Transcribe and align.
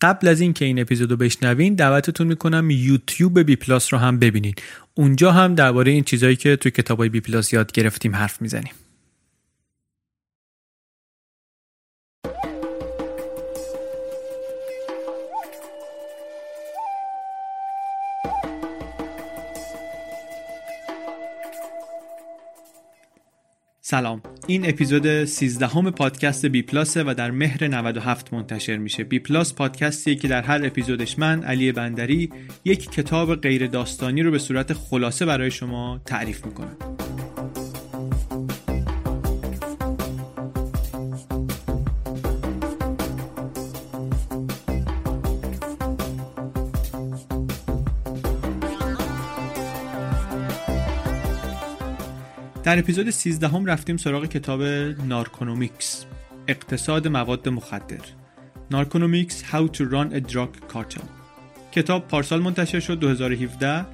قبل 0.00 0.28
از 0.28 0.40
اینکه 0.40 0.64
این 0.64 0.80
اپیزودو 0.80 1.16
بشنوین 1.16 1.74
دعوتتون 1.74 2.26
می‌کنم 2.26 2.70
یوتیوب 2.70 3.40
بی 3.40 3.56
پلاس 3.56 3.92
رو 3.92 3.98
هم 3.98 4.18
ببینین. 4.18 4.54
اونجا 4.94 5.32
هم 5.32 5.54
درباره 5.54 5.92
این 5.92 6.04
چیزایی 6.04 6.36
که 6.36 6.56
توی 6.56 6.70
کتابای 6.70 7.08
بی 7.08 7.20
پلاس 7.20 7.52
یاد 7.52 7.72
گرفتیم 7.72 8.16
حرف 8.16 8.42
می‌زنیم. 8.42 8.72
سلام. 23.88 24.22
این 24.46 24.68
اپیزود 24.68 25.24
13 25.24 25.66
همه 25.66 25.90
پادکست 25.90 26.46
بی 26.46 26.62
پلاسه 26.62 27.04
و 27.06 27.14
در 27.14 27.30
مهر 27.30 27.68
97 27.68 28.32
منتشر 28.32 28.76
میشه. 28.76 29.04
بی 29.04 29.18
پلاس 29.18 29.54
پادکستیه 29.54 30.14
که 30.14 30.28
در 30.28 30.42
هر 30.42 30.66
اپیزودش 30.66 31.18
من 31.18 31.42
علی 31.42 31.72
بندری 31.72 32.30
یک 32.64 32.90
کتاب 32.90 33.34
غیر 33.34 33.66
داستانی 33.66 34.22
رو 34.22 34.30
به 34.30 34.38
صورت 34.38 34.72
خلاصه 34.72 35.26
برای 35.26 35.50
شما 35.50 36.00
تعریف 36.06 36.46
می‌کنم. 36.46 36.76
در 52.66 52.78
اپیزود 52.78 53.10
13 53.10 53.48
هم 53.48 53.66
رفتیم 53.66 53.96
سراغ 53.96 54.26
کتاب 54.26 54.62
نارکونومیکس 55.08 56.04
اقتصاد 56.48 57.08
مواد 57.08 57.48
مخدر. 57.48 58.00
نارکونومیکس 58.70 59.42
How 59.44 59.68
to 59.76 59.80
Run 59.80 60.14
a 60.14 60.32
Drug 60.32 60.72
Cartel. 60.74 61.02
کتاب 61.72 62.08
پارسال 62.08 62.40
منتشر 62.40 62.80
شد 62.80 62.98
2017 62.98 63.86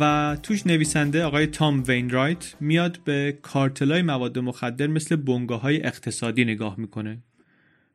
و 0.00 0.36
توش 0.42 0.66
نویسنده 0.66 1.24
آقای 1.24 1.46
تام 1.46 1.82
وینرایت 1.86 2.54
میاد 2.60 2.98
به 3.04 3.38
کارتلای 3.42 4.02
مواد 4.02 4.38
مخدر 4.38 4.86
مثل 4.86 5.16
بنگاه 5.16 5.60
های 5.60 5.86
اقتصادی 5.86 6.44
نگاه 6.44 6.74
می‌کنه. 6.78 7.18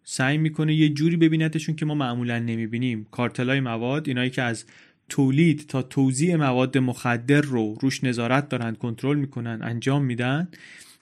سعی 0.03 0.37
می‌کنه 0.37 0.73
یه 0.73 0.89
جوری 0.89 1.17
ببینتشون 1.17 1.75
که 1.75 1.85
ما 1.85 1.95
معمولا 1.95 2.39
نمی‌بینیم. 2.39 3.07
کارتلای 3.11 3.59
مواد 3.59 4.07
اینایی 4.07 4.29
که 4.29 4.41
از 4.41 4.65
تولید 5.09 5.67
تا 5.67 5.81
توزیع 5.81 6.35
مواد 6.35 6.77
مخدر 6.77 7.41
رو 7.41 7.77
روش 7.81 8.03
نظارت 8.03 8.49
دارن 8.49 8.75
کنترل 8.75 9.17
می‌کنن 9.17 9.59
انجام 9.61 10.05
میدن 10.05 10.47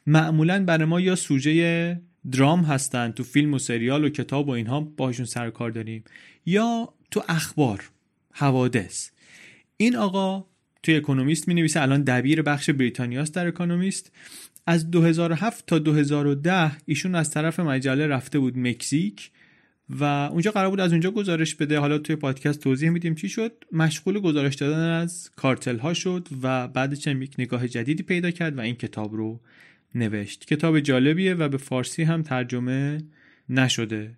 معمولا 0.07 0.65
برای 0.65 0.85
ما 0.85 1.01
یا 1.01 1.15
سوژه 1.15 2.01
درام 2.31 2.61
هستن 2.61 3.11
تو 3.11 3.23
فیلم 3.23 3.53
و 3.53 3.59
سریال 3.59 4.03
و 4.03 4.09
کتاب 4.09 4.47
و 4.47 4.51
اینها 4.51 4.81
باشون 4.81 5.25
سر 5.25 5.49
کار 5.49 5.71
داریم 5.71 6.03
یا 6.45 6.93
تو 7.11 7.23
اخبار 7.29 7.89
حوادث. 8.31 9.09
این 9.77 9.95
آقا 9.95 10.45
توی 10.83 10.95
اکونومیست 10.95 11.47
می 11.47 11.53
نویسه 11.53 11.81
الان 11.81 12.03
دبیر 12.03 12.41
بخش 12.41 12.69
بریتانیاست 12.69 13.33
در 13.33 13.47
اکونومیست. 13.47 14.11
از 14.67 14.91
2007 14.91 15.65
تا 15.65 15.79
2010 15.79 16.71
ایشون 16.85 17.15
از 17.15 17.31
طرف 17.31 17.59
مجله 17.59 18.07
رفته 18.07 18.39
بود 18.39 18.57
مکزیک. 18.57 19.31
و 19.89 20.03
اونجا 20.03 20.51
قرار 20.51 20.69
بود 20.69 20.79
از 20.79 20.91
اونجا 20.91 21.11
گزارش 21.11 21.55
بده. 21.55 21.79
حالا 21.79 21.97
توی 21.97 22.15
پادکست 22.15 22.59
توضیح 22.59 22.89
میدیم 22.89 23.15
چی 23.15 23.29
شد. 23.29 23.51
مشغول 23.71 24.19
گزارش 24.19 24.55
دادن 24.55 24.89
از 24.89 25.31
کارتل 25.35 25.77
ها 25.77 25.93
شد 25.93 26.27
و 26.41 26.67
بعدش 26.67 27.07
هم 27.07 27.21
یک 27.21 27.35
نگاه 27.39 27.67
جدیدی 27.67 28.03
پیدا 28.03 28.31
کرد 28.31 28.57
و 28.57 28.61
این 28.61 28.75
کتاب 28.75 29.15
رو 29.15 29.39
نوشت. 29.95 30.45
کتاب 30.45 30.79
جالبیه 30.79 31.33
و 31.33 31.49
به 31.49 31.57
فارسی 31.57 32.03
هم 32.03 32.21
ترجمه 32.21 32.97
نشده. 33.49 34.17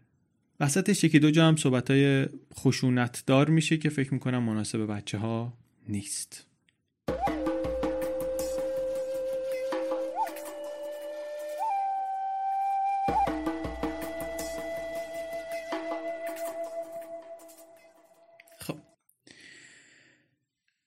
وسطش 0.59 1.03
یکی 1.03 1.19
دو 1.19 1.31
جا 1.31 1.47
هم 1.47 1.55
صحبت 1.55 1.91
های 1.91 2.25
خشونت 2.53 3.23
دار 3.27 3.49
میشه 3.49 3.77
که 3.77 3.89
فکر 3.89 4.13
می‌کنم 4.13 4.43
مناسب 4.43 4.91
بچه 4.91 5.17
ها 5.17 5.53
نیست. 5.89 6.47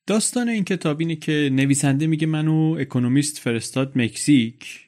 داستان 0.09 0.49
این 0.49 0.65
کتاب 0.65 1.01
اینه 1.01 1.17
که 1.17 1.51
نویسنده 1.53 2.07
میگه 2.07 2.27
منو 2.27 2.77
اکونومیست 2.81 3.39
فرستاد 3.39 3.99
مکزیک. 3.99 4.81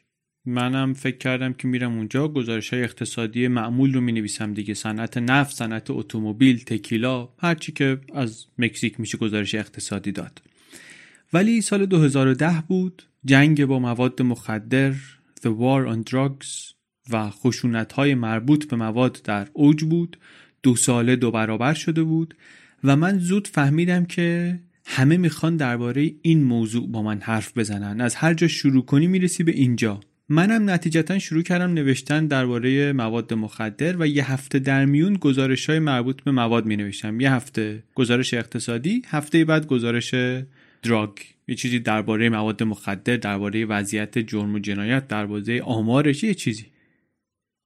منم 0.47 0.95
فکر 0.95 1.17
کردم 1.17 1.53
که 1.53 1.69
میرم 1.69 1.97
اونجا. 1.97 2.29
گزارش 2.29 2.73
های 2.73 2.83
اقتصادی 2.83 3.49
معمول 3.49 3.95
رو 3.95 4.01
می 4.01 4.13
نویسم 4.13 4.55
دیگه. 4.55 4.75
صنعت 4.75 5.19
نفت 5.19 5.57
صنعت 5.57 5.91
اتومبیل 5.91 6.65
تکیلا 6.65 7.29
هرچی 7.39 7.73
که 7.73 7.99
از 8.15 8.47
مکزیک 8.59 9.01
میشه 9.01 9.19
گزارش 9.19 9.55
اقتصادی 9.55 10.13
داد. 10.13 10.43
ولی 11.33 11.61
سال 11.61 11.87
2010 11.87 12.63
بود. 12.69 13.03
جنگ 13.25 13.65
با 13.65 13.79
مواد 13.79 14.23
مخدر 14.23 14.93
The 15.41 15.51
War 15.61 15.95
on 15.95 16.11
Drugs 16.11 16.75
و 17.11 17.31
خشونت 17.31 17.93
های 17.93 18.15
مربوط 18.15 18.69
به 18.69 18.77
مواد 18.77 19.21
در 19.25 19.49
اوج 19.53 19.85
بود. 19.85 20.19
دو 20.63 20.77
ساله 20.77 21.17
دو 21.17 21.31
برابر 21.31 21.75
شده 21.75 22.03
بود. 22.03 22.35
و 22.85 22.97
من 22.97 23.19
زود 23.19 23.49
فهمیدم 23.49 24.05
که 24.05 24.59
همه 24.93 25.17
می‌خوان 25.17 25.57
درباره 25.57 26.13
این 26.23 26.45
موضوع 26.45 26.89
با 26.89 27.03
من 27.03 27.21
حرف 27.21 27.59
بزنن. 27.59 28.01
از 28.01 28.15
هر 28.15 28.35
جا 28.35 28.49
شروع 28.49 28.85
کنی 28.85 29.07
می‌رسی 29.07 29.45
به 29.45 29.53
اینجا. 29.53 30.01
منم 30.29 30.71
نتیجتا 30.71 31.19
شروع 31.19 31.43
کردم 31.43 31.73
نوشتن 31.73 32.27
درباره 32.27 32.93
مواد 32.93 33.35
مخدر 33.35 33.97
و 33.99 34.07
یه 34.07 34.33
هفته 34.33 34.59
در 34.59 34.85
میون 34.85 35.15
گزارش 35.15 35.71
های 35.71 35.79
مربوط 35.79 36.23
به 36.23 36.31
مواد 36.31 36.67
می 36.67 36.77
نوشتم 36.77 37.21
یه 37.21 37.33
هفته 37.33 37.83
گزارش 37.95 38.35
اقتصادی 38.35 39.03
هفته 39.07 39.45
بعد 39.45 39.67
گزارش 39.67 40.15
دراگ. 40.83 41.11
یه 41.49 41.55
چیزی 41.55 41.79
درباره 41.79 42.29
مواد 42.29 42.63
مخدر 42.63 43.17
درباره 43.17 43.65
وضعیت 43.65 44.19
جرم 44.19 44.55
و 44.55 44.59
جنایت 44.59 45.09
درباره 45.09 45.63
آمارش 45.63 46.25
یه 46.25 46.35
چیزی. 46.35 46.67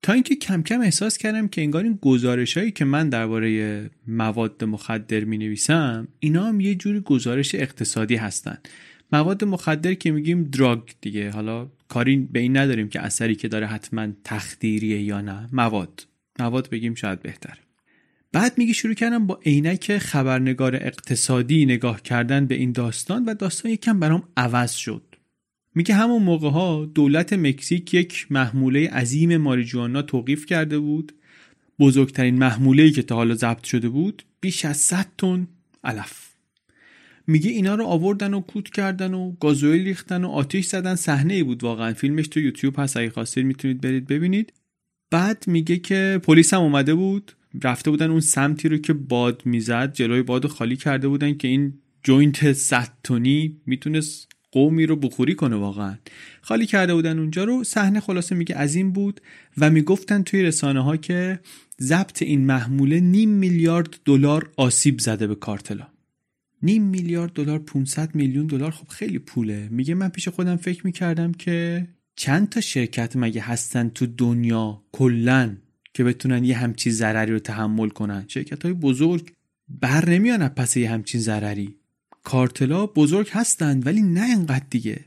تا 0.04 0.12
اینکه 0.12 0.36
کم 0.36 0.62
کم 0.62 0.80
احساس 0.80 1.18
کردم 1.18 1.48
که 1.48 1.62
انگار 1.62 1.84
این 1.84 1.98
گزارش 2.02 2.56
هایی 2.56 2.70
که 2.70 2.84
من 2.84 3.08
درباره 3.08 3.90
مواد 4.06 4.64
مخدر 4.64 5.24
می 5.24 5.38
نویسم 5.38 6.08
اینا 6.18 6.44
هم 6.44 6.60
یه 6.60 6.74
جوری 6.74 7.00
گزارش 7.00 7.54
اقتصادی 7.54 8.16
هستن. 8.16 8.58
مواد 9.12 9.44
مخدر 9.44 9.94
که 9.94 10.10
میگیم 10.10 10.44
دراگ 10.44 10.80
دیگه. 11.00 11.30
حالا 11.30 11.68
کاری 11.88 12.16
به 12.16 12.40
این 12.40 12.56
نداریم 12.56 12.88
که 12.88 13.00
اثری 13.00 13.34
که 13.34 13.48
داره 13.48 13.66
حتما 13.66 14.08
تخدیریه 14.24 15.02
یا 15.02 15.20
نه. 15.20 15.48
مواد. 15.52 16.06
مواد 16.38 16.70
بگیم 16.70 16.94
شاید 16.94 17.22
بهتر 17.22 17.58
بعد 18.32 18.58
میگه 18.58 18.72
شروع 18.72 18.94
کردم 18.94 19.26
با 19.26 19.40
عینک 19.46 19.98
خبرنگار 19.98 20.76
اقتصادی 20.76 21.66
نگاه 21.66 22.02
کردن 22.02 22.46
به 22.46 22.54
این 22.54 22.72
داستان 22.72 23.24
و 23.24 23.34
داستان 23.34 23.72
یکم 23.72 24.00
برام 24.00 24.22
عوض 24.36 24.72
شد. 24.72 25.13
میگه 25.74 25.94
همون 25.94 26.22
موقع 26.22 26.48
ها 26.48 26.84
دولت 26.94 27.32
مکزیک 27.32 27.94
یک 27.94 28.26
محموله 28.30 28.88
عظیم 28.88 29.36
ماریجوانا 29.36 30.02
توقیف 30.02 30.46
کرده 30.46 30.78
بود. 30.78 31.12
بزرگترین 31.78 32.38
محموله 32.38 32.90
که 32.90 33.02
تا 33.02 33.14
حالا 33.14 33.34
ضبط 33.34 33.64
شده 33.64 33.88
بود 33.88 34.22
بیش 34.40 34.64
از 34.64 34.76
100 34.76 35.06
تن 35.18 35.48
علف. 35.84 36.34
میگه 37.26 37.50
اینا 37.50 37.74
رو 37.74 37.84
آوردن 37.84 38.34
و 38.34 38.40
کود 38.40 38.70
کردن 38.70 39.14
و 39.14 39.32
گازوئیل 39.40 39.84
ریختن 39.84 40.24
و 40.24 40.28
آتیش 40.28 40.66
زدن. 40.66 40.94
صحنه 40.94 41.34
ای 41.34 41.42
بود 41.42 41.64
واقعا. 41.64 41.92
فیلمش 41.92 42.28
تو 42.28 42.40
یوتیوب 42.40 42.74
هست. 42.78 42.96
اگه 42.96 43.10
خواستید 43.10 43.46
می‌تونید 43.46 43.80
برید 43.80 44.06
ببینید. 44.06 44.52
بعد 45.10 45.44
میگه 45.46 45.76
که 45.76 46.20
پلیس 46.22 46.54
هم 46.54 46.60
اومده 46.60 46.94
بود. 46.94 47.32
رفته 47.62 47.90
بودن 47.90 48.10
اون 48.10 48.20
سمتی 48.20 48.68
رو 48.68 48.76
که 48.76 48.92
باد 48.92 49.42
می‌زد 49.44 49.92
جلوی 49.92 50.22
باد 50.22 50.46
خالی 50.46 50.76
کرده 50.76 51.08
بودن 51.08 51.34
که 51.34 51.48
این 51.48 51.74
جوینت 52.02 52.52
100 52.52 52.88
تونی 53.04 53.56
می‌تونست 53.66 54.33
قومی 54.54 54.86
رو 54.86 54.96
بخوری 54.96 55.34
کنه 55.34 55.56
واقعا. 55.56 55.94
خالی 56.40 56.66
کرده 56.66 56.94
بودن 56.94 57.18
اونجا 57.18 57.44
رو 57.44 57.64
صحنه 57.64 58.00
خلاصه 58.00 58.34
میگه 58.34 58.56
از 58.56 58.74
این 58.74 58.92
بود 58.92 59.20
و 59.58 59.70
می‌گفتن 59.70 60.22
توی 60.22 60.42
رسانه 60.42 60.80
ها 60.80 60.96
که 60.96 61.40
ضبط 61.80 62.22
این 62.22 62.46
محموله 62.46 63.00
نیم 63.00 63.30
میلیارد 63.30 63.98
دلار 64.04 64.50
آسیب 64.56 64.98
زده 64.98 65.26
به 65.26 65.34
کارتلا 65.34 65.86
نیم 66.62 66.82
میلیارد 66.82 67.32
دلار 67.32 67.58
500 67.58 68.14
میلیون 68.14 68.46
دلار 68.46 68.70
خب 68.70 68.88
خیلی 68.88 69.18
پوله. 69.18 69.68
میگه 69.70 69.94
من 69.94 70.08
پیش 70.08 70.28
خودم 70.28 70.56
فکر 70.56 70.86
می‌کردم 70.86 71.32
که 71.32 71.86
چند 72.16 72.48
تا 72.48 72.60
شرکت 72.60 73.12
مگه 73.16 73.40
هستن 73.40 73.88
تو 73.88 74.06
دنیا 74.06 74.82
کلا 74.92 75.56
که 75.94 76.04
بتونن 76.04 76.44
یه 76.44 76.56
همچین 76.56 76.92
ضرری 76.92 77.32
رو 77.32 77.38
تحمل 77.38 77.88
کنن؟ 77.88 78.24
شرکت 78.28 78.62
های 78.62 78.72
بزرگ 78.72 79.32
بر 79.68 80.08
نمیان 80.08 80.48
پس 80.48 80.76
یه 80.76 80.90
همچین 80.90 81.20
ضرری. 81.20 81.76
کارتلا 82.24 82.86
بزرگ 82.86 83.28
هستند 83.32 83.86
ولی 83.86 84.02
نه 84.02 84.20
انقدر 84.20 84.64
دیگه. 84.70 85.04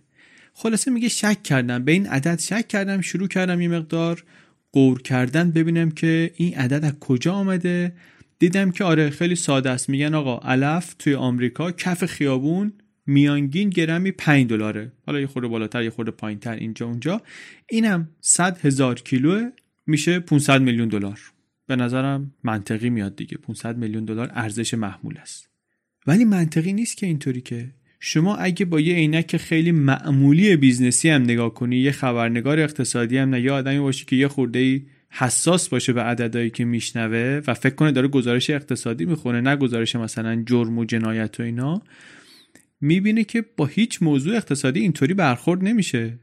خلاصه 0.53 0.91
میگه 0.91 1.07
شک 1.09 1.43
کردم. 1.43 1.85
به 1.85 1.91
این 1.91 2.07
عدد 2.07 2.39
شک 2.39 2.67
کردم 2.67 3.01
شروع 3.01 3.27
کردم 3.27 3.61
یه 3.61 3.67
مقدار 3.67 4.23
قور 4.71 5.01
کردن 5.01 5.51
ببینم 5.51 5.91
که 5.91 6.31
این 6.35 6.55
عدد 6.55 6.85
از 6.85 6.93
کجا 6.99 7.33
آمده. 7.33 7.93
دیدم 8.39 8.71
که 8.71 8.83
آره 8.83 9.09
خیلی 9.09 9.35
ساده 9.35 9.69
است. 9.69 9.89
میگن 9.89 10.13
آقا 10.13 10.49
علف 10.51 10.93
توی 10.99 11.15
آمریکا 11.15 11.71
کف 11.71 12.05
خیابون 12.05 12.73
میانگین 13.05 13.69
گرمی 13.69 14.11
5 14.11 14.49
دلاره. 14.49 14.91
حالا 15.05 15.19
یه 15.19 15.27
خورده 15.27 15.47
بالاتر 15.47 15.83
یه 15.83 15.89
خورده 15.89 16.11
پایینتر 16.11 16.53
اینجا 16.53 16.85
اونجا. 16.85 17.21
اینم 17.69 18.09
100 18.21 18.65
هزار 18.65 18.95
کیلو 18.95 19.49
میشه 19.87 20.19
500 20.19 20.61
میلیون 20.61 20.87
دلار. 20.87 21.19
به 21.67 21.75
نظرم 21.75 22.33
منطقی 22.43 22.89
میاد 22.89 23.15
دیگه. 23.15 23.37
500 23.37 23.77
میلیون 23.77 24.05
دلار 24.05 24.31
ارزش 24.33 24.73
محموله 24.73 25.17
است. 25.17 25.56
ولی 26.07 26.25
منطقی 26.25 26.73
نیست 26.73 26.97
که 26.97 27.05
اینطوری 27.05 27.41
که 27.41 27.69
شما 27.99 28.35
اگه 28.35 28.65
با 28.65 28.79
یه 28.79 28.95
عینک 28.95 29.37
خیلی 29.37 29.71
معمولی 29.71 30.55
business 30.55 31.03
ی 31.03 31.09
هم 31.09 31.21
نگاه 31.21 31.53
کنی 31.53 31.77
یه 31.77 31.91
خبرنگار 31.91 32.59
اقتصادی 32.59 33.17
هم 33.17 33.29
نه 33.29 33.41
یه 33.41 33.51
آدمی 33.51 33.79
باشی 33.79 34.05
که 34.05 34.15
یه 34.15 34.27
خورده 34.27 34.81
حساس 35.09 35.69
باشه 35.69 35.93
به 35.93 36.01
عددهایی 36.01 36.49
که 36.49 36.65
میشنوه 36.65 37.41
و 37.47 37.53
فکر 37.53 37.75
کنه 37.75 37.91
داره 37.91 38.07
گزارش 38.07 38.49
اقتصادی 38.49 39.05
می‌خونه 39.05 39.41
نه 39.41 39.55
گزارش 39.55 39.95
مثلا 39.95 40.43
جرم 40.45 40.77
و 40.77 40.85
جنایت 40.85 41.39
و 41.39 41.43
اینا 41.43 41.81
می‌بینه 42.81 43.23
که 43.23 43.45
با 43.57 43.65
هیچ 43.65 44.03
موضوع 44.03 44.35
اقتصادی 44.35 44.79
اینطوری 44.79 45.13
برخورد 45.13 45.63
نمیشه. 45.63 46.19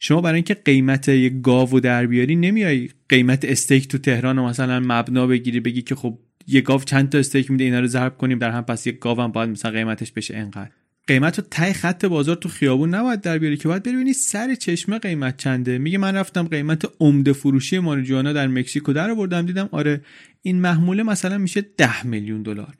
شما 0.00 0.20
برای 0.20 0.34
اینکه 0.34 0.54
قیمت 0.54 1.08
یه 1.08 1.28
گاو 1.28 1.70
و 1.70 1.80
در 1.80 2.06
بیاری 2.06 2.36
نمیای 2.36 2.88
قیمت 3.08 3.44
استیک 3.44 3.88
تو 3.88 3.98
تهران 3.98 4.38
و 4.38 4.46
مثلا 4.46 4.80
مبنا 4.80 5.26
بگیری 5.26 5.60
بگی 5.60 5.82
که 5.82 5.94
خب 5.94 6.18
یه 6.46 6.60
گاو 6.60 6.80
چند 6.82 7.08
تا 7.08 7.18
استیک 7.18 7.50
میده 7.50 7.64
اینا 7.64 7.80
رو 7.80 7.86
ضرب 7.86 8.16
کنیم 8.16 8.38
در 8.38 8.50
هم 8.50 8.62
پس 8.62 8.86
یه 8.86 8.92
گاو 8.92 9.20
هم 9.20 9.32
باید 9.32 9.50
مثلا 9.50 9.70
قیمتش 9.70 10.12
بشه 10.12 10.36
انقدر 10.36 10.70
قیمت 11.06 11.38
رو 11.38 11.44
ته 11.50 11.72
خط 11.72 12.04
بازار 12.04 12.36
تو 12.36 12.48
خیابون 12.48 12.94
نباید 12.94 13.20
در 13.20 13.38
بیاری 13.38 13.56
که 13.56 13.68
باید 13.68 13.82
ببینی 13.82 14.12
سر 14.12 14.54
چشمه 14.54 14.98
قیمت 14.98 15.36
چنده. 15.36 15.78
میگه 15.78 15.98
من 15.98 16.14
رفتم 16.14 16.48
قیمت 16.48 16.90
عمده 17.00 17.32
فروشی 17.32 17.78
ماریجوانا 17.78 18.32
در 18.32 18.46
مکزیکو 18.46 18.92
در 18.92 19.14
آوردم 19.14 19.46
دیدم 19.46 19.68
آره 19.72 20.00
این 20.42 20.60
محموله 20.60 21.02
مثلا 21.02 21.38
میشه 21.38 21.60
ده 21.76 22.06
میلیون 22.06 22.42
دلار. 22.42 22.74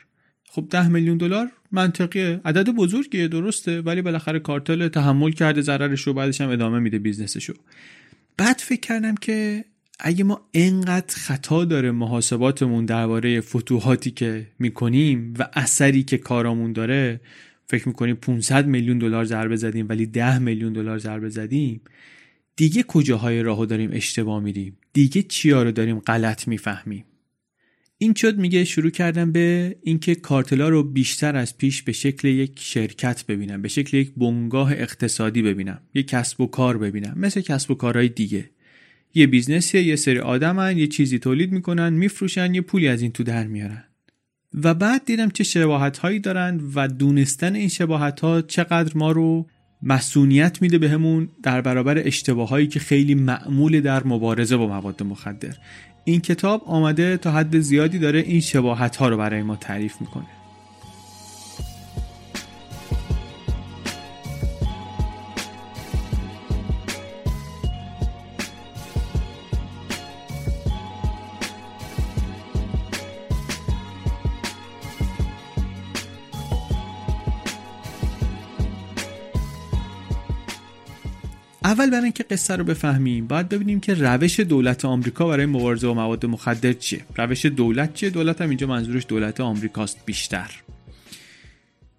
خب 0.45 0.67
ده 0.71 0.89
میلیون 0.89 1.17
دلار 1.17 1.49
منطقیه 1.73 2.41
عدد 2.45 2.69
بزرگیه 2.69 3.29
درسته 3.29 3.81
ولی 3.81 4.03
بالاخره 4.03 4.39
کارتل 4.39 4.89
تحمل 4.89 5.31
کرده 5.31 5.61
ضررش 5.61 6.03
رو 6.03 6.13
بعدش 6.13 6.41
هم 6.41 6.51
ادامه 6.51 6.79
میده 6.79 6.99
business 6.99 7.36
شو. 7.36 7.55
بعد 8.37 8.57
فکر 8.57 8.81
کردم 8.81 9.15
که 9.15 9.65
اگه 9.98 10.25
ما 10.25 10.48
انقدر 10.54 11.16
خطا 11.16 11.64
داره 11.64 11.90
محاسباتمون 11.90 12.84
درباره 12.84 13.40
فتوحاتی 13.40 14.10
که 14.10 14.46
می‌کنیم 14.58 15.34
و 15.38 15.48
اثری 15.52 16.02
که 16.02 16.19
کارامون 16.19 16.72
داره 16.72 17.20
فکر 17.66 17.88
می‌کنیم 17.88 18.16
500 18.16 18.66
میلیون 18.66 18.98
دلار 18.98 19.25
ضربه 19.25 19.56
زدیم 19.56 19.87
ولی 19.88 20.06
10 20.06 20.38
میلیون 20.38 20.72
دلار 20.72 20.98
ضربه 20.98 21.28
زدیم 21.28 21.81
دیگه 22.56 22.82
کجاهای 22.82 23.43
راهو 23.43 23.66
داریم 23.66 23.90
اشتباه 23.93 24.40
میریم؟ 24.43 24.78
دیگه 24.93 25.22
چیا 25.22 25.62
رو 25.62 25.72
داریم 25.72 25.98
غلط 25.98 26.48
می‌فهمیم؟ 26.48 27.04
این 27.98 28.14
شد 28.14 28.38
میگه 28.38 28.64
شروع 28.64 28.90
کردم 28.90 29.32
به 29.32 29.76
اینکه 29.82 30.14
کارتلا 30.14 30.69
رو 30.69 30.82
بیشتر 30.82 31.37
از 31.37 31.58
پیش 31.58 31.82
به 31.82 31.93
شکل 31.93 32.28
یک 32.28 32.52
شرکت 32.62 33.26
ببینم 33.26 33.62
به 33.62 33.69
شکل 33.69 33.96
یک 33.96 34.12
بنگاه 34.16 34.72
اقتصادی 34.72 35.43
ببینم 35.43 35.81
یک 35.94 36.08
کسب 36.08 36.40
و 36.40 36.46
کار 36.46 36.78
ببینم 36.78 37.14
مثل 37.16 37.40
کسب 37.40 37.70
و 37.70 37.75
کارهای 37.75 38.08
دیگه. 38.08 38.50
یه 39.17 39.27
بیزنسیه 39.27 39.83
یه 39.83 39.97
سری 39.97 40.19
آدمن 40.19 40.79
یه 40.79 40.87
چیزی 40.87 41.19
تولید 41.19 41.53
می‌کنن 41.53 41.93
میفروشن 41.93 42.55
یه 42.55 42.61
پولی 42.61 42.89
از 42.89 43.03
این 43.03 43.13
تو 43.13 43.23
در 43.23 43.47
میارن. 43.47 43.85
و 44.63 44.75
بعد 44.75 45.05
دیدم 45.05 45.29
چه 45.29 45.45
شباهت 45.45 45.99
هایی 45.99 46.19
دارن 46.19 46.61
و 46.75 46.89
دونستن 46.89 47.55
این 47.55 47.69
شباهت 47.69 48.21
ها 48.21 48.43
چقدر 48.43 48.93
ما 48.95 49.13
رو 49.13 49.47
مسئولیت 49.83 50.63
میده 50.63 50.79
بهمون 50.79 51.29
در 51.43 51.61
برابر 51.61 51.99
اشتباه 51.99 52.49
هایی 52.49 52.67
که 52.67 52.81
خیلی 52.81 53.15
معمول 53.15 53.81
در 53.81 54.07
مبارزه 54.07 54.57
با 54.57 54.67
مواد 54.67 55.03
مخدر. 55.03 55.57
این 56.05 56.21
کتاب 56.21 56.63
آمده 56.67 57.17
تا 57.17 57.31
حد 57.31 57.61
زیادی 57.61 57.99
داره 57.99 58.21
این 58.21 58.41
شباهت 58.41 58.97
ها 58.97 59.09
رو 59.09 59.17
برای 59.17 59.43
ما 59.43 59.57
تعریف 59.57 60.01
می‌کنه. 60.01 60.27
اول 81.67 81.91
برای 81.91 82.05
اینکه 82.05 82.23
قصه 82.23 82.56
رو 82.56 82.65
بفهمیم 82.65 83.27
باید 83.27 83.49
ببینیم 83.49 83.81
که 83.81 83.94
روش 83.94 84.41
دولت 84.41 84.85
آمریکا 84.85 85.29
برای 85.29 85.46
مبارزه 85.46 85.87
با 85.87 85.94
مواد 85.94 86.27
مخدر 86.27 86.73
چیه. 86.73 87.05
روش 87.17 87.46
دولت 87.46 87.94
چیه؟ 87.94 88.11
دولت 88.11 88.41
هم 88.41 88.49
اینجا 88.49 88.67
منظورش 88.67 89.06
دولت 89.08 89.41
آمریکاست 89.41 89.99
بیشتر. 90.05 90.51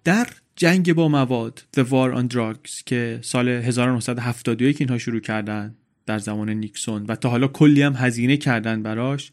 در 0.04 0.26
جنگ 0.56 0.92
با 0.92 1.08
مواد 1.08 1.64
The 1.76 1.82
War 1.82 2.18
on 2.18 2.34
Drugs 2.34 2.82
که 2.86 3.18
سال 3.22 3.48
1971 3.48 4.80
اینها 4.80 4.98
شروع 4.98 5.20
کردن 5.20 5.74
در 6.06 6.18
زمان 6.18 6.50
نیکسون 6.50 7.06
و 7.06 7.16
تا 7.16 7.30
حالا 7.30 7.48
کلی 7.48 7.82
هم 7.82 7.94
هزینه 7.96 8.36
کردن 8.36 8.82
براش 8.82 9.30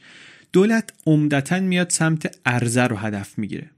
دولت 0.53 0.93
عمدتا 1.05 1.59
میاد 1.59 1.89
سمت 1.89 2.37
عرضه 2.45 2.83
رو 2.83 2.95
هدف 2.95 3.39
می‌گیره. 3.39 3.69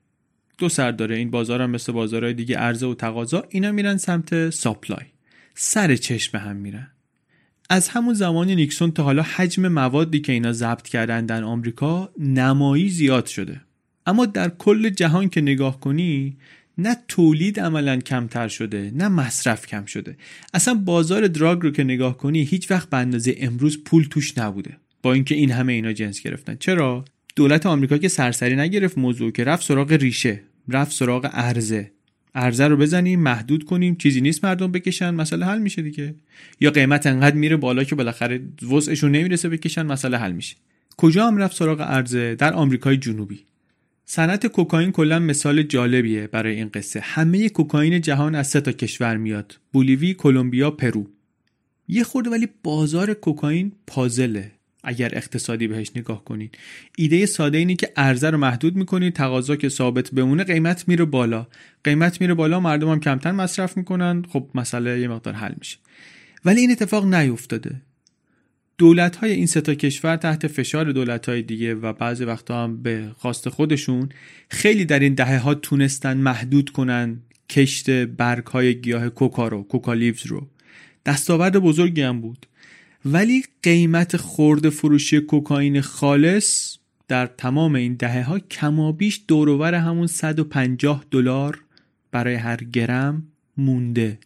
دو 0.58 0.70
سر 0.70 0.92
داره 0.92 1.16
این 1.16 1.32
بازار 1.32 1.62
هم 1.62 1.70
مثل 1.70 1.92
بازارهای 1.92 2.34
دیگه 2.34 2.58
عرضه 2.58 2.88
و 2.88 2.94
تقاضا 2.94 3.44
اینا 3.50 3.72
میرن 3.72 3.98
سمت 3.98 4.50
ساپلای 4.50 5.06
سر 5.60 5.96
چشم 5.96 6.38
هم 6.38 6.56
میرن. 6.56 6.88
از 7.70 7.90
همون 7.90 8.14
زمان 8.14 8.50
نیکسون 8.50 8.92
تا 8.92 9.04
حالا 9.04 9.22
حجم 9.22 9.68
موادی 9.68 10.20
که 10.20 10.32
اینا 10.32 10.52
ضبط 10.52 10.88
کردن 10.88 11.26
در 11.26 11.44
آمریکا 11.44 12.12
نمایی 12.20 12.90
زیاد 12.90 13.26
شده. 13.26 13.62
اما 14.06 14.26
در 14.26 14.50
کل 14.50 14.90
جهان 14.90 15.30
که 15.30 15.42
نگاه 15.42 15.80
کنی 15.80 16.38
نه 16.78 16.98
تولید 17.08 17.60
عملا 17.60 17.98
کمتر 17.98 18.48
شده 18.48 18.92
نه 18.96 19.08
مصرف 19.08 19.66
کم 19.66 19.86
شده. 19.86 20.18
اصلا 20.54 20.74
بازار 20.74 21.28
دراگ 21.28 21.62
رو 21.62 21.72
که 21.72 21.84
نگاه 21.84 22.18
کنی 22.18 22.44
هیچ 22.44 22.72
وقت 22.72 22.90
به 22.90 22.98
اندازه 22.98 23.36
امروز 23.40 23.84
پول 23.84 24.04
توش 24.04 24.38
نبوده. 24.38 24.78
با 25.04 25.14
اینکه 25.14 25.36
این 25.36 25.52
همه 25.52 25.74
اینا 25.74 25.94
جنس 25.94 26.22
گرفتن. 26.22 26.56
چرا؟ 26.56 27.06
دولت 27.36 27.66
آمریکا 27.66 27.98
که 27.98 28.08
سرسری 28.08 28.56
نگرفت 28.56 28.98
موضوع 28.98 29.32
که 29.32 29.44
رفت 29.44 29.66
سراغ 29.66 29.92
ریشه 29.92 30.42
رفت 30.70 30.92
سراغ 30.92 31.30
عرضه. 31.34 31.97
عرضه 32.36 32.68
رو 32.68 32.78
بزنیم 32.78 33.20
محدود 33.20 33.64
کنیم 33.64 33.96
چیزی 33.96 34.22
نیست 34.22 34.46
مردم 34.46 34.72
بکشن 34.72 35.10
مسئله 35.10 35.46
حل 35.46 35.60
میشه 35.60 35.82
دیگه. 35.82 36.16
یا 36.60 36.72
قیمت 36.72 37.06
انقدر 37.06 37.36
میره 37.36 37.56
بالا 37.56 37.84
که 37.84 37.96
بالاخره 37.96 38.42
وسعشون 38.72 39.12
نمی‌رسه 39.12 39.50
بکشن 39.50 39.86
مسئله 39.86 40.18
حل 40.18 40.32
میشه. 40.32 40.56
کجا 40.98 41.28
هم 41.28 41.38
رفت 41.38 41.56
سراغ 41.56 41.82
عرضه؟ 41.82 42.36
در 42.36 42.54
آمریکای 42.54 42.98
جنوبی. 42.98 43.40
صنعت 44.06 44.48
کوکائین 44.48 44.92
کلا 44.92 45.20
مثال 45.20 45.64
جالبیه 45.64 46.28
برای 46.28 46.56
این 46.56 46.70
قصه. 46.74 47.00
همه 47.00 47.50
کوکائین 47.50 48.02
جهان 48.02 48.36
از 48.36 48.48
سه 48.48 48.62
تا 48.62 48.72
کشور 48.72 49.18
میاد. 49.18 49.60
بولیوی 49.72 50.14
کلمبیا 50.14 50.72
پرو. 50.72 51.08
یه 51.88 52.04
خورده 52.04 52.30
ولی 52.30 52.48
بازار 52.64 53.14
کوکائین 53.14 53.72
پازله. 53.88 54.52
اگر 54.84 55.10
اقتصادی 55.14 55.68
بهش 55.68 55.92
نگاه 55.96 56.26
کنید. 56.26 56.58
ایده 56.98 57.26
ساده 57.26 57.58
اینه 57.58 57.76
که 57.76 57.94
عرضه 57.96 58.30
رو 58.30 58.38
محدود 58.38 58.76
می‌کنید 58.76 59.14
تقاضا 59.14 59.56
که 59.56 59.70
ثابت 59.70 60.12
بمونه 60.12 60.44
قیمت 60.44 60.88
میره 60.88 61.06
بالا. 61.06 61.48
قیمت 61.84 62.22
میره 62.22 62.34
بالا 62.34 62.60
مردم 62.60 62.90
هم 62.90 63.00
کمتر 63.00 63.32
مصرف 63.32 63.78
می‌کنن. 63.78 64.24
خب 64.30 64.50
مسئله 64.56 65.00
یه 65.00 65.08
مقدار 65.08 65.34
حل 65.34 65.54
میشه. 65.60 65.78
ولی 66.46 66.62
این 66.62 66.72
اتفاق 66.72 67.14
نیفتاده. 67.14 67.82
دولت 68.78 69.16
های 69.16 69.32
این 69.32 69.46
ستا 69.46 69.74
کشور 69.74 70.16
تحت 70.16 70.48
فشار 70.48 70.92
دولت 70.92 71.30
های 71.30 71.42
دیگه 71.42 71.76
و 71.76 71.94
بعضی 71.94 72.26
وقتا 72.26 72.64
هم 72.64 72.82
به 72.82 73.12
خواست 73.18 73.50
خودشون 73.50 74.10
خیلی 74.50 74.86
در 74.86 75.00
این 75.00 75.14
دهه 75.14 75.38
ها 75.38 75.54
تونستن 75.56 76.18
محدود 76.18 76.70
کنن 76.70 77.22
کشت 77.50 77.90
برگ 77.90 78.46
های 78.46 78.82
گیاه 78.82 79.10
کوکا 79.10 79.48
رو 79.48 79.64
کوکالیوز 79.64 80.26
رو. 80.26 80.48
دستاورد 81.06 81.58
بزرگی 81.58 82.02
هم 82.02 82.22
بود. 82.22 82.47
ولی 83.14 83.44
قیمت 83.64 84.18
خورد 84.18 84.70
فروشی 84.70 85.20
کوکائین 85.20 85.82
خالص 85.82 86.78
در 87.08 87.26
تمام 87.26 87.76
این 87.76 87.94
دهه 87.94 88.24
ها 88.24 88.40
کمابیش 88.40 89.22
دورور 89.28 89.74
همون 89.74 90.08
150 90.08 91.06
دلار 91.12 91.64
برای 92.12 92.36
هر 92.36 92.58
گرم 92.58 93.28
مونده. 93.58 94.20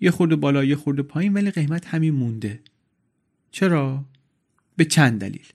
یه 0.00 0.10
خورده 0.10 0.36
بالا 0.36 0.64
یه 0.64 0.76
خورده 0.76 1.02
پایین 1.02 1.32
ولی 1.32 1.50
قیمت 1.50 1.86
همین 1.86 2.14
مونده. 2.14 2.60
چرا؟ 3.50 4.04
به 4.76 4.84
چند 4.84 5.20
دلیل. 5.20 5.46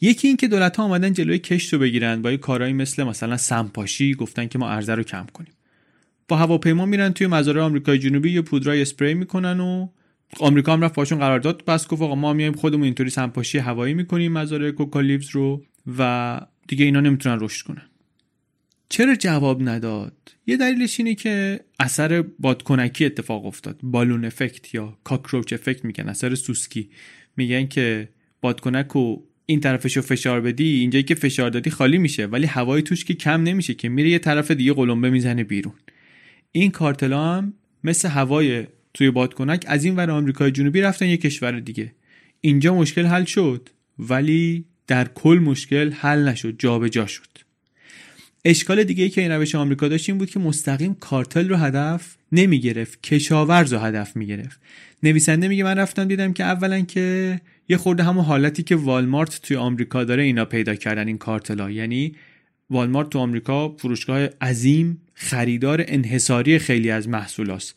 یکی 0.00 0.28
این 0.28 0.36
که 0.36 0.48
دولت 0.48 0.76
ها 0.76 0.82
آمدن 0.82 1.12
جلوی 1.12 1.38
کشت 1.38 1.72
رو 1.72 1.78
بگیرن. 1.78 2.22
با 2.22 2.30
یه 2.30 2.36
کارهایی 2.36 2.72
مثل 2.72 3.04
مثلا 3.04 3.36
سمپاشی 3.36 4.14
گفتن 4.14 4.46
که 4.46 4.58
ما 4.58 4.70
عرضه 4.70 4.94
رو 4.94 5.02
کم 5.02 5.26
کنیم. 5.32 5.52
با 6.28 6.36
هواپیما 6.36 6.86
میرن 6.86 7.12
توی 7.12 7.26
مزارع 7.26 7.62
آمریکای 7.62 7.98
جنوبی 7.98 8.32
یه 8.32 8.42
پودرای 8.42 8.82
اسپری 8.82 9.14
می‌کنن 9.14 9.60
و 9.60 9.88
آمریکا 10.38 10.72
هم 10.72 10.84
رفت 10.84 10.94
باشون 10.94 11.18
قرارداد 11.18 11.64
بس 11.64 11.88
گفت 11.88 12.02
آقا 12.02 12.14
ما 12.14 12.32
میایم 12.32 12.52
خودمون 12.52 12.84
اینطوری 12.84 13.10
سمپاشی 13.10 13.58
هوایی 13.58 13.94
می‌کنیم 13.94 14.32
مزارع 14.32 14.70
کوکالیوز 14.70 15.30
رو 15.30 15.64
و 15.98 16.40
دیگه 16.68 16.84
اینا 16.84 17.00
نمی‌تونن 17.00 17.38
رشد 17.40 17.66
کنن. 17.66 17.82
چرا 18.88 19.14
جواب 19.14 19.68
نداد؟ 19.68 20.14
یه 20.46 20.56
دلیلش 20.56 21.00
اینه 21.00 21.14
که 21.14 21.60
اثر 21.80 22.22
بادکنکی 22.22 23.04
اتفاق 23.04 23.46
افتاد. 23.46 23.80
بالون 23.82 24.24
افکت 24.24 24.74
یا 24.74 24.98
کاکروچ 25.04 25.52
افکت 25.52 25.84
میگن 25.84 26.08
اثر 26.08 26.34
سوسکی. 26.34 26.90
میگن 27.36 27.66
که 27.66 28.08
بادکنک 28.40 28.96
و 28.96 29.16
این 29.46 29.60
طرفش 29.60 29.96
رو 29.96 30.02
فشار 30.02 30.40
بدی 30.40 30.80
اینجایی 30.80 31.04
که 31.04 31.14
فشار 31.14 31.50
دادی 31.50 31.70
خالی 31.70 31.98
میشه 31.98 32.26
ولی 32.26 32.46
هوای 32.46 32.82
توش 32.82 33.04
که 33.04 33.14
کم 33.14 33.42
نمیشه 33.42 33.74
که 33.74 33.88
میره 33.88 34.10
یه 34.10 34.18
طرف 34.18 34.50
دیگه 34.50 34.72
قلمبه 34.72 35.10
می‌زنه 35.10 35.44
بیرون. 35.44 35.74
این 36.52 36.70
کارتلا 36.70 37.24
هم 37.24 37.54
مثل 37.84 38.08
هوای 38.08 38.66
توی 38.94 39.10
بادکنک 39.10 39.64
از 39.68 39.84
این 39.84 39.96
ور 39.96 40.10
آمریکای 40.10 40.50
جنوبی 40.50 40.80
رفتن 40.80 41.06
یه 41.06 41.16
کشور 41.16 41.60
دیگه. 41.60 41.92
اینجا 42.40 42.74
مشکل 42.74 43.06
حل 43.06 43.24
شد 43.24 43.68
ولی 43.98 44.64
در 44.86 45.08
کل 45.08 45.40
مشکل 45.44 45.92
حل 45.92 46.28
نشد 46.28 46.54
جابجا 46.58 46.88
جا 46.88 47.06
شد. 47.06 47.50
اشکال 48.44 48.84
دیگه 48.84 49.04
ای 49.04 49.10
که 49.10 49.20
این 49.20 49.32
روش 49.32 49.54
آمریکا 49.54 49.88
داشت 49.88 50.08
این 50.08 50.18
بود 50.18 50.30
که 50.30 50.40
مستقیم 50.40 50.94
کارتل 50.94 51.48
رو 51.48 51.56
هدف 51.56 52.16
نمی 52.32 52.60
گرفت 52.60 53.02
کشاورز 53.02 53.72
رو 53.72 53.78
هدف 53.78 54.16
می 54.16 54.26
گرفت 54.26 54.60
نویسنده 55.02 55.48
میگه 55.48 55.64
من 55.64 55.78
رفتم 55.78 56.04
دیدم 56.04 56.32
که 56.32 56.44
اولا 56.44 56.80
که 56.80 57.40
یه 57.68 57.76
خورده 57.76 58.02
همون 58.02 58.24
حالتی 58.24 58.62
که 58.62 58.76
والمارت 58.76 59.42
توی 59.42 59.56
آمریکا 59.56 60.04
داره 60.04 60.22
اینا 60.22 60.44
پیدا 60.44 60.74
کردن 60.74 61.06
این 61.06 61.18
کارتلا 61.18 61.70
یعنی 61.70 62.14
والمارت 62.70 63.10
تو 63.10 63.18
آمریکا 63.18 63.68
فروشگاه 63.68 64.28
عظیم 64.40 65.00
خریدار 65.14 65.84
انحصاری 65.88 66.58
خیلی 66.58 66.90
از 66.90 67.08
محصولاست. 67.08 67.74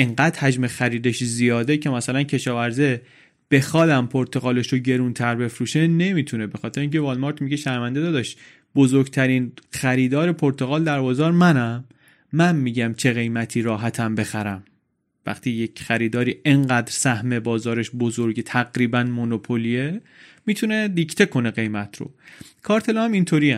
انقدر 0.00 0.40
حجم 0.40 0.66
خریدش 0.66 1.24
زیاده 1.24 1.76
که 1.76 1.90
مثلا 1.90 2.22
کشاورزه 2.22 3.02
بخوادم 3.50 4.06
پرتقالش 4.06 4.72
رو 4.72 4.78
گرونتر 4.78 5.34
بفروشه 5.34 5.86
نمی‌تونه. 5.86 6.46
به 6.46 6.58
خاطر 6.58 6.80
اینکه 6.80 7.00
والمارت 7.00 7.42
میگه 7.42 7.56
شرمنده 7.56 8.00
داداش 8.00 8.36
بزرگترین 8.74 9.52
خریدار 9.70 10.32
پرتقال 10.32 10.84
در 10.84 11.00
بازار 11.00 11.32
منم. 11.32 11.84
من 12.32 12.56
میگم 12.56 12.94
چه 12.96 13.12
قیمتی 13.12 13.62
راحتم 13.62 14.14
بخرم. 14.14 14.64
وقتی 15.26 15.50
یک 15.50 15.82
خریداری 15.82 16.36
انقدر 16.44 16.90
سهم 16.90 17.38
بازارش 17.38 17.90
بزرگ 17.90 18.42
تقریبا 18.42 19.04
مونوپولیه 19.04 20.00
می‌تونه 20.46 20.88
دیکته 20.88 21.26
کنه 21.26 21.50
قیمت 21.50 21.96
رو. 21.96 22.10
کارتلا 22.62 23.04
هم 23.04 23.12
اینطوری 23.12 23.56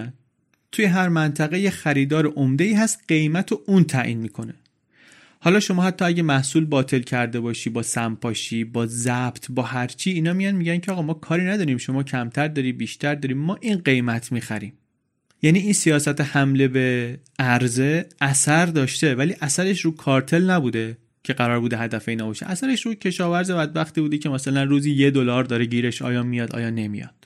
توی 0.73 0.85
هر 0.85 1.09
منطقه 1.09 1.59
یه 1.59 1.71
خریدار 1.71 2.27
عمده 2.27 2.65
ای 2.65 2.73
هست 2.73 3.05
قیمت 3.09 3.53
رو 3.53 3.63
اون 3.67 3.85
تعیین 3.85 4.19
می‌کنه. 4.19 4.55
حالا 5.45 5.61
شما 5.61 5.83
حتی 5.83 6.05
اگه 6.05 6.23
محصول 6.23 6.65
باطل 6.65 6.99
کرده 7.01 7.41
باشی 7.41 7.71
با 7.71 7.83
سمپاشی 7.83 8.65
با 8.65 8.87
ضبط 8.87 9.47
با 9.51 9.63
هرچی 9.63 10.11
اینا 10.11 10.33
میان 10.33 10.55
میگن 10.55 10.79
که 10.79 10.93
آقا 10.93 11.03
ما 11.03 11.15
کاری 11.15 11.45
نداریم 11.45 11.79
شما 11.79 12.03
کمتر 12.03 12.49
داری 12.49 12.73
بیشتر 12.73 13.15
داریم 13.15 13.39
ما 13.39 13.59
این 13.61 13.79
قیمت 13.79 14.33
می‌خریم. 14.33 14.73
یعنی 15.43 15.59
این 15.59 15.73
سیاست 15.73 16.21
حمله 16.21 16.69
به 16.69 17.19
عرضه 17.39 18.07
اثر 18.21 18.67
داشته 18.67 19.15
ولی 19.15 19.37
اثرش 19.41 19.81
رو 19.81 19.91
کارتل 19.91 20.51
نبوده 20.51 20.99
که 21.25 21.33
قرار 21.33 21.61
بوده 21.61 21.79
هدف 21.79 22.09
اینا 22.09 22.27
باشه. 22.27 22.47
اثرش 22.47 22.87
رو 22.87 22.95
کشاورز 22.95 23.51
بدبختی 23.51 24.01
بودی 24.01 24.19
که 24.19 24.29
مثلا 24.29 24.63
روزی 24.63 24.91
یه 24.91 25.11
دلار 25.11 25.45
داره 25.45 25.65
گیرش 25.65 26.03
آیا 26.03 26.23
میاد 26.23 26.57
آیا 26.57 26.71
نمیاد. 26.71 27.22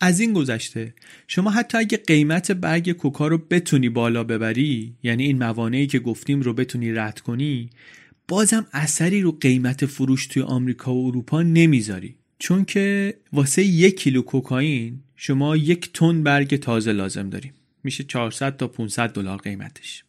از 0.00 0.20
این 0.20 0.32
گذشته. 0.32 0.94
شما 1.28 1.50
حتی 1.50 1.78
اگه 1.78 1.96
قیمت 1.96 2.52
برگ 2.52 2.92
کوکا 2.92 3.28
رو 3.28 3.38
بتونی 3.38 3.88
بالا 3.88 4.24
ببری 4.24 4.94
یعنی 5.02 5.24
این 5.24 5.38
موانعی 5.38 5.86
که 5.86 5.98
گفتیم 5.98 6.40
رو 6.40 6.52
بتونی 6.52 6.92
رد 6.92 7.20
کنی 7.20 7.70
بازم 8.28 8.66
اثری 8.72 9.20
رو 9.20 9.32
قیمت 9.32 9.86
فروش 9.86 10.26
توی 10.26 10.42
آمریکا 10.42 10.94
و 10.94 11.06
اروپا 11.06 11.42
نمی‌ذاری. 11.42 12.16
چون 12.38 12.64
که 12.64 13.14
واسه 13.32 13.62
یک 13.62 14.00
کیلو 14.00 14.22
کوکائین 14.22 15.00
شما 15.16 15.56
یک 15.56 15.92
تن 15.92 16.22
برگ 16.22 16.56
تازه 16.56 16.92
لازم 16.92 17.30
داریم. 17.30 17.54
میشه 17.84 18.04
400 18.04 18.56
تا 18.56 18.68
500 18.68 19.12
دلار 19.12 19.38
قیمتش. 19.38 20.04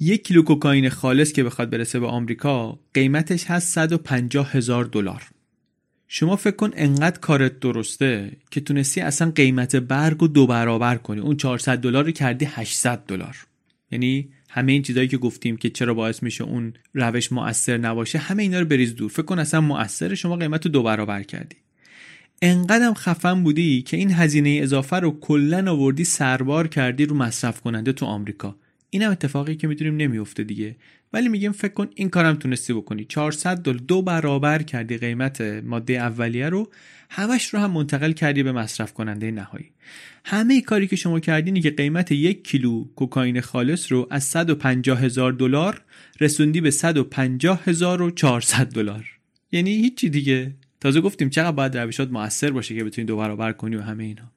یک 0.00 0.24
کیلو 0.24 0.42
کوکائین 0.42 0.88
خالص 0.88 1.32
که 1.32 1.44
بخواد 1.44 1.70
برسه 1.70 2.00
به 2.00 2.06
آمریکا 2.06 2.78
قیمتش 2.94 3.44
هست 3.44 3.72
150 3.72 4.52
هزار 4.52 4.84
دلار. 4.84 5.22
شما 6.08 6.36
فکر 6.36 6.56
کن 6.56 6.70
انقدر 6.74 7.18
کارت 7.18 7.60
درسته 7.60 8.32
که 8.50 8.60
تونستی 8.60 9.00
اصلا 9.00 9.30
قیمت 9.30 9.76
برگ 9.76 10.18
رو 10.18 10.28
دو 10.28 10.46
برابر 10.46 10.96
کنی. 10.96 11.20
اون 11.20 11.36
400 11.36 11.78
دلار 11.78 12.04
رو 12.04 12.10
کردی 12.10 12.44
800 12.44 12.98
دلار. 13.06 13.36
یعنی 13.90 14.28
همه 14.50 14.72
این 14.72 14.82
چیزایی 14.82 15.08
که 15.08 15.16
گفتیم 15.16 15.56
که 15.56 15.70
چرا 15.70 15.94
باعث 15.94 16.22
میشه 16.22 16.44
اون 16.44 16.72
روش 16.94 17.32
مؤثر 17.32 17.76
نباشه 17.76 18.18
همه 18.18 18.42
اینا 18.42 18.60
رو 18.60 18.66
بریز 18.66 18.94
دور. 18.94 19.10
فکر 19.10 19.22
کن 19.22 19.38
اصلا 19.38 19.60
مؤثر 19.60 20.14
شما 20.14 20.36
قیمت 20.36 20.66
رو 20.66 20.72
دو 20.72 20.82
برابر 20.82 21.22
کردی. 21.22 21.56
انقدرم 22.42 22.94
خفن 22.94 23.42
بودی 23.42 23.82
که 23.82 23.96
این 23.96 24.10
هزینه 24.12 24.60
اضافه 24.62 24.96
رو 24.96 25.20
کلا 25.20 25.72
آوردی 25.72 26.04
سربار 26.04 26.68
کردی 26.68 27.06
رو 27.06 27.16
مصرف 27.16 27.60
کننده 27.60 27.92
تو 27.92 28.06
آمریکا. 28.06 28.56
اینم 28.90 29.10
اتفاقی 29.10 29.56
که 29.56 29.68
می‌دونیم 29.68 29.96
نمیفته 29.96 30.44
دیگه. 30.44 30.76
ولی 31.12 31.28
میگیم 31.28 31.52
فکر 31.52 31.72
کن 31.72 31.88
این 31.94 32.08
کارم 32.08 32.34
تونستی 32.34 32.72
بکنی. 32.72 33.04
400 33.04 33.58
دلار 33.58 33.78
دو 33.78 34.02
برابر 34.02 34.62
کردی 34.62 34.98
قیمت 34.98 35.40
ماده 35.40 35.92
اولیه 35.92 36.48
رو. 36.48 36.70
همش 37.10 37.54
رو 37.54 37.60
هم 37.60 37.70
منتقل 37.70 38.12
کردی 38.12 38.42
به 38.42 38.52
مصرف 38.52 38.92
کننده 38.92 39.30
نهایی. 39.30 39.70
همه 40.24 40.54
ای 40.54 40.60
کاری 40.60 40.86
که 40.86 40.96
شما 40.96 41.20
کردینی 41.20 41.60
که 41.60 41.70
قیمت 41.70 42.12
یک 42.12 42.44
کیلو 42.44 42.84
کوکائین 42.84 43.40
خالص 43.40 43.92
رو 43.92 44.06
از 44.10 44.24
150 44.24 45.00
هزار 45.00 45.32
دلار 45.32 45.82
رسوندی 46.20 46.60
به 46.60 46.70
150 46.70 47.62
هزار 47.64 48.02
و 48.02 48.10
400 48.10 48.66
دلار. 48.66 49.04
یعنی 49.52 49.70
هیچی 49.70 50.08
دیگه. 50.08 50.54
تازه 50.80 51.00
گفتیم 51.00 51.30
چقدر 51.30 51.52
باید 51.52 51.76
روشات 51.76 52.10
موثر 52.10 52.50
باشه 52.50 52.74
که 52.74 52.84
بتونی 52.84 53.06
دو 53.06 53.16
برابر 53.16 53.52
کنی 53.52 53.76
و 53.76 53.82
همه 53.82 54.04
اینا. 54.04 54.32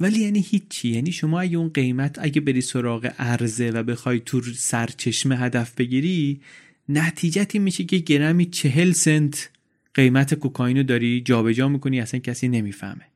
ولی 0.00 0.20
یعنی 0.20 0.40
هیچی. 0.40 0.88
یعنی 0.88 1.12
شما 1.12 1.40
اگه 1.40 1.58
اون 1.58 1.68
قیمت 1.68 2.18
اگه 2.18 2.40
بری 2.40 2.60
سراغ 2.60 3.12
عرضه 3.18 3.70
و 3.70 3.82
بخوای 3.82 4.20
تو 4.20 4.42
سرچشمه 4.42 5.38
هدف 5.38 5.74
بگیری 5.74 6.40
نتیجتی 6.88 7.58
میشه 7.58 7.84
که 7.84 7.98
گرمی 7.98 8.46
چهل 8.46 8.92
سنت 8.92 9.50
قیمت 9.94 10.34
کوکائین 10.34 10.76
رو 10.76 10.82
داری 10.82 11.20
جابجا 11.20 11.68
می‌کنی 11.68 12.00
اصلا 12.00 12.20
کسی 12.20 12.48
نمی‌فهمه. 12.48 13.06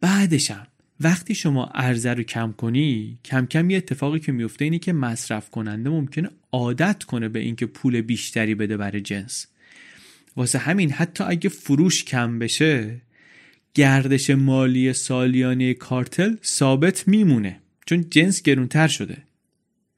بعدشم 0.00 0.66
وقتی 1.00 1.34
شما 1.34 1.64
عرضه 1.64 2.14
رو 2.14 2.22
کم 2.22 2.52
کنی 2.52 3.18
کم 3.24 3.46
کم 3.46 3.70
یه 3.70 3.76
اتفاقی 3.76 4.20
که 4.20 4.32
میفته 4.32 4.64
اینه 4.64 4.78
که 4.78 4.92
مصرف 4.92 5.50
کننده 5.50 5.90
ممکنه 5.90 6.30
عادت 6.52 7.04
کنه 7.04 7.28
به 7.28 7.38
اینکه 7.38 7.66
پول 7.66 8.00
بیشتری 8.00 8.54
بده 8.54 8.76
برای 8.76 9.00
جنس. 9.00 9.46
واسه 10.36 10.58
همین 10.58 10.92
حتی 10.92 11.24
اگه 11.24 11.48
فروش 11.48 12.04
کم 12.04 12.38
بشه 12.38 13.00
گردش 13.76 14.30
مالی 14.30 14.92
سالیانه 14.92 15.74
کارتل 15.74 16.36
ثابت 16.44 17.08
میمونه 17.08 17.60
چون 17.86 18.04
جنس 18.10 18.42
گرونتر 18.42 18.88
شده. 18.88 19.16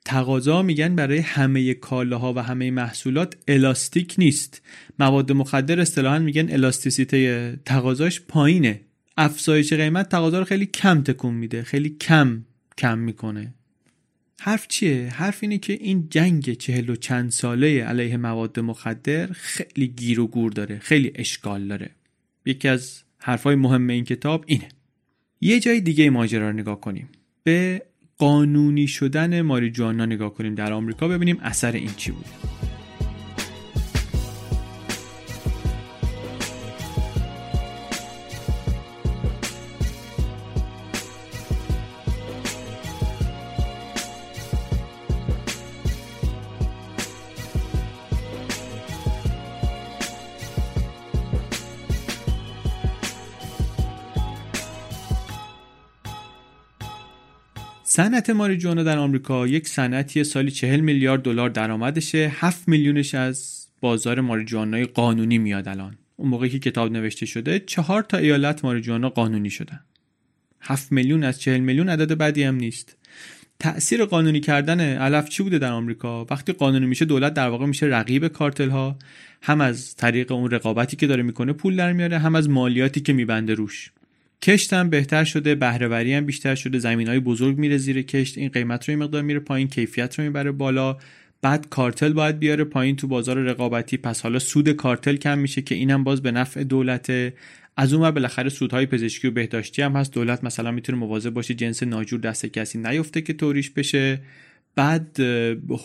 تقاضا 0.04 0.62
میگن 0.62 0.96
برای 0.96 1.18
همه 1.18 1.74
کالاها 1.74 2.34
و 2.34 2.38
همه 2.38 2.70
محصولات 2.70 3.36
الاستیک 3.48 4.14
نیست. 4.18 4.62
مواد 4.98 5.32
مخدر 5.32 5.80
اصطلاحا 5.80 6.18
میگن 6.18 6.50
الاستیسیته 6.50 7.60
تقاضاش 7.64 8.20
پایینه. 8.20 8.80
افزایش 9.16 9.72
قیمت 9.72 10.08
تقاضا 10.08 10.38
رو 10.38 10.44
خیلی 10.44 10.66
کم 10.66 11.02
تکون 11.02 11.34
میده 11.34 11.62
خیلی 11.62 11.88
کم 11.88 12.44
کم 12.78 12.98
می‌کنه. 12.98 13.54
حرف 14.40 14.68
چیه؟ 14.68 15.08
حرف 15.08 15.38
اینه 15.40 15.58
که 15.58 15.72
این 15.72 16.08
جنگ 16.10 16.52
چهل 16.52 16.90
و 16.90 16.96
چند 16.96 17.30
ساله 17.30 17.84
علیه 17.84 18.16
مواد 18.16 18.60
مخدر 18.60 19.26
خیلی 19.32 19.88
گیر 19.88 20.20
و 20.20 20.26
گور 20.26 20.52
داره 20.52 20.78
خیلی 20.78 21.12
اشکال 21.14 21.68
داره. 21.68 21.90
یکی 22.46 22.68
از 22.68 23.02
حرفای 23.28 23.54
مهم 23.54 23.88
این 23.88 24.04
کتاب 24.04 24.44
اینه. 24.46 24.68
یه 25.40 25.60
جای 25.60 25.80
دیگه 25.80 26.10
ماجرا 26.10 26.50
رو 26.50 26.56
نگاه 26.56 26.80
کنیم. 26.80 27.08
به 27.42 27.82
قانونی 28.18 28.86
شدن 28.86 29.40
ماریجوانا 29.40 30.06
نگاه 30.06 30.34
کنیم 30.34 30.54
در 30.54 30.72
آمریکا. 30.72 31.08
ببینیم 31.08 31.38
اثر 31.42 31.72
این 31.72 31.90
چی 31.96 32.10
بوده 32.10 32.28
صنعت 57.98 58.30
ماریجوانا 58.30 58.82
در 58.82 58.98
آمریکا 58.98 59.46
یک 59.46 59.68
صنعتی 59.68 60.24
سالی 60.24 60.50
40 60.50 60.80
میلیارد 60.80 61.22
دلار 61.22 61.50
درآمدشه. 61.50 62.32
7 62.34 62.68
میلیونش 62.68 63.14
از 63.14 63.66
بازار 63.80 64.20
ماریجوانای 64.20 64.84
قانونی 64.84 65.38
میاد 65.38 65.68
الان. 65.68 65.98
اون 66.16 66.28
موقعی 66.28 66.50
که 66.50 66.58
کتاب 66.58 66.92
نوشته 66.92 67.26
شده 67.26 67.58
چهار 67.58 68.02
تا 68.02 68.16
ایالت 68.16 68.64
ماریجوانا 68.64 69.08
قانونی 69.08 69.50
شدن. 69.50 69.80
7 70.60 70.92
میلیون 70.92 71.24
از 71.24 71.40
40 71.40 71.60
میلیون 71.60 71.88
عدد 71.88 72.12
بدی 72.12 72.42
هم 72.42 72.54
نیست. 72.54 72.96
تأثیر 73.58 74.04
قانونی 74.04 74.40
کردن 74.40 74.80
علف 74.80 75.28
چی 75.28 75.42
بوده 75.42 75.58
در 75.58 75.72
آمریکا؟ 75.72 76.26
وقتی 76.30 76.52
قانونی 76.52 76.86
میشه 76.86 77.04
دولت 77.04 77.34
در 77.34 77.48
واقع 77.48 77.66
میشه 77.66 77.86
رقیب 77.86 78.28
کارتل 78.28 78.70
ها 78.70 78.98
هم 79.42 79.60
از 79.60 79.96
طریق 79.96 80.32
اون 80.32 80.50
رقابتی 80.50 80.96
که 80.96 81.06
داره 81.06 81.22
می‌کنه 81.22 81.52
پول 81.52 81.76
در 81.76 81.92
میاره 81.92 82.18
هم 82.18 82.34
از 82.34 82.50
مالیاتی 82.50 83.00
که 83.00 83.12
میبنده 83.12 83.54
روش. 83.54 83.92
کشت 84.42 84.72
هم 84.72 84.90
بهتر 84.90 85.24
شده 85.24 85.54
بهرهوری 85.54 86.14
هم 86.14 86.26
بیشتر 86.26 86.54
شده 86.54 86.78
زمین 86.78 87.08
های 87.08 87.20
بزرگ 87.20 87.58
میره 87.58 87.76
زیر 87.76 88.02
کشت 88.02 88.38
این 88.38 88.48
قیمت 88.48 88.88
رو 88.88 88.92
این 88.92 89.04
مقدار 89.04 89.22
میره 89.22 89.40
پایین 89.40 89.68
کیفیت 89.68 90.18
رو 90.18 90.24
می‌بره 90.24 90.52
بالا. 90.52 90.96
بعد 91.42 91.68
کارتل 91.70 92.12
باید 92.12 92.38
بیاره 92.38 92.64
پایین 92.64 92.96
تو 92.96 93.06
بازار 93.06 93.38
رقابتی 93.38 93.96
پس 93.96 94.20
حالا 94.20 94.38
سود 94.38 94.68
کارتل 94.72 95.16
کم 95.16 95.38
میشه 95.38 95.62
که 95.62 95.74
اینم 95.74 96.04
باز 96.04 96.22
به 96.22 96.30
نفع 96.30 96.64
دولت 96.64 97.32
از 97.76 97.92
اون 97.92 98.10
بالاخره 98.10 98.48
سودهای 98.48 98.86
پزشکی 98.86 99.28
و 99.28 99.30
بهداشتی 99.30 99.82
هم 99.82 99.96
هست. 99.96 100.14
دولت 100.14 100.44
مثلا 100.44 100.70
می‌تونه 100.70 100.98
مواظب 100.98 101.30
باشه 101.30 101.54
جنس 101.54 101.82
ناجور 101.82 102.20
دست 102.20 102.46
کسی 102.46 102.78
نیفته 102.78 103.20
که 103.22 103.32
توریش 103.32 103.70
بشه. 103.70 104.20
بعد 104.78 105.20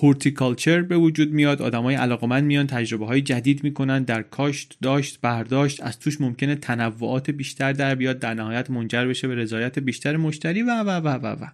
هورتیکالچر 0.01 0.81
به 0.81 0.97
وجود 0.97 1.31
میاد. 1.31 1.61
آدمای 1.61 1.95
علاقمند 1.95 2.43
میان 2.43 2.67
تجربه 2.67 3.05
های 3.05 3.21
جدید 3.21 3.63
می‌کنن 3.63 4.03
در 4.03 4.21
کاشت 4.21 4.77
داشت 4.81 5.19
برداشت 5.21 5.83
از 5.83 5.99
توش 5.99 6.21
ممکنه 6.21 6.55
تنوعات 6.55 7.31
بیشتر 7.31 7.73
در 7.73 7.95
بیاد 7.95 8.19
در 8.19 8.33
نهایت 8.33 8.71
منجر 8.71 9.05
بشه 9.05 9.27
به 9.27 9.35
رضایت 9.35 9.79
بیشتر 9.79 10.17
مشتری 10.17 10.61
و 10.61 10.83
و 10.83 10.89
و 10.89 11.07
و 11.07 11.27
و. 11.27 11.47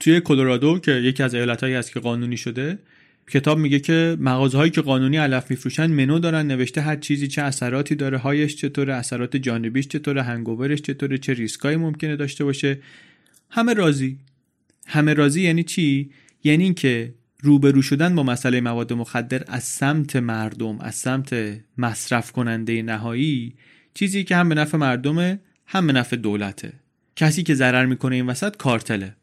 توی 0.00 0.20
کلرادو 0.20 0.78
که 0.78 0.92
یکی 0.92 1.22
از 1.22 1.34
ایالتهایی 1.34 1.74
هست 1.74 1.92
که 1.92 2.00
قانونی 2.00 2.36
شده 2.36 2.78
کتاب 3.30 3.58
میگه 3.58 3.78
که 3.80 4.16
مغازه 4.20 4.58
هایی 4.58 4.70
که 4.70 4.80
قانونی 4.80 5.16
علف 5.16 5.50
میفروشن 5.50 5.86
منو 5.86 6.18
دارن 6.18 6.46
نوشته 6.46 6.80
هر 6.80 6.96
چیزی 6.96 7.28
چه 7.28 7.42
اثراتی 7.42 7.94
داره 7.94 8.18
هایش 8.18 8.56
چطوره 8.56 8.94
اثرات 8.94 9.36
جانبیش 9.36 9.88
چطوره 9.88 10.22
هنگوورش 10.22 10.82
چطوره 10.82 11.18
چه 11.18 11.32
ریسکایی 11.32 11.76
ممکنه 11.76 12.16
داشته 12.16 12.44
باشه. 12.44 12.78
همه 13.50 13.74
راضی. 13.74 14.18
همه 14.86 15.14
راضی 15.14 15.42
یعنی 15.42 15.62
چی؟ 15.62 16.10
یعنی 16.44 16.64
اینکه 16.64 17.14
روبرو 17.42 17.82
شدن 17.82 18.14
با 18.14 18.22
مسئله 18.22 18.60
مواد 18.60 18.92
مخدر 18.92 19.44
از 19.46 19.64
سمت 19.64 20.16
مردم 20.16 20.78
از 20.80 20.94
سمت 20.94 21.34
مصرف 21.78 22.32
کننده 22.32 22.82
نهایی 22.82 23.54
چیزی 23.94 24.24
که 24.24 24.36
هم 24.36 24.48
به 24.48 24.54
نفع 24.54 24.78
مردمه 24.78 25.40
هم 25.66 25.86
به 25.86 25.92
نفع 25.92 26.16
دولته. 26.16 26.72
کسی 27.16 27.42
که 27.42 27.54
ضرر 27.54 27.86
می‌کنه 27.86 28.14
این 28.14 28.26
وسط 28.26 28.56
کارتله. 28.56 29.16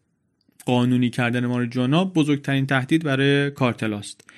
قانونی 0.66 1.10
کردن 1.10 1.46
ماری‌جوانا 1.46 2.06
بزرگترین 2.06 2.66
تهدید 2.66 3.04
برای 3.04 3.52
کارتل‌هاست. 3.52 4.30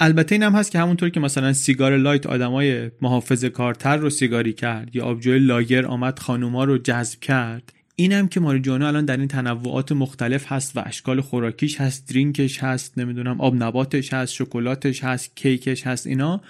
البته 0.00 0.34
این 0.34 0.42
هم 0.42 0.52
هست 0.52 0.70
که 0.70 0.78
همونطور 0.78 1.08
که 1.08 1.20
مثلا 1.20 1.52
سیگار 1.52 1.96
light 1.96 2.26
آدمای 2.26 2.90
محافظه 3.00 3.44
کارتر 3.44 3.96
رو 3.96 4.10
سیگاری 4.10 4.52
کرد 4.52 4.96
یا 4.96 5.04
آبجوی 5.04 5.38
lager 5.38 5.86
آمد 5.86 6.18
خانوما 6.18 6.64
رو 6.64 6.78
جذب 6.78 7.20
کرد 7.20 7.72
اینم 8.00 8.28
که 8.28 8.40
ماریجوانا 8.40 8.88
الان 8.88 9.04
در 9.04 9.16
این 9.16 9.28
تنوعات 9.28 9.92
مختلف 9.92 10.52
هست 10.52 10.76
و 10.76 10.82
اشکال 10.86 11.20
خوراکیش 11.20 11.80
هست 11.80 12.08
drink 12.08 12.47
ش 12.47 12.62
هست 12.62 12.98
نمی‌دونم 12.98 13.40
آب 13.40 13.62
نباتش 13.62 14.12
هست 14.12 14.32
شکلاتش 14.32 15.04
هست 15.04 15.36
کیکش 15.36 15.86
هست 15.86 16.06
اینا 16.06 16.40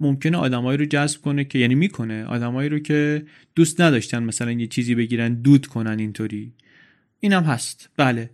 ممکنه 0.00 0.36
آدمایی 0.36 0.78
رو 0.78 0.84
جذب 0.84 1.20
کنه 1.20 1.44
که 1.44 1.58
یعنی 1.58 1.74
می‌کنه 1.74 2.24
آدمایی 2.24 2.68
رو 2.68 2.78
که 2.78 3.24
دوست 3.54 3.80
نداشتن 3.80 4.22
مثلا 4.22 4.52
یه 4.52 4.66
چیزی 4.66 4.94
بگیرن 4.94 5.34
دود 5.34 5.66
کنن 5.66 5.98
اینطوری. 5.98 6.52
اینم 7.20 7.42
هست. 7.42 7.88
بله. 7.96 8.30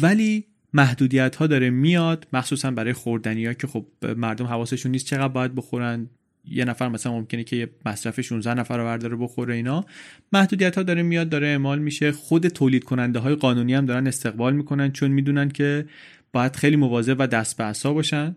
ولی 0.00 0.44
محدودیت 0.72 1.36
ها 1.36 1.46
داره 1.46 1.70
میاد 1.70 2.26
مخصوصا 2.32 2.70
برای 2.70 2.92
خوردنی 2.92 3.46
ها 3.46 3.52
که 3.52 3.66
خب 3.66 3.86
مردم 4.16 4.46
حواسشون 4.46 4.92
نیست 4.92 5.06
چقدر 5.06 5.28
باید 5.28 5.54
بخورن. 5.54 6.08
یه 6.46 6.64
نفر 6.64 6.88
مثلا 6.88 7.12
ممکنه 7.12 7.44
که 7.44 7.70
مصرف 7.86 8.20
16 8.20 8.54
نفر 8.54 8.76
رو 8.78 8.84
برداره 8.84 9.16
بخوره 9.16 9.54
اینا. 9.54 9.84
محدودیت 10.32 10.76
ها 10.76 10.82
داره 10.82 11.02
میاد 11.02 11.28
داره 11.28 11.46
اعمال 11.46 11.78
میشه. 11.78 12.12
خود 12.12 12.48
تولید 12.48 12.84
کننده 12.84 13.18
های 13.18 13.34
قانونی 13.34 13.74
هم 13.74 13.86
دارن 13.86 14.06
استقبال 14.06 14.56
می‌کنن 14.56 14.92
چون 14.92 15.10
می‌دونن 15.10 15.48
که 15.48 15.86
باید 16.32 16.56
خیلی 16.56 16.76
مواظب 16.76 17.16
و 17.18 17.26
دست 17.26 17.56
به 17.56 17.90
باشن. 17.90 18.36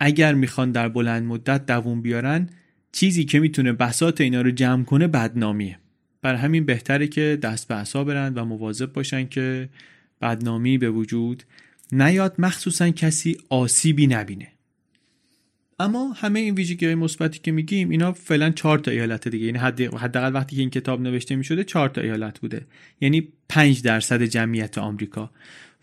اگر 0.00 0.34
می‌خوان 0.34 0.72
در 0.72 0.88
بلند 0.88 1.26
مدت 1.26 1.66
دووم 1.66 2.02
بیارن 2.02 2.48
چیزی 2.92 3.24
که 3.24 3.40
می‌تونه 3.40 3.72
بساط 3.72 4.20
اینا 4.20 4.40
رو 4.40 4.50
جمع 4.50 4.84
کنه 4.84 5.06
بدنامیه. 5.06 5.78
بر 6.22 6.34
همین 6.34 6.64
بهتره 6.64 7.06
که 7.06 7.38
دست 7.42 7.68
به 7.68 8.04
برن 8.04 8.34
و 8.34 8.44
مواظب 8.44 8.92
باشن 8.92 9.26
که 9.26 9.68
بدنامی 10.20 10.78
به 10.78 10.90
وجود 10.90 11.42
نیاد 11.92 12.34
مخصوصا 12.38 12.90
کسی 12.90 13.36
آسیبی 13.48 14.06
نبینه. 14.06 14.55
اما 15.78 16.12
همه 16.12 16.40
این 16.40 16.54
ویژگی 16.54 16.94
مثبتی 16.94 17.38
که 17.38 17.52
میگیم 17.52 17.90
اینا 17.90 18.12
فعلا 18.12 18.50
چهار 18.50 18.78
تا 18.78 18.90
ایالت 18.90 19.28
دیگه. 19.28 19.46
یعنی 19.46 19.58
حداقل 19.98 20.34
وقتی 20.34 20.56
که 20.56 20.62
این 20.62 20.70
کتاب 20.70 21.00
نوشته 21.00 21.36
می‌شده 21.36 21.64
چهار 21.64 21.88
تا 21.88 22.00
ایالت 22.00 22.40
بوده. 22.40 22.66
یعنی 23.00 23.28
5 23.48 23.82
درصد 23.82 24.22
جمعیت 24.22 24.78
آمریکا. 24.78 25.30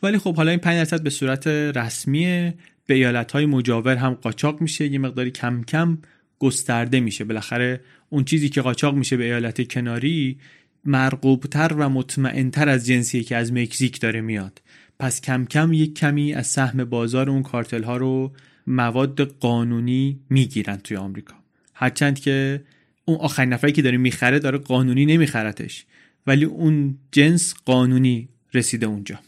ولی 0.03 0.17
خب 0.17 0.35
حالا 0.35 0.51
این 0.51 0.59
5 0.59 0.77
درصد 0.77 1.03
به 1.03 1.09
صورت 1.09 1.47
رسمی 1.47 2.53
به 2.85 2.93
ایالت 2.93 3.31
های 3.31 3.45
مجاور 3.45 3.95
هم 3.95 4.13
قاچاق 4.13 4.61
میشه. 4.61 4.87
یه 4.87 4.99
مقداری 4.99 5.31
کم 5.31 5.63
کم 5.63 5.97
گسترده 6.39 6.99
میشه. 6.99 7.23
بالاخره 7.23 7.81
اون 8.09 8.23
چیزی 8.23 8.49
که 8.49 8.61
قاچاق 8.61 8.95
میشه 8.95 9.17
به 9.17 9.23
ایالت 9.23 9.67
کناری 9.67 10.37
مرغوبتر 10.85 11.73
و 11.77 11.89
مطمئنتر 11.89 12.69
از 12.69 12.85
جنسیه 12.85 13.23
که 13.23 13.35
از 13.35 13.53
مکزیک 13.53 13.99
داره 13.99 14.21
میاد. 14.21 14.61
پس 14.99 15.21
کم 15.21 15.45
کم 15.45 15.73
یک 15.73 15.95
کمی 15.95 16.33
از 16.33 16.47
سهم 16.47 16.83
بازار 16.83 17.29
اون 17.29 17.43
کارتل 17.43 17.83
ها 17.83 17.97
رو 17.97 18.31
مواد 18.67 19.21
قانونی 19.21 20.19
می‌گیرن 20.29 20.77
توی 20.77 20.97
آمریکا. 20.97 21.35
هرچند 21.73 22.19
که 22.19 22.63
اون 23.05 23.17
آخرین 23.17 23.53
نفری 23.53 23.71
که 23.71 23.81
داره 23.81 23.97
می‌خره 23.97 24.39
داره 24.39 24.57
قانونی 24.57 25.05
نمیخرتش. 25.05 25.85
ولی 26.27 26.45
اون 26.45 26.97
جنس 27.11 27.53
قانونی 27.65 28.27
رسیده 28.53 28.85
اونجا. 28.85 29.19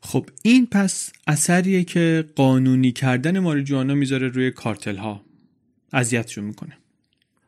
خب 0.00 0.28
این 0.42 0.66
پس 0.66 1.12
اثریه 1.26 1.84
که 1.84 2.24
قانونی 2.36 2.92
کردن 2.92 3.38
ماریجوانا 3.38 3.94
می‌ذاره 3.94 4.28
روی 4.28 4.50
کارتل 4.50 4.96
ها 4.96 5.24
اذیتشون 5.92 6.44
می‌کنه. 6.44 6.78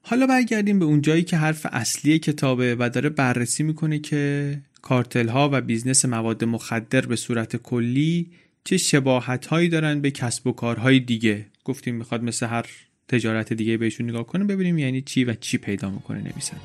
حالا 0.03 0.27
برگردیم 0.27 0.79
به 0.79 0.85
اون 0.85 1.03
جایی 1.03 1.23
که 1.23 1.37
حرف 1.37 1.66
اصلی 1.73 2.18
کتابه 2.18 2.77
و 2.79 2.90
داره 2.90 3.09
بررسی 3.09 3.62
می‌کنه 3.62 3.99
که 3.99 4.59
کارتل 4.83 5.29
ها 5.29 5.51
و 5.53 5.61
business 5.61 6.05
مواد 6.05 6.44
مخدر 6.44 7.01
به 7.01 7.16
صورت 7.16 7.57
کلی 7.57 8.31
چه 8.64 8.77
شباهت 8.77 9.46
هایی 9.46 9.68
دارن 9.68 10.00
به 10.00 10.11
کسب 10.11 10.46
و 10.46 10.53
کارهای 10.53 11.00
دیگه؟ 11.00 11.46
گفتیم 11.64 11.94
می‌خواد 11.94 12.22
مثل 12.22 12.46
هر 12.46 12.66
تجارت 13.09 13.53
دیگه 13.53 13.77
بهشون 13.77 14.11
نگاه 14.11 14.27
کنه 14.27 14.44
ببینیم 14.44 14.79
یعنی 14.79 15.03
چی 15.03 15.24
و 15.24 15.35
چی 15.35 15.59
پیدا 15.59 15.90
می‌کنه 15.90 16.18
نویسنده. 16.18 16.62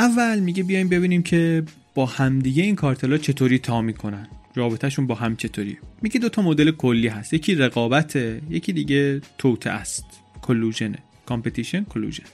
اول 0.00 0.38
میگه 0.38 0.62
بیایم 0.62 0.88
ببینیم 0.88 1.22
که 1.22 1.62
با 1.94 2.06
همدیگه 2.06 2.62
این 2.62 2.74
کارتلا 2.74 3.18
چطوری 3.18 3.58
تا 3.58 3.82
می‌کنن. 3.82 4.28
رابطهشون 4.54 5.06
با 5.06 5.14
هم 5.14 5.36
چطوری 5.36 5.78
میگه 6.02 6.20
دو 6.20 6.28
تا 6.28 6.42
مدل 6.42 6.70
کلی 6.70 7.08
هست. 7.08 7.34
یکی 7.34 7.54
رقابته 7.54 8.42
یکی 8.50 8.72
دیگه 8.72 9.20
توطئه 9.38 9.70
است. 9.70 10.04
collusion 10.42 10.92
ه 10.92 10.98
competition 11.26 11.84
collusion 11.84 12.24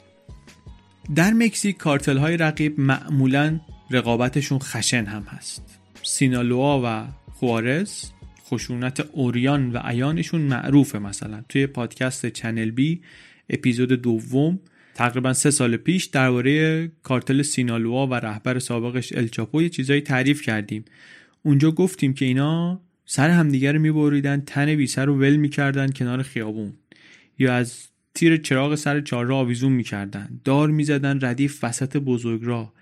در 1.15 1.33
مکزیک 1.33 1.77
کارتل 1.77 2.17
های 2.17 2.37
رقیب 2.37 2.81
معمولا 2.81 3.61
رقابتشون 3.91 4.59
خشن 4.59 5.05
هم 5.05 5.23
هست. 5.23 5.79
سینالوا 6.03 6.83
و 6.85 7.07
خوارز 7.33 8.05
خشونت 8.51 9.01
عریان 9.13 9.73
و 9.73 9.79
عیانشون 9.79 10.41
معروفه 10.41 10.99
مثلا. 10.99 11.45
توی 11.49 11.67
پادکست 11.67 12.27
چنل 12.27 12.71
بی 12.71 13.01
اپیزود 13.51 13.93
دوم 13.93 14.59
تقریبا 14.97 15.33
سه 15.33 15.51
سال 15.51 15.77
پیش 15.77 16.05
درباره 16.05 16.89
کارتل 17.03 17.43
سینالوا 17.43 18.07
و 18.07 18.15
رهبر 18.15 18.59
سابقش 18.59 19.13
الچاپو 19.13 19.63
یه 19.63 19.69
چیزایی 19.69 20.01
تعریف 20.01 20.43
کردیم. 20.43 20.85
اونجا 21.43 21.71
گفتیم 21.71 22.15
که 22.15 22.25
اینا 22.25 22.81
سر 23.07 23.31
همدیگه 23.31 23.73
رو 23.73 23.81
میبریدن 23.81 24.41
تن 24.47 24.77
بی 24.77 24.87
سر 24.87 25.05
رو 25.05 25.19
ول 25.19 25.37
می‌کردن 25.37 25.91
کنار 25.91 26.23
خیابون. 26.23 26.73
یا 27.39 27.55
از 27.55 27.89
تیر 28.15 28.37
چراغ 28.37 28.75
سر 28.75 29.01
چهارراه 29.01 29.39
آویزون 29.39 29.73
می‌کردن. 29.73 30.41
دار 30.45 30.71
می‌زدن 30.71 31.19
ردیف 31.23 31.65
وسط 31.65 31.97
بزرگراه. 31.97 32.73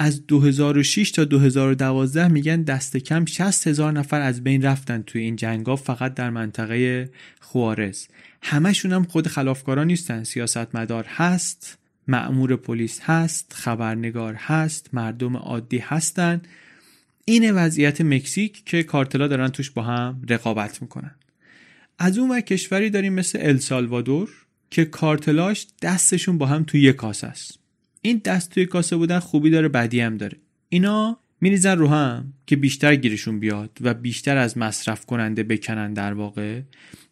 از 0.00 0.26
2006 0.26 1.10
تا 1.10 1.24
2012 1.24 2.28
میگن 2.28 2.62
دست 2.62 2.96
کم 2.96 3.24
60 3.24 3.66
هزار 3.66 3.92
نفر 3.92 4.20
از 4.20 4.44
بین 4.44 4.62
رفتن 4.62 5.02
توی 5.02 5.22
این 5.22 5.36
جنگا 5.36 5.76
فقط 5.76 6.14
در 6.14 6.30
منطقه 6.30 7.10
خوارز. 7.40 8.06
همشون 8.42 8.92
هم 8.92 9.04
خود 9.04 9.28
خلافکارا 9.28 9.84
نیستن. 9.84 10.24
سیاستمدار 10.24 11.04
هست 11.08 11.78
معمور 12.08 12.56
پلیس 12.56 13.00
هست 13.00 13.52
خبرنگار 13.52 14.34
هست 14.34 14.88
مردم 14.92 15.36
عادی 15.36 15.78
هستن. 15.78 16.40
این 17.24 17.50
وضعیت 17.50 18.00
مکزیک 18.00 18.64
که 18.64 18.82
کارتلا 18.82 19.26
دارن 19.26 19.48
توش 19.48 19.70
با 19.70 19.82
هم 19.82 20.22
رقابت 20.28 20.82
می‌کنن. 20.82 21.14
از 21.98 22.18
اون 22.18 22.30
و 22.30 22.40
کشوری 22.40 22.90
داریم 22.90 23.12
مثل 23.12 23.38
السالوادور 23.42 24.30
که 24.70 24.84
کارتلاش 24.84 25.66
دستشون 25.82 26.38
با 26.38 26.46
هم 26.46 26.64
توی 26.64 26.80
یک 26.80 26.96
کاسه 26.96 27.26
است. 27.26 27.58
این 28.08 28.20
دست 28.24 28.50
توی 28.50 28.66
کاسه 28.66 28.96
بودن 28.96 29.18
خوبی 29.18 29.50
داره 29.50 29.68
بدی 29.68 30.00
هم 30.00 30.16
داره. 30.16 30.36
اینا 30.68 31.18
میریزن 31.40 31.78
رو 31.78 31.88
هم 31.88 32.32
که 32.46 32.56
بیشتر 32.56 32.94
گیرشون 32.94 33.40
بیاد 33.40 33.70
و 33.80 33.94
بیشتر 33.94 34.36
از 34.36 34.58
مصرف 34.58 35.06
کننده 35.06 35.42
بکنن 35.42 35.92
در 35.92 36.12
واقع. 36.12 36.60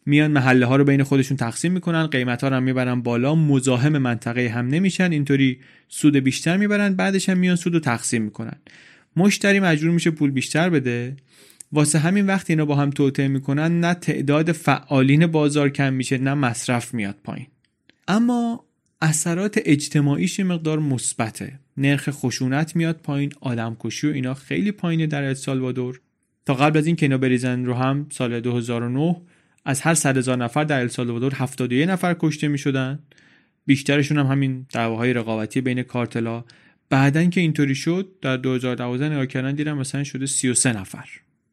میان 0.05 0.31
محله 0.31 0.65
ها 0.65 0.75
رو 0.75 0.83
بین 0.83 1.03
خودشون 1.03 1.37
تقسیم 1.37 1.71
می‌کنن 1.71 2.07
قیمت 2.07 2.43
ها 2.43 2.49
رو 2.49 2.55
هم 2.55 2.63
می‌برن 2.63 3.01
بالا 3.01 3.35
مزاحم 3.35 3.97
منطقه 3.97 4.47
هم 4.47 4.67
نمیشن 4.67 5.11
اینطوری 5.11 5.59
سود 5.87 6.15
بیشتر 6.15 6.57
می‌برن 6.57 6.93
بعدش 6.93 7.29
هم 7.29 7.37
میان 7.37 7.55
سود 7.55 7.73
رو 7.73 7.79
تقسیم 7.79 8.21
می‌کنن. 8.21 8.57
مشتری 9.15 9.59
مجبور 9.59 9.91
میشه 9.91 10.11
پول 10.11 10.31
بیشتر 10.31 10.69
بده. 10.69 11.15
واسه 11.71 11.99
همین 11.99 12.25
وقت 12.25 12.49
اینا 12.49 12.65
با 12.65 12.75
هم 12.75 12.89
توطعه 12.89 13.27
می‌کنن 13.27 13.79
نه 13.79 13.93
تعداد 13.93 14.51
فعالین 14.51 15.27
بازار 15.27 15.69
کم 15.69 15.93
میشه 15.93 16.17
نه 16.17 16.33
مصرف 16.33 16.93
میاد 16.93 17.15
پایین. 17.23 17.47
اما 18.07 18.66
اثرات 19.01 19.59
اجتماعیش 19.65 20.39
مقدار 20.39 20.79
مثبته. 20.79 21.59
نرخ 21.77 22.09
خشونت 22.11 22.75
میاد 22.75 22.97
پایین 22.97 23.31
آدمکشی 23.41 24.07
و 24.07 24.13
اینا 24.13 24.33
خیلی 24.33 24.71
پایینه 24.71 25.07
در 25.07 25.23
السالوادور 25.23 26.01
تا 26.45 26.53
قبل 26.53 26.77
از 26.77 26.87
این 26.87 26.95
که 26.95 27.05
اینا 27.05 27.17
بریزن 27.17 27.65
رو 27.65 27.73
هم 27.73 28.07
سال 28.09 28.39
2009 28.39 29.21
از 29.65 29.81
هر 29.81 29.93
صد 29.93 30.17
هزار 30.17 30.37
نفر 30.37 30.63
در 30.63 30.79
السالوادور 30.79 31.33
71 31.35 31.89
نفر 31.89 32.15
کشته 32.19 32.47
می‌شدن. 32.47 32.99
بیشترشون 33.65 34.17
هم 34.17 34.25
همین 34.25 34.65
دعواهای 34.73 35.13
رقابتی 35.13 35.61
بین 35.61 35.83
کارتلا. 35.83 36.43
بعدا 36.89 37.25
که 37.25 37.41
اینطوری 37.41 37.75
شد 37.75 38.13
در 38.21 38.37
2012 38.37 39.09
نگاه 39.09 39.25
کردن 39.25 39.55
دیدم 39.55 39.77
مثلا 39.77 40.03
شده 40.03 40.25
33 40.25 40.73
نفر. 40.73 41.09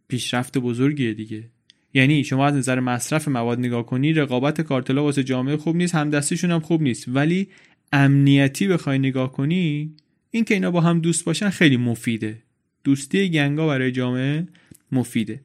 پیشرفت 0.09 0.59
بزرگیه 0.59 1.15
دیگه. 1.15 1.51
یعنی 1.95 2.25
شما 2.25 2.47
از 2.47 2.55
نظر 2.55 2.81
مصرف 2.81 3.29
مواد 3.29 3.59
نگاه 3.59 3.87
کنی 3.87 4.13
رقابت 4.13 4.61
کارتلا 4.61 5.05
واسه 5.05 5.25
جامعه 5.25 5.57
خوب 5.57 5.77
نیست 5.77 5.95
همدستیشون 5.95 6.51
هم 6.51 6.61
خوب 6.61 6.83
نیست. 6.83 7.05
ولی 7.09 7.49
امنیتی 7.93 8.69
بخوای 8.69 8.99
نگاه 8.99 9.33
کنی 9.33 9.93
این 10.31 10.45
که 10.45 10.55
اینا 10.55 10.71
با 10.71 10.81
هم 10.81 11.01
دوست 11.01 11.25
باشن 11.25 11.51
خیلی 11.51 11.77
مفیده. 11.77 12.43
دوستی 12.85 13.31
gang 13.31 13.60
ا 13.60 13.67
برای 13.67 13.93
جامعه 13.93 14.47
مفیده. 14.93 15.41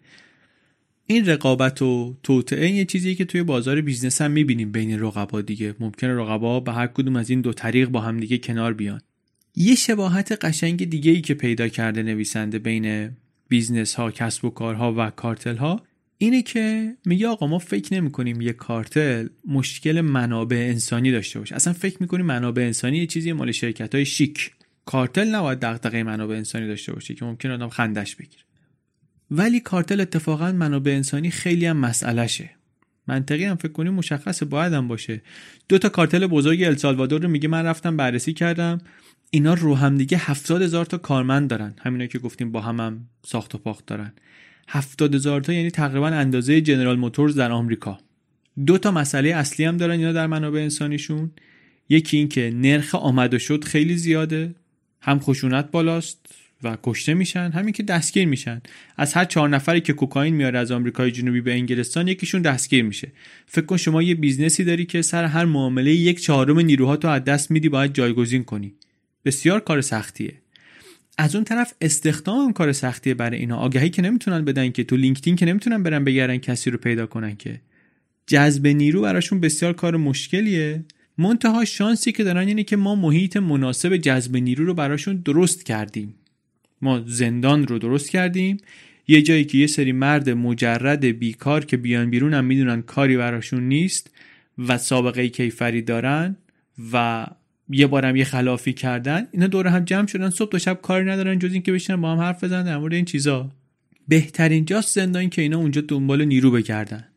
این 1.08 1.26
رقابت 1.26 1.82
و 1.82 2.16
توطئه 2.24 2.70
یه 2.70 2.86
چیزیه 2.86 3.16
که 3.16 3.26
توی 3.26 3.44
بازار 3.44 3.82
business 3.82 4.22
هم 4.22 4.32
می‌بینیم 4.32 4.72
بین 4.72 5.00
رقبا 5.00 5.42
دیگه. 5.42 5.76
ممکنه 5.80 6.16
رقبا 6.16 6.60
به 6.60 6.72
هر 6.72 6.88
کدوم 6.88 7.16
از 7.16 7.30
این 7.30 7.42
دو 7.42 7.54
طریق 7.54 7.90
با 7.90 8.02
هم 8.02 8.20
دیگه 8.20 8.38
کنار 8.38 8.74
بیان. 8.74 9.02
یه 9.56 9.76
شباهت 9.76 10.46
قشنگ 10.46 10.90
دیگه 10.90 11.12
ای 11.12 11.22
که 11.22 11.34
پیدا 11.34 11.68
کرده 11.68 12.04
نویسنده 12.04 12.60
بین 12.60 13.12
business 13.50 13.94
ها 13.94 14.12
کسب 14.12 14.46
و 14.46 14.50
کارها 14.50 14.94
و 14.98 15.10
کارتل 15.10 15.56
ها 15.56 15.82
اینه 16.22 16.42
که 16.42 16.96
میگه 17.06 17.28
آقا 17.28 17.48
ما 17.48 17.60
فکر 17.60 17.94
نمی 17.94 18.12
کنیم 18.12 18.42
یه 18.42 18.54
کارتل 18.54 19.28
مشکل 19.48 20.02
منابع 20.02 20.68
انسانی 20.70 21.12
داشته 21.12 21.40
باشه. 21.40 21.56
اصلا 21.56 21.74
فکر 21.74 21.98
می‌کنیم 22.00 22.26
منابع 22.26 22.62
انسانی 22.62 22.98
یه 22.98 23.06
چیزی 23.06 23.32
مال 23.32 23.52
شرکت 23.52 23.96
های 23.96 24.06
شیک. 24.06 24.52
کارتل 24.86 25.36
نباید 25.36 25.60
دغدغه 25.60 26.04
منابع 26.04 26.36
انسانی 26.36 26.68
داشته 26.68 26.94
باشه 26.94 27.14
که 27.14 27.26
ممکن 27.26 27.52
آدم 27.52 27.70
خندش 27.70 28.16
بگیره. 28.16 28.44
ولی 29.32 29.60
کارتل 29.60 30.02
اتفاقا 30.02 30.52
منابع 30.52 30.92
انسانی 30.92 31.30
خیلی 31.30 31.66
هم 31.66 31.78
مسئلهشه. 31.78 32.50
منطقی 33.08 33.44
هم 33.44 33.56
فکر 33.56 33.72
کنیم 33.72 33.94
مشخصه 33.94 34.46
باید 34.46 34.74
هم 34.74 34.88
باشه. 34.88 35.22
دو 35.70 35.78
تا 35.78 35.90
کارتل 35.90 36.28
بزرگ 36.28 36.64
السالوادور 36.64 37.22
رو 37.22 37.30
میگه 37.30 37.48
من 37.48 37.66
رفتم 37.66 37.98
بررسی 37.98 38.34
کردم. 38.34 38.82
اینا 39.32 39.54
رو 39.54 39.76
هم 39.76 39.98
دیگه 39.98 40.18
هفتاد 40.18 40.62
هزار 40.62 40.86
تا 40.86 40.98
کارمند 40.98 41.50
دارن. 41.50 41.74
همینا 41.82 42.06
که 42.06 42.20
گفتیم 42.20 42.52
با 42.52 42.62
هم, 42.62 42.80
هم 42.80 43.08
ساخت 43.26 43.56
و 43.56 43.58
پاخت 43.58 43.86
دارن. 43.86 44.14
هفتاد 44.72 45.16
هزار 45.16 45.42
تا 45.42 45.54
یعنی 45.54 45.72
تقریبا 45.72 46.08
اندازه 46.08 46.62
جنرال 46.62 46.98
موتورز 46.98 47.36
در 47.36 47.52
آمریکا. 47.52 48.00
دو 48.66 48.78
تا 48.78 48.92
مسئله 48.92 49.30
اصلی 49.30 49.66
هم 49.66 49.78
دارن 49.78 50.00
اینا 50.00 50.12
در 50.12 50.28
منابع 50.28 50.60
انسانیشون. 50.60 51.32
یکی 51.90 52.18
این 52.18 52.30
که 52.30 52.52
نرخ 52.56 52.96
آمد 52.96 53.34
و 53.34 53.40
شد 53.40 53.64
خیلی 53.64 53.98
زیاده 53.98 54.56
هم 55.02 55.20
خشونت 55.20 55.72
بالاست 55.72 56.26
و 56.64 56.78
کشته 56.84 57.14
میشن 57.14 57.52
همین 57.52 57.74
که 57.74 57.84
دستگیر 57.84 58.28
میشن. 58.28 58.62
از 58.98 59.14
هر 59.14 59.26
چهار 59.26 59.50
نفری 59.50 59.82
که 59.82 59.94
کوکائین 59.94 60.36
میاره 60.36 60.60
از 60.60 60.72
آمریکای 60.72 61.12
جنوبی 61.12 61.42
به 61.42 61.52
انگلستان 61.54 62.08
یکیشون 62.08 62.42
دستگیر 62.42 62.84
میشه. 62.84 63.12
فکر 63.46 63.66
کن 63.66 63.78
شما 63.78 64.02
یه 64.02 64.16
business 64.16 64.59
ی 64.59 64.64
داری 64.64 64.86
که 64.86 65.02
سر 65.02 65.26
هر 65.26 65.46
معامله 65.46 65.92
یک 65.92 66.22
چهارم 66.22 66.60
نیروها 66.60 66.98
تو 66.98 67.08
از 67.08 67.24
دست 67.24 67.52
میدی 67.52 67.70
باید 67.70 67.94
جایگزین 67.94 68.44
کنی. 68.44 68.74
بسیار 69.26 69.60
کار 69.60 69.82
سختیه. 69.82 70.34
از 71.22 71.36
اون 71.36 71.44
طرف 71.44 71.74
استخدام 71.82 72.54
کار 72.54 72.72
سختیه 72.72 73.14
برای 73.14 73.40
اینا. 73.40 73.58
آگهی 73.58 73.90
که 73.90 74.02
نمی‌تونن 74.02 74.46
بدن 74.46 74.72
که 74.72 74.84
تو 74.84 74.96
لینکدین 74.96 75.36
که 75.36 75.46
نمی‌تونن 75.46 75.84
برن 75.84 76.04
بگردن 76.04 76.38
کسی 76.38 76.70
رو 76.70 76.78
پیدا 76.78 77.06
کنن 77.06 77.36
که. 77.36 77.62
جذب 78.28 78.68
نیرو 78.68 79.02
براشون 79.02 79.40
بسیار 79.40 79.74
کار 79.74 79.98
مشکلیه. 79.98 80.84
منتها 81.18 81.66
شانسی 81.66 82.12
که 82.12 82.24
دارن 82.24 82.48
اینه 82.48 82.64
که 82.64 82.76
ما 82.76 82.96
محیط 82.96 83.38
مناسب 83.38 83.98
جذب 83.98 84.38
نیرو 84.38 84.66
رو 84.66 84.74
براشون 84.74 85.16
درست 85.16 85.66
کردیم. 85.66 86.16
ما 86.82 87.04
زندان 87.06 87.68
رو 87.68 87.80
درست 87.80 88.10
کردیم. 88.10 88.58
یه 89.08 89.22
جایی 89.22 89.46
که 89.46 89.58
یه 89.58 89.68
سری 89.68 89.92
مرد 89.92 90.30
مجرد 90.30 91.06
بیکار 91.06 91.66
که 91.66 91.78
بیان 91.78 92.10
بیرون 92.10 92.34
هم 92.34 92.46
می‌دونن 92.46 92.82
کاری 92.82 93.18
براشون 93.18 93.64
نیست 93.64 94.12
و 94.58 94.78
سابقه 94.78 95.30
کیفری 95.30 95.82
دارن 95.82 96.36
و 96.94 97.28
یه 97.70 97.88
بارم 97.88 98.16
یه 98.16 98.24
خلافی 98.24 98.74
کردن 98.74 99.28
اینا 99.32 99.48
دور 99.48 99.68
هم 99.68 99.86
جمع 99.86 100.08
شدن 100.08 100.30
صبح 100.30 100.52
تا 100.52 100.58
شب 100.58 100.80
کاری 100.82 101.06
ندارن 101.06 101.40
جز 101.40 101.54
اینکه 101.54 101.72
بشینن 101.72 102.02
با 102.02 102.12
هم 102.12 102.20
حرف 102.20 102.44
بزنن 102.44 102.64
در 102.64 102.78
مورد 102.78 102.94
این 102.94 103.06
چیزا. 103.06 103.52
بهترین 104.08 104.66
جاست 104.66 104.96
زندان 104.96 105.30
که 105.30 105.42
اینا 105.42 105.58
اونجا 105.58 105.82
دنبال 105.82 106.26
نیرو 106.26 106.52
بگردن. 106.52 107.08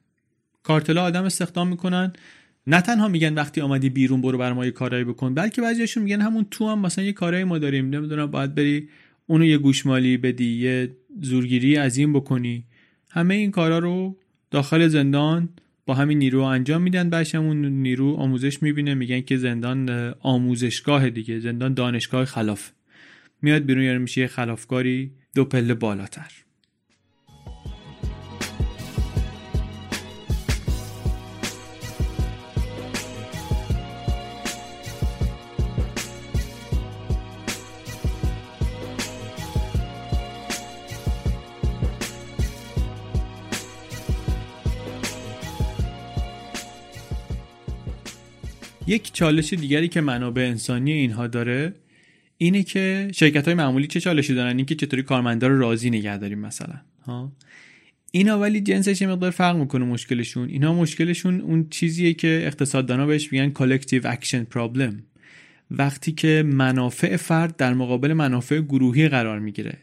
کارتلا 0.63 1.03
آدم 1.03 1.25
استخدام 1.25 1.69
می‌کنن. 1.69 2.13
نه 2.67 2.81
تنها 2.81 3.09
میگن 3.09 3.35
وقتی 3.35 3.61
آمدی 3.61 3.91
بیرون 3.91 4.21
برو 4.21 4.39
بر 4.39 4.53
ما 4.53 4.67
یه 4.67 4.71
بکن 4.71 5.35
بلکه 5.35 5.63
بعضیاشون 5.63 6.03
میگن 6.03 6.21
همون 6.21 6.47
تو 6.51 6.69
هم 6.69 6.79
مثلا 6.79 7.05
یه 7.05 7.13
کارایی 7.13 7.45
ما 7.45 7.59
داریم. 7.59 7.91
نمی‌دونم 7.91 8.27
باید 8.27 8.55
بری 8.55 8.89
اونو 9.27 9.45
یه 9.45 9.59
گوشمالی 9.59 10.17
بدی 10.17 10.53
یه 10.53 10.97
زورگیری 11.21 11.77
از 11.77 11.97
این 11.97 12.13
بکنی. 12.13 12.65
همه 13.11 13.35
این 13.35 13.51
کارا 13.51 13.79
رو 13.79 14.19
داخل 14.51 14.89
زندان 14.89 15.49
با 15.87 15.95
همین 15.95 16.19
نیرو 16.19 16.43
انجام 16.43 16.83
میدن 16.83 17.25
اون 17.35 17.65
نیرو 17.67 18.15
آموزش 18.15 18.63
می‌بینه 18.63 18.95
میگن 18.95 19.21
که 19.21 19.37
زندان 19.37 20.15
آموزشگاه 20.21 21.11
دیگه 21.11 21.41
زندان 21.41 21.75
دانشگاه 21.75 22.25
خلاف. 22.25 22.71
میاد 23.43 23.63
بیرون 23.63 23.85
یعنی 23.85 23.99
میشه 23.99 24.27
خلافکاری 24.27 25.13
دو 25.35 25.45
پله 25.45 25.75
بالاتر. 25.75 26.33
یک 48.93 49.13
چالش 49.13 49.53
دیگری 49.53 49.89
که 49.89 50.01
منابع 50.01 50.43
انسانی 50.43 50.93
اینها 50.93 51.27
داره 51.27 51.75
اینه 52.39 52.63
که 52.63 53.09
شرکت 53.15 53.45
های 53.45 53.55
معمولی 53.55 53.87
چه 53.87 54.01
چالشی 54.01 54.35
دارن؟ 54.35 54.57
اینکه 54.57 54.75
چطوری 54.75 55.03
کارمندا 55.03 55.47
رو 55.47 55.59
راضی 55.59 55.91
نگه 55.91 56.19
داریم 56.19 56.39
مثلا 56.39 56.75
ها؟ 57.07 57.33
اینا 58.11 58.39
ولی 58.39 58.61
جنسش 58.61 59.03
یه 59.03 59.09
مقدار 59.09 59.31
فرق 59.31 59.57
می‌کنه 59.57 59.85
مشکلشون. 59.85 60.49
اینا 60.49 60.75
مشکلشون 60.75 61.41
اون 61.41 61.69
چیزیه 61.71 62.15
که 62.15 62.43
اقتصاددانا 62.47 63.07
بهش 63.07 63.33
میگن 63.33 63.53
collective 63.53 64.05
action 64.05 64.57
problem. 64.57 64.95
وقتی 65.71 66.13
که 66.13 66.43
منافع 66.47 67.17
فرد 67.17 67.57
در 67.57 67.75
مقابل 67.75 68.13
منافع 68.13 68.61
گروهی 68.61 69.09
قرار 69.09 69.39
می‌گیره. 69.39 69.79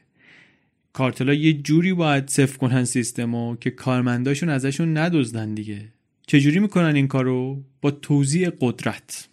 کارتلا 0.94 1.34
یه 1.34 1.54
جوری 1.54 1.94
باید 1.94 2.28
صفر 2.28 2.58
کنن 2.58 2.86
سیستمو 2.86 3.56
که 3.56 3.70
کارمنداشون 3.70 4.50
ازشون 4.50 4.98
ندزدن 4.98 5.54
دیگه. 5.54 5.99
چجوری 6.30 6.60
می‌کنن 6.60 6.96
این 6.96 7.08
کارو؟ 7.08 7.64
با 7.82 7.92
توزیع 7.92 8.50
قدرت. 8.62 9.28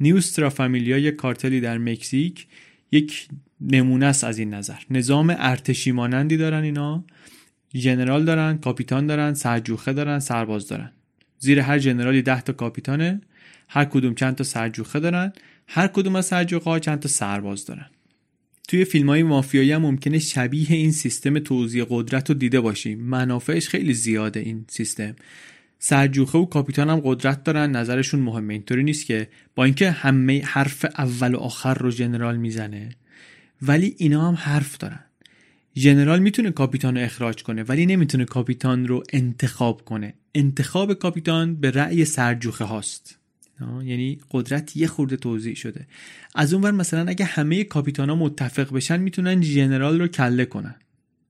نیوسترا 0.00 0.50
فامیلیا 0.50 0.98
یک 0.98 1.16
کارتلی 1.16 1.60
در 1.60 1.78
مکزیک 1.78 2.46
یک 2.92 3.28
نمونه 3.60 4.06
است 4.06 4.24
از 4.24 4.38
این 4.38 4.54
نظر. 4.54 4.78
نظام 4.90 5.36
ارتشی 5.38 5.92
مانندی 5.92 6.36
دارن 6.36 6.62
اینا. 6.62 7.04
ژنرال 7.74 8.24
دارن 8.24 8.58
کاپیتان 8.58 9.06
دارن 9.06 9.34
سرجوخه 9.34 9.92
دارن 9.92 10.18
سرباز 10.18 10.68
دارن. 10.68 10.92
زیر 11.38 11.60
هر 11.60 11.78
ژنرالی 11.78 12.22
ده 12.22 12.40
تا 12.40 12.52
کاپیتانه. 12.52 13.20
هر 13.68 13.84
کدوم 13.84 14.14
چند 14.14 14.34
تا 14.34 14.44
سرجوخه 14.44 15.00
دارن. 15.00 15.32
هر 15.68 15.86
کدوم 15.86 16.16
از 16.16 16.26
سرجوخه 16.26 16.70
ها 16.70 16.78
چند 16.78 17.00
تا 17.00 17.08
سرباز 17.08 17.66
دارن. 17.66 17.86
توی 18.68 18.84
فیلم 18.84 19.08
های 19.08 19.22
مافیایی 19.22 19.72
هم 19.72 19.82
ممکنه 19.82 20.18
شبیه 20.18 20.70
این 20.70 20.92
سیستم 20.92 21.38
توزیع 21.38 21.86
قدرت 21.88 22.28
رو 22.30 22.34
دیده 22.34 22.60
باشیم. 22.60 23.00
منافعش 23.00 23.68
خیلی 23.68 23.94
زیاده 23.94 24.40
این 24.40 24.64
سیستم. 24.68 25.16
سرجوخه 25.84 26.38
و 26.38 26.44
کاپیتان 26.44 26.90
هم 26.90 27.00
قدرت 27.04 27.44
دارن. 27.44 27.76
نظرشون 27.76 28.20
مهمه. 28.20 28.54
اینطوری 28.54 28.84
نیست 28.84 29.06
که 29.06 29.28
با 29.54 29.64
اینکه 29.64 29.90
همه 29.90 30.42
حرف 30.44 30.84
اول 30.84 31.34
و 31.34 31.38
آخر 31.38 31.74
رو 31.74 31.90
جنرال 31.90 32.36
می‌زنه 32.36 32.90
ولی 33.62 33.94
اینا 33.98 34.28
هم 34.28 34.34
حرف 34.34 34.78
دارن. 34.78 35.00
ژنرال 35.76 36.18
می‌تونه 36.18 36.50
کاپیتان 36.50 36.96
رو 36.96 37.04
اخراج 37.04 37.42
کنه 37.42 37.62
ولی 37.62 37.86
نمی‌تونه 37.86 38.24
کاپیتان 38.24 38.88
رو 38.88 39.02
انتخاب 39.12 39.84
کنه. 39.84 40.14
انتخاب 40.34 40.94
کاپیتان 40.94 41.54
به 41.54 41.70
رأی 41.70 42.04
سرجوخه 42.04 42.64
هاست. 42.64 43.18
یعنی 43.60 44.18
قدرت 44.30 44.76
یه 44.76 44.86
خورده 44.86 45.16
توضیح 45.16 45.54
شده. 45.54 45.86
از 46.34 46.54
اونور 46.54 46.70
مثلا 46.70 47.10
اگه 47.10 47.24
همه 47.24 47.64
کاپیتان 47.64 48.10
ها 48.10 48.16
متفق 48.16 48.72
بشن 48.72 49.00
می‌تونن 49.00 49.42
ژنرال 49.42 50.00
رو 50.00 50.06
کله 50.06 50.44
کنن. 50.44 50.74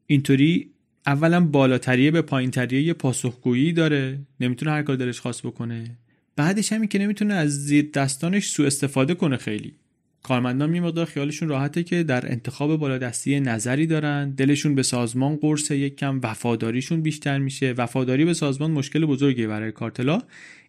اینطوری 0.06 0.71
اولا 1.06 1.40
بالاتریه 1.40 2.10
به 2.10 2.22
پایینتریه 2.22 2.82
یه 2.82 2.92
پاسخگویی 2.92 3.72
داره. 3.72 4.18
نمی‌تونه 4.40 4.70
هر 4.70 4.82
کار 4.82 4.96
دلش 4.96 5.20
خواست 5.20 5.42
بکنه. 5.42 5.98
بعدش 6.36 6.72
همین 6.72 6.88
که 6.88 6.98
نمی‌تونه 6.98 7.34
از 7.34 7.64
زیر 7.64 7.90
دستانش 7.94 8.48
سوء 8.48 8.66
استفاده 8.66 9.14
کنه 9.14 9.36
خیلی. 9.36 9.74
کارمندان 10.22 10.70
یه 10.70 11.04
خیالشون 11.04 11.48
راحته 11.48 11.82
که 11.82 12.02
در 12.02 12.32
انتخاب 12.32 12.76
بالادستی 12.76 13.40
نظری 13.40 13.86
دارن. 13.86 14.30
دلشون 14.30 14.74
به 14.74 14.82
سازمان 14.82 15.36
قرص 15.36 15.70
یک 15.70 15.96
کم 15.96 16.20
وفاداریشون 16.22 17.02
بیشتر 17.02 17.38
میشه. 17.38 17.72
وفاداری 17.72 18.24
به 18.24 18.34
سازمان 18.34 18.70
مشکل 18.70 19.06
بزرگی 19.06 19.46
برای 19.46 19.72
کارتلا. 19.72 20.22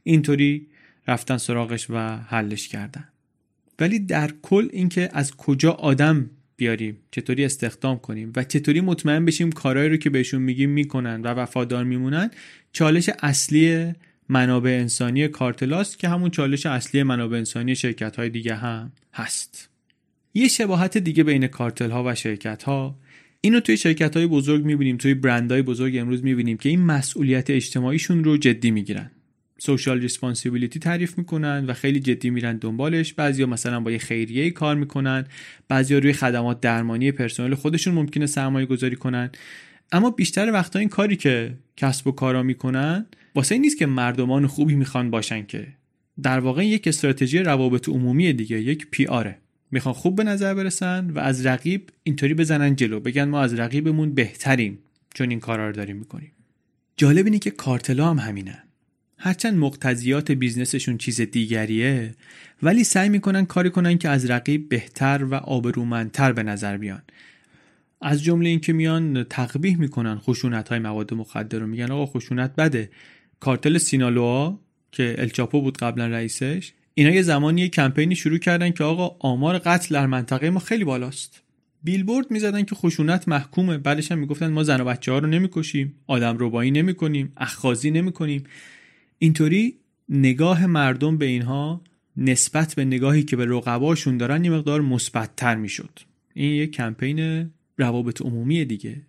اینطوری 0.04 0.68
رفتن 1.08 1.38
سراغش 1.38 1.88
و 1.90 2.18
حلش 2.18 2.68
کردن. 2.68 3.08
ولی 3.80 4.00
در 4.00 4.32
کل 4.42 4.68
اینکه 4.74 5.10
از 5.14 5.36
کجا 5.36 5.72
آدم 5.72 6.30
بیاریم. 6.56 6.98
چطوری 7.12 7.46
استخدام 7.46 8.00
کنیم 8.00 8.34
و 8.36 8.44
چطوری 8.44 8.82
مطمئن 8.82 9.26
بشیم 9.26 9.52
کارهایی 9.52 9.90
رو 9.90 9.98
که 9.98 10.10
بهشون 10.10 10.42
میگیم 10.42 10.70
می‌کنن 10.70 11.22
و 11.22 11.28
وفادار 11.28 11.84
میمونن. 11.84 12.32
چالش 12.72 13.10
اصلی 13.20 13.94
منابع 14.30 14.70
انسانی 14.70 15.28
کارتلاست 15.28 16.00
که 16.00 16.10
همون 16.10 16.30
چالش 16.30 16.66
اصلی 16.66 17.04
منابع 17.04 17.38
انسانی 17.38 17.76
شرکت 17.76 18.16
های 18.16 18.30
دیگه 18.30 18.56
هم 18.56 18.92
هست. 19.14 19.70
یه 20.34 20.48
شباهت 20.48 20.98
دیگه 20.98 21.24
بین 21.24 21.48
کارتل 21.48 21.92
ها 21.92 22.04
و 22.08 22.16
شرکت 22.16 22.64
ها 22.64 23.00
اینو 23.42 23.60
توی 23.60 23.78
شرکت 23.78 24.18
های 24.18 24.28
بزرگ 24.28 24.66
می‌بینیم 24.66 24.98
توی 24.98 25.14
برند 25.14 25.52
های 25.52 25.62
بزرگ 25.62 25.98
امروز 25.98 26.24
می‌بینیم 26.24 26.58
که 26.58 26.70
این 26.70 26.82
مسئولیت 26.82 27.50
اجتماعیشون 27.50 28.24
رو 28.24 28.38
جدی 28.38 28.72
می‌گیرن. 28.72 29.12
social 29.58 30.00
responsibility 30.00 30.80
تعریف 30.80 31.18
می‌کنن 31.18 31.66
و 31.66 31.74
خیلی 31.74 32.00
جدی 32.00 32.30
میرن 32.30 32.58
دنبالش. 32.58 33.14
بعضیا 33.14 33.46
مثلا 33.46 33.80
با 33.80 33.92
یه 33.92 33.98
خیریه 33.98 34.52
کار 34.52 34.76
می‌کنن. 34.76 35.26
بعضیا 35.68 36.00
روی 36.00 36.14
خدمات 36.14 36.62
درمانی 36.62 37.12
پرسنل 37.12 37.56
خودشون 37.56 37.94
ممکنه 37.94 38.26
سرمایه 38.26 38.66
گذاری 38.66 38.96
کنن. 38.96 39.30
اما 39.92 40.10
بیشتر 40.10 40.52
وقتا 40.52 40.80
این 40.80 40.90
کاری 40.90 41.16
که 41.16 41.54
کسب 41.78 42.08
و 42.08 42.12
کارا 42.12 42.44
می‌کنن 42.44 43.06
واسه 43.36 43.56
این 43.56 43.62
نیست 43.62 43.78
که 43.78 43.86
مردمان 43.86 44.48
خوبی 44.48 44.76
می‌خوان 44.76 45.12
باشن 45.12 45.46
که. 45.46 45.68
در 46.24 46.40
واقع 46.40 46.66
یک 46.66 46.88
استراتژی 46.88 47.40
روابط 47.40 47.90
عمومی 47.90 48.34
دیگه 48.34 48.62
یک 48.62 48.88
PR 48.92 49.06
ه 49.06 49.38
می‌خوان 49.72 49.94
خوب 49.94 50.16
به 50.16 50.24
نظر 50.24 50.54
برسن 50.54 51.10
و 51.10 51.20
از 51.20 51.46
رقیب 51.46 51.90
اینطوری 52.04 52.34
بزنن 52.34 52.76
جلو. 52.76 53.00
بگن 53.00 53.24
ما 53.24 53.42
از 53.42 53.54
رقیبمون 53.54 54.14
بهتریم 54.14 54.80
چون 55.14 55.30
این 55.30 55.40
کارا 55.40 55.68
رو 55.68 55.74
داریم 55.74 55.96
می‌کنیم. 55.96 56.32
جالب 56.98 57.26
اینه 57.26 57.40
که 57.40 57.52
کارتلا 57.52 58.10
هم 58.10 58.20
همینن 58.20 58.64
هرچند 59.26 59.58
مقتضیات 59.58 60.32
بیزنسشون 60.32 60.98
چیز 60.98 61.22
دیگریه 61.22 62.12
ولی 62.64 62.84
سعی 62.84 63.10
می‌کنن 63.10 63.46
کاری 63.46 63.70
کنن 63.70 63.98
که 63.98 64.10
از 64.10 64.30
رقیب 64.30 64.70
بهتر 64.70 65.24
و 65.24 65.36
آبرومندتر 65.36 66.34
به 66.34 66.44
نظر 66.44 66.78
بیان. 66.78 67.02
از 68.02 68.24
جمله 68.24 68.50
اینکه 68.50 68.74
میان 68.74 69.24
تقبیح 69.24 69.78
می‌کنن 69.78 70.16
خشونت 70.16 70.70
های 70.70 70.80
مواد 70.80 71.14
مخدر 71.14 71.60
رو. 71.60 71.68
میگن 71.68 71.92
آقا 71.92 72.06
خشونت 72.06 72.56
بده. 72.56 72.90
کارتل 73.40 73.78
سینالوها 73.78 74.60
که 74.92 75.16
الچاپو 75.18 75.62
بود 75.62 75.78
قبلا 75.78 76.08
رئیسش 76.08 76.74
اینا 76.94 77.10
یه 77.10 77.22
زمانی 77.22 77.62
یه 77.62 77.70
کمپینی 77.70 78.16
شروع 78.16 78.38
کردن 78.38 78.72
که 78.72 78.84
آقا 78.84 79.16
آمار 79.20 79.58
قتل 79.58 79.96
در 79.96 80.06
منطقه 80.06 80.50
ما 80.50 80.60
خیلی 80.60 80.84
بالاست. 80.84 81.42
بیلبورد 81.84 82.32
می‌زدن 82.32 82.64
که 82.64 82.76
خشونت 82.76 83.28
محکومه. 83.28 83.78
بعدش 83.78 84.12
هم 84.12 84.20
می‌گفتن 84.20 84.48
ما 84.48 84.64
زن 84.64 84.82
و 84.82 84.86
بچه 84.86 85.12
ها 85.12 85.20
رو 85.20 85.28
نمی‌کشیم 85.28 85.96
آدم 86.08 86.38
ربایی 86.40 86.72
نمی‌کنیم 86.72 87.34
اخخازی 87.38 87.92
نمی‌کنیم. 87.92 88.44
اینطوری 89.24 89.76
نگاه 90.10 90.66
مردم 90.66 91.18
به 91.18 91.26
اینها 91.26 91.82
نسبت 92.18 92.76
به 92.76 92.86
نگاهی 92.86 93.24
که 93.24 93.36
به 93.36 93.46
رقباشون 93.46 94.18
دارن 94.18 94.46
یه 94.46 94.52
مقدار 94.52 94.82
مثبتتر 94.82 95.56
می‌شد. 95.56 96.00
این 96.34 96.52
یه 96.52 96.68
کمپین 96.68 97.50
روابط 97.78 98.22
عمومی 98.22 98.66
دیگه. 98.66 99.02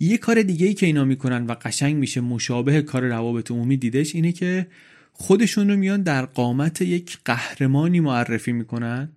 یه 0.00 0.18
کار 0.18 0.42
دیگه 0.42 0.66
ای 0.66 0.74
که 0.74 0.86
اینا 0.86 1.04
می‌کنن 1.04 1.46
و 1.46 1.54
قشنگ 1.62 1.96
میشه 1.96 2.20
مشابه 2.20 2.82
کار 2.82 3.04
روابط 3.04 3.50
عمومی 3.50 3.76
دیدش 3.76 4.14
اینه 4.14 4.32
که 4.32 4.66
خودشون 5.12 5.70
رو 5.70 5.76
میان 5.76 6.02
در 6.02 6.24
قامت 6.24 6.82
یک 6.82 7.18
قهرمانی 7.24 8.00
معرفی 8.00 8.52
می‌کنن 8.52 9.08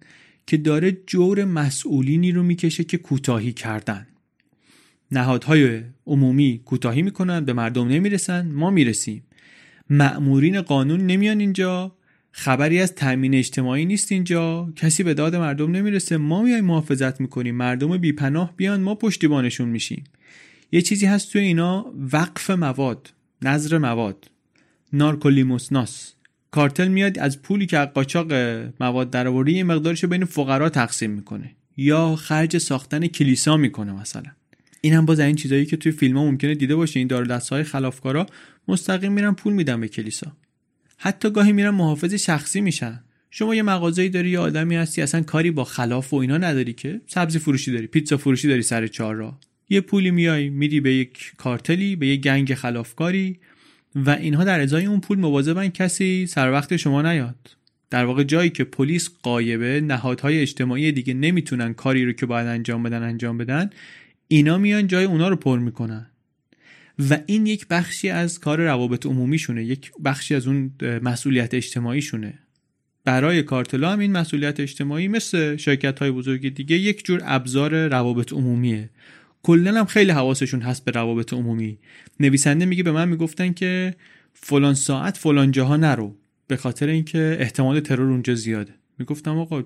که 0.47 0.57
داره 0.57 0.97
جور 1.07 1.45
مسئولینی 1.45 2.31
رو 2.31 2.43
می‌کشه 2.43 2.83
که 2.83 2.97
کوتاهی 2.97 3.53
کردن. 3.53 4.07
نهادهای 5.11 5.81
عمومی 6.07 6.61
کوتاهی 6.65 7.01
می‌کنن 7.01 7.45
به 7.45 7.53
مردم 7.53 7.87
نمی‌رسن 7.87 8.51
ما 8.51 8.69
می‌رسیم. 8.69 9.23
مأمورین 9.89 10.61
قانون 10.61 11.05
نمیان 11.05 11.39
اینجا. 11.39 11.95
خبری 12.31 12.79
از 12.79 12.95
تامین 12.95 13.35
اجتماعی 13.35 13.85
نیست 13.85 14.11
اینجا. 14.11 14.73
کسی 14.75 15.03
به 15.03 15.13
داد 15.13 15.35
مردم 15.35 15.71
نمی‌رسه. 15.71 16.17
ما 16.17 16.41
میایم 16.41 16.65
محافظت 16.65 17.21
می‌کنیم. 17.21 17.55
مردم 17.55 17.97
بیپناه 17.97 18.53
بیان 18.57 18.81
ما 18.81 18.95
پشتیبانشون 18.95 19.69
میشیم. 19.69 20.03
یه 20.71 20.81
چیزی 20.81 21.05
هست 21.05 21.33
توی 21.33 21.41
اینا. 21.41 21.93
وقف 22.13 22.49
مواد 22.49 23.13
نظر 23.41 23.77
مواد. 23.77 24.31
نارکولیموسناس 24.93 26.13
کارتل 26.51 26.87
میاد 26.87 27.19
از 27.19 27.41
پولی 27.41 27.65
که 27.65 27.77
قاچاق 27.77 28.33
مواد 28.79 29.09
درآوردی 29.09 29.51
یه 29.51 29.63
مقدارش 29.63 30.05
بین 30.05 30.25
فقرا 30.25 30.69
تقسیم 30.69 31.11
می‌کنه. 31.11 31.55
یا 31.77 32.15
خرج 32.15 32.57
ساختن 32.57 33.07
کلیسا 33.07 33.57
می‌کنه 33.57 33.93
مثلا. 33.93 34.31
این 34.81 34.93
هم 34.93 35.05
باز 35.05 35.19
این 35.19 35.35
چیزایی 35.35 35.65
که 35.65 35.77
توی 35.77 35.91
فیلم 35.91 36.17
ها 36.17 36.25
ممکنه 36.25 36.55
دیده 36.55 36.75
باشه. 36.75 36.99
این 36.99 37.07
دار 37.07 37.41
های 37.51 37.63
خلافکارا 37.63 38.25
مستقیم 38.67 39.11
میرن 39.11 39.33
پول 39.33 39.53
میدن 39.53 39.81
به 39.81 39.87
کلیسا. 39.87 40.31
حتی 40.97 41.29
گاهی 41.29 41.51
میرن 41.51 41.69
محافظ 41.69 42.13
شخصی 42.13 42.61
میشن. 42.61 43.03
شما 43.31 43.55
یه 43.55 43.61
مغازه‌ای 43.61 44.09
داری 44.09 44.29
یه 44.29 44.39
آدمی 44.39 44.75
هستی 44.75 45.01
اصلا 45.01 45.21
کاری 45.21 45.51
با 45.51 45.63
خلاف 45.63 46.13
و 46.13 46.17
اینا 46.17 46.37
نداری 46.37 46.73
که؟ 46.73 47.01
سبزی 47.07 47.39
فروشی 47.39 47.71
داری 47.71 47.87
پیتزا 47.87 48.17
فروشی 48.17 48.47
داری 48.47 48.61
سر 48.61 48.87
چهار 48.87 49.15
راه. 49.15 49.39
یه 49.69 49.81
پولی 49.81 50.11
میای 50.11 50.49
میری 50.49 50.79
به 50.79 50.93
یک 50.93 51.33
کارتلی 51.37 51.95
به 51.95 52.07
یک 52.07 52.21
گنگ 52.21 52.53
خلافکاری 52.53 53.39
و 53.95 54.09
اینها 54.09 54.43
در 54.43 54.59
ازای 54.59 54.85
اون 54.85 54.99
پول 54.99 55.19
مواظبن 55.19 55.67
کسی 55.67 56.27
سر 56.27 56.51
وقت 56.51 56.77
شما 56.77 57.01
نیاد. 57.01 57.55
در 57.89 58.05
واقع 58.05 58.23
جایی 58.23 58.49
که 58.49 58.63
پلیس 58.63 59.09
قایبه 59.23 59.81
نهادهای 59.81 60.41
اجتماعی 60.41 60.91
دیگه 60.91 61.13
نمی‌تونن 61.13 61.73
کاری 61.73 62.05
رو 62.05 62.11
که 62.11 62.25
باید 62.25 62.47
انجام 62.47 62.83
بدن 62.83 63.03
انجام 63.03 63.37
بدن 63.37 63.69
اینا 64.31 64.57
میان 64.57 64.87
جای 64.87 65.05
اونا 65.05 65.29
رو 65.29 65.35
پر 65.35 65.59
می‌کنن. 65.59 66.05
و 67.09 67.19
این 67.25 67.45
یک 67.45 67.67
بخشی 67.67 68.09
از 68.09 68.39
کار 68.39 68.61
روابط 68.61 69.05
عمومیشونه 69.05 69.63
یک 69.63 69.91
بخشی 70.05 70.35
از 70.35 70.47
اون 70.47 70.71
مسئولیت 70.81 71.53
اجتماعیشونه. 71.53 72.39
برای 73.05 73.43
کارتلا 73.43 73.91
هم 73.91 73.99
این 73.99 74.11
مسئولیت 74.11 74.59
اجتماعی 74.59 75.07
مثل 75.07 75.57
شرکت 75.57 75.99
های 75.99 76.11
بزرگ 76.11 76.53
دیگه 76.53 76.77
یک 76.77 77.05
جور 77.05 77.21
ابزار 77.23 77.87
روابط 77.87 78.33
عمومیه. 78.33 78.89
کلا 79.43 79.79
هم 79.79 79.85
خیلی 79.85 80.11
حواسشون 80.11 80.61
هست 80.61 80.85
به 80.85 80.91
روابط 80.91 81.33
عمومی. 81.33 81.77
نویسنده 82.19 82.65
میگه 82.65 82.83
به 82.83 82.91
من 82.91 83.09
می‌گفتن 83.09 83.53
که 83.53 83.95
فلان 84.33 84.73
ساعت 84.73 85.17
فلان 85.17 85.51
جاها 85.51 85.77
نرو 85.77 86.15
به 86.47 86.57
خاطر 86.57 86.87
اینکه 86.87 87.37
احتمال 87.39 87.79
ترور 87.79 88.11
اونجا 88.11 88.35
زیاده. 88.35 88.73
می‌گفتم 88.99 89.37
آقا 89.37 89.63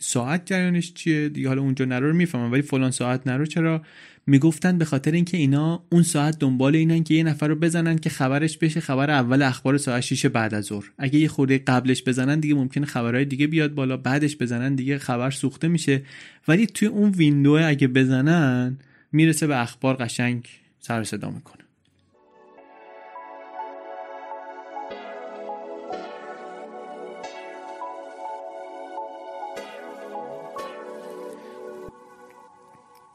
ساعت 0.00 0.46
جریانش 0.46 0.92
چیه؟ 0.92 1.28
دیگه 1.28 1.48
حالا 1.48 1.62
اونجا 1.62 1.84
نرو 1.84 2.06
رو 2.06 2.16
می‌فهمم 2.16 2.52
ولی 2.52 2.62
فلان 2.62 2.90
ساعت 2.90 3.26
نرو 3.26 3.46
چرا؟ 3.46 3.82
می‌گفتن 4.26 4.78
به 4.78 4.84
خاطر 4.84 5.12
اینکه 5.12 5.36
اینا 5.36 5.82
اون 5.90 6.02
ساعت 6.02 6.38
دنبال 6.38 6.76
اینن 6.76 7.04
که 7.04 7.14
یه 7.14 7.22
نفر 7.22 7.48
رو 7.48 7.54
بزنن 7.54 7.98
که 7.98 8.10
خبرش 8.10 8.58
بشه 8.58 8.80
خبر 8.80 9.10
اول 9.10 9.42
اخبار 9.42 9.78
ساعت 9.78 10.00
6 10.00 10.26
بعد 10.26 10.54
از 10.54 10.64
ظهر. 10.64 10.90
اگه 10.98 11.18
یه 11.18 11.28
خورده 11.28 11.58
قبلش 11.58 12.02
بزنن 12.06 12.40
دیگه 12.40 12.54
ممکنه 12.54 12.86
خبرهای 12.86 13.24
دیگه 13.24 13.46
بیاد 13.46 13.74
بالا 13.74 13.96
بعدش 13.96 14.36
بزنن 14.36 14.74
دیگه 14.74 14.98
خبر 14.98 15.30
سوخته 15.30 15.68
میشه. 15.68 16.02
ولی 16.48 16.66
توی 16.66 16.88
اون 16.88 17.10
ویندو 17.10 17.60
اگه 17.64 17.88
بزنن 17.88 18.78
می‌رسه 19.12 19.46
به 19.46 19.62
اخبار 19.62 19.96
قشنگ 19.96 20.48
سر 20.80 21.04
صدا 21.04 21.30
می‌کنه. 21.30 21.57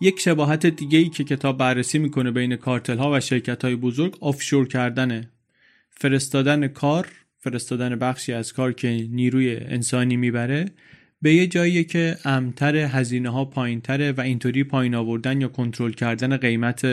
یک 0.02 0.20
شباهت 0.20 0.66
دیگه 0.66 1.00
ای 1.00 1.10
که 1.10 1.24
کتاب 1.24 1.58
بررسی 1.58 2.00
می‌کنه 2.00 2.32
بین 2.32 2.56
کارتل 2.56 2.98
ها 2.98 3.12
و 3.14 3.20
شرکت 3.20 3.66
های 3.66 3.76
بزرگ 3.76 4.18
آفشور 4.22 4.68
کردنه. 4.68 5.30
فرستادن 5.90 6.68
کار 6.68 7.08
فرستادن 7.40 7.96
بخشی 7.96 8.34
از 8.34 8.54
کار 8.54 8.74
که 8.74 9.08
نیروی 9.12 9.56
انسانی 9.56 10.18
می‌بره 10.18 10.66
به 11.22 11.34
یه 11.34 11.48
جایی 11.48 11.84
که 11.84 12.18
امتر 12.26 12.76
هزینه 12.76 13.30
ها 13.30 13.46
پایین 13.46 13.82
تره 13.82 14.12
و 14.12 14.22
اینطوری 14.22 14.64
پایین 14.64 14.96
آوردن 14.96 15.42
یا 15.42 15.48
کنترل 15.48 15.92
کردن 15.92 16.38
قیمت 16.38 16.86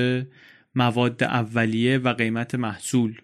مواد 0.74 1.22
اولیه 1.22 1.98
و 1.98 2.12
قیمت 2.12 2.54
محصول. 2.54 3.14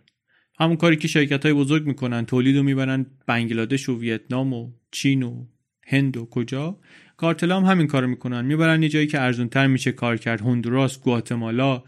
همون 0.60 0.76
کاری 0.76 0.96
که 0.96 1.08
شرکت 1.08 1.44
های 1.44 1.54
بزرگ 1.54 1.86
می‌کنن 1.86 2.26
تولید 2.26 2.56
رو 2.56 2.62
می‌برن 2.62 3.06
بنگلادش 3.26 3.88
و 3.88 3.98
ویتنام 3.98 4.52
و 4.52 4.72
چین 4.90 5.22
و 5.22 5.46
هند 5.86 6.16
و 6.16 6.26
کجا. 6.26 6.78
کارتلا 7.16 7.60
هم 7.60 7.64
همین 7.64 7.86
کارو 7.86 8.06
می‌کنن. 8.06 8.44
می‌برن 8.44 8.82
یه 8.82 8.88
جایی 8.88 9.06
که 9.06 9.20
ارزون 9.20 9.48
تر 9.48 9.66
میشه 9.66 9.92
کار 9.92 10.16
کرد. 10.16 10.40
هندوراس 10.40 11.00
گواتمالا 11.00 11.82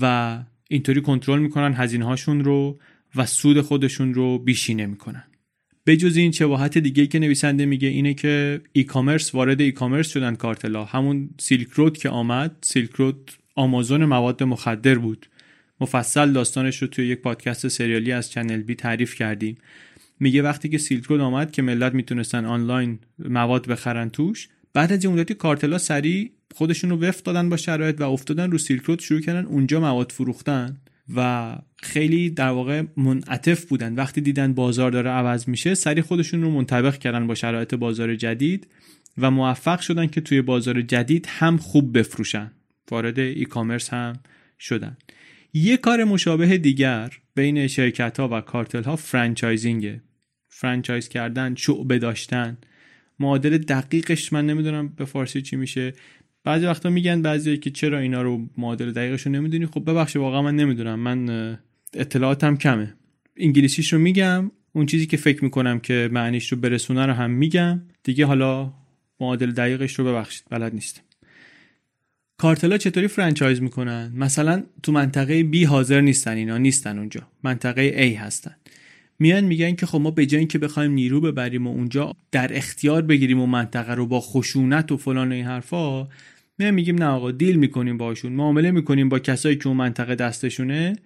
و 0.00 0.38
اینطوری 0.68 1.00
کنترل 1.00 1.38
می‌کنن 1.38 1.74
هزینه 1.74 2.04
هاشون 2.04 2.44
رو 2.44 2.78
و 3.16 3.26
سود 3.26 3.60
خودشون 3.60 4.14
رو 4.14 4.38
بیشینه 4.38 4.86
می‌کنن. 4.86 5.24
به 5.84 5.96
جز 5.96 6.16
این 6.16 6.32
شباهت 6.32 6.78
دیگه 6.78 7.06
که 7.06 7.18
نویسنده 7.18 7.66
میگه 7.66 7.88
اینه 7.88 8.14
که 8.14 8.60
ای 8.72 8.84
کامرس 8.84 9.34
وارد 9.34 9.60
ای 9.60 9.72
کامرس 9.72 10.08
شدن 10.08 10.34
کارتلا. 10.34 10.84
همون 10.84 11.30
سیلک 11.40 11.68
رود 11.68 11.98
که 11.98 12.08
آمد 12.08 12.56
سیلک 12.62 12.90
رود 12.90 13.30
آمازون 13.54 14.04
مواد 14.04 14.42
مخدر 14.42 14.98
بود. 14.98 15.26
مفصل 15.80 16.32
داستانش 16.32 16.82
رو 16.82 16.88
توی 16.88 17.06
یک 17.06 17.20
پادکست 17.20 17.68
سریالی 17.68 18.12
از 18.12 18.30
چنل 18.30 18.62
بی 18.62 18.74
تعریف 18.74 19.14
کردیم. 19.14 19.58
میگه 20.20 20.42
وقتی 20.42 20.68
که 20.68 20.78
سیلک 20.78 21.04
رود 21.04 21.20
آمد 21.20 21.50
که 21.50 21.62
ملت 21.62 21.94
می‌تونستن 21.94 22.44
آنلاین 22.44 22.98
مواد 23.18 23.66
بخرن 23.66 24.10
توش 24.10 24.48
بعد 24.76 24.92
از 24.92 25.06
مدتی 25.06 25.34
کارتلا 25.34 25.78
سریع 25.78 26.30
خودشون 26.54 26.90
رو 26.90 26.96
وفت 26.96 27.24
دادن 27.24 27.48
با 27.48 27.56
شرایط 27.56 28.00
و 28.00 28.10
افتادن 28.10 28.50
رو 28.50 28.58
سیلک 28.58 28.82
رود 28.82 29.00
شروع 29.00 29.20
کردن 29.20 29.44
اونجا 29.46 29.80
مواد 29.80 30.12
فروختن 30.12 30.76
و 31.14 31.54
خیلی 31.82 32.30
در 32.30 32.48
واقع 32.48 32.82
منعطف 32.96 33.64
بودن. 33.64 33.94
وقتی 33.94 34.20
دیدن 34.20 34.52
بازار 34.52 34.90
داره 34.90 35.10
عوض 35.10 35.48
میشه 35.48 35.74
سریع 35.74 36.02
خودشون 36.02 36.42
رو 36.42 36.50
منطبق 36.50 36.98
کردن 36.98 37.26
با 37.26 37.34
شرایط 37.34 37.74
بازار 37.74 38.14
جدید 38.14 38.66
و 39.18 39.30
موفق 39.30 39.80
شدن 39.80 40.06
که 40.06 40.20
توی 40.20 40.42
بازار 40.42 40.82
جدید 40.82 41.26
هم 41.28 41.56
خوب 41.56 41.98
بفروشن. 41.98 42.50
وارد 42.90 43.18
ای 43.18 43.44
کامرس 43.44 43.90
هم 43.90 44.12
شدن. 44.58 44.96
یه 45.52 45.76
کار 45.76 46.04
مشابه 46.04 46.58
دیگر 46.58 47.12
بین 47.34 47.66
شرکت 47.66 48.20
ها 48.20 48.28
و 48.32 48.40
کارتل 48.40 48.82
ها 48.82 48.96
فرانچایزینگه 48.96 50.02
فرانچایز 50.48 51.08
کردن 51.08 51.54
شعبه 51.54 51.98
داشتن. 51.98 52.58
معادل 53.18 53.58
دقیقش 53.58 54.32
من 54.32 54.46
نمی‌دونم 54.46 54.88
به 54.88 55.04
فارسی 55.04 55.42
چی 55.42 55.56
میشه. 55.56 55.92
بعضی 56.44 56.66
وقتا 56.66 56.90
میگن 56.90 57.22
بعضی 57.22 57.56
که 57.56 57.70
چرا 57.70 57.98
اینا 57.98 58.22
رو 58.22 58.48
معادل 58.58 58.92
دقیقش 58.92 59.26
رو 59.26 59.32
نمی‌دونی؟ 59.32 59.66
خب 59.66 59.90
ببخشید 59.90 60.22
واقعا 60.22 60.42
من 60.42 60.56
نمی‌دونم. 60.56 61.00
من 61.00 61.58
اطلاعاتم 61.94 62.56
کمه. 62.56 62.94
انگلیسیش 63.36 63.92
رو 63.92 63.98
میگم. 63.98 64.50
اون 64.72 64.86
چیزی 64.86 65.06
که 65.06 65.16
فکر 65.16 65.44
می‌کنم 65.44 65.78
که 65.78 66.08
معنیش 66.12 66.52
رو 66.52 66.58
برسونه 66.58 67.06
رو 67.06 67.12
هم 67.12 67.30
میگم. 67.30 67.82
دیگه 68.02 68.26
حالا 68.26 68.72
معادل 69.20 69.50
دقیقش 69.50 69.94
رو 69.94 70.04
ببخشید 70.04 70.44
بلد 70.50 70.74
نیستم. 70.74 71.02
کارتلا 72.38 72.78
چطوری 72.78 73.08
فرانچایز 73.08 73.62
می‌کنن؟ 73.62 74.12
مثلا 74.14 74.62
تو 74.82 74.92
منطقه 74.92 75.42
بی 75.42 75.64
حاضر 75.64 76.00
نیستن 76.00 76.36
اینا 76.36 76.58
نیستن 76.58 76.98
اونجا. 76.98 77.28
منطقه 77.42 78.14
A 78.14 78.20
هستن. 78.20 78.56
میان 79.18 79.44
میگن 79.44 79.74
که 79.74 79.86
خب 79.86 80.00
ما 80.00 80.10
به 80.10 80.26
جای 80.26 80.38
اینکه 80.38 80.58
بخوایم 80.58 80.92
نیرو 80.92 81.20
ببریم 81.20 81.66
و 81.66 81.70
اونجا 81.70 82.12
در 82.32 82.56
اختیار 82.56 83.02
بگیریم 83.02 83.40
و 83.40 83.46
منطقه 83.46 83.94
رو 83.94 84.06
با 84.06 84.20
خشونت 84.20 84.92
و 84.92 84.96
فلان 84.96 85.32
و 85.32 85.34
این 85.34 85.44
حرفا 85.44 86.08
میان 86.58 86.74
میگیم 86.74 86.96
نه 86.96 87.06
آقا 87.06 87.30
دیل 87.30 87.56
می‌کنیم 87.56 87.98
باشون 87.98 88.32
معامله 88.32 88.70
می‌کنیم 88.70 89.08
با 89.08 89.18
کسایی 89.18 89.56
که 89.56 89.68
اون 89.68 89.76
منطقه 89.76 90.14
دستشونه. 90.14 90.96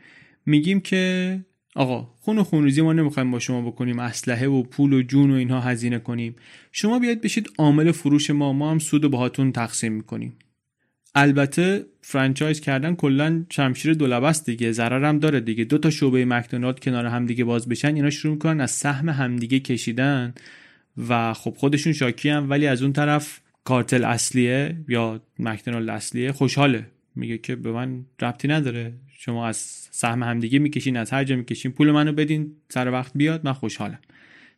میگیم 0.47 0.81
که 0.81 1.45
آقا 1.75 2.09
خون 2.21 2.39
و 2.39 2.45
خونریزی 2.45 2.83
ما 2.83 2.93
نمی‌خوایم 2.93 3.31
با 3.31 3.39
شما 3.39 3.71
بکنیم 3.71 3.99
اسلحه 3.99 4.47
و 4.47 4.63
پول 4.63 4.93
و 4.93 5.03
جون 5.03 5.31
و 5.31 5.35
اینها 5.35 5.61
هزینه 5.61 5.99
کنیم. 5.99 6.37
شما 6.73 6.99
بیاید 6.99 7.21
بشید 7.21 7.51
عامل 7.59 7.93
فروش 7.93 8.31
ما 8.31 8.53
ما 8.53 8.71
هم 8.71 8.79
سود 8.79 9.11
باهاتون 9.11 9.53
تقسیم 9.53 9.93
می‌کنیم. 9.93 10.37
البته 11.15 11.87
فرانچایز 12.01 12.61
کردن 12.61 12.95
کلا 12.95 13.45
شمشیر 13.51 13.95
دولبست 13.95 14.47
دیگه 14.47 14.73
ضرر 14.73 15.05
هم 15.05 15.19
داره 15.19 15.41
دیگه. 15.41 15.65
دو 15.65 15.79
تا 15.79 15.91
شعبه 15.91 16.25
مکدونالد 16.25 16.81
کنار 16.81 17.07
همدیگه 17.07 17.45
باز 17.45 17.69
بشن 17.69 17.95
اینا 17.95 18.11
شروع 18.11 18.33
می‌کنن 18.33 18.61
از 18.61 18.71
سهم 18.71 19.09
همدیگه 19.09 19.61
کشیدن 19.61 20.35
و 21.09 21.35
خب 21.35 21.55
خودشون 21.57 21.93
شاکی 21.93 22.29
هم 22.29 22.51
ولی 22.51 22.67
از 22.67 22.83
اون 22.83 22.93
طرف 22.93 23.41
کارتل 23.65 24.05
اصلیه 24.05 24.77
یا 24.89 25.21
مکدونالد 25.39 25.89
اصلیه 25.89 26.33
خوشحاله. 26.33 26.87
میگه 27.17 27.39
که 27.39 27.57
به 27.57 27.73
من 27.73 28.05
ربطی 28.23 28.49
نداره. 28.49 28.93
شما 29.19 29.47
از 29.47 29.57
سهم 29.91 30.23
همدیگه 30.23 30.59
می‌کشین 30.59 30.97
از 30.97 31.11
هر 31.11 31.25
جا 31.25 31.37
می‌کشین 31.37 31.73
پول 31.73 31.91
منو 31.91 32.13
بدین 32.13 32.53
سر 32.69 32.91
وقت 32.91 33.13
بیاد 33.15 33.41
من 33.45 33.53
خوشحالم. 33.53 33.99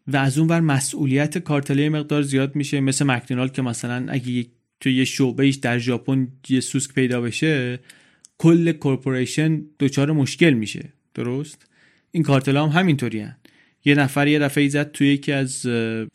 و 0.09 0.17
از 0.17 0.39
اون 0.39 0.49
ور 0.49 0.61
مسئولیت 0.61 1.39
کارتله 1.39 1.89
مقدار 1.89 2.23
زیاد 2.23 2.57
میشه 2.57 2.81
مثل 2.81 3.05
مکدونالد 3.05 3.53
که 3.53 3.63
مثلا 3.63 4.07
اگه 4.09 4.47
توی 4.83 4.95
یه 4.95 5.05
شعبهش 5.05 5.55
در 5.55 5.79
ژاپن 5.79 6.29
یه 6.49 6.61
سوسک 6.61 6.95
پیدا 6.95 7.21
بشه 7.21 7.79
کل 8.39 8.73
corporation 8.73 9.63
دچار 9.81 10.13
مشکل 10.13 10.51
میشه. 10.51 10.93
درست؟ 11.15 11.67
این 12.11 12.23
کارتل 12.23 12.57
هم 12.57 12.69
همینطوری 12.69 13.21
هن. 13.21 13.37
یه 13.85 13.95
نفر 13.95 14.29
یه 14.29 14.39
دفعه 14.39 14.69
زد 14.69 14.93
توی 14.93 15.09
یکی 15.09 15.33
از 15.33 15.67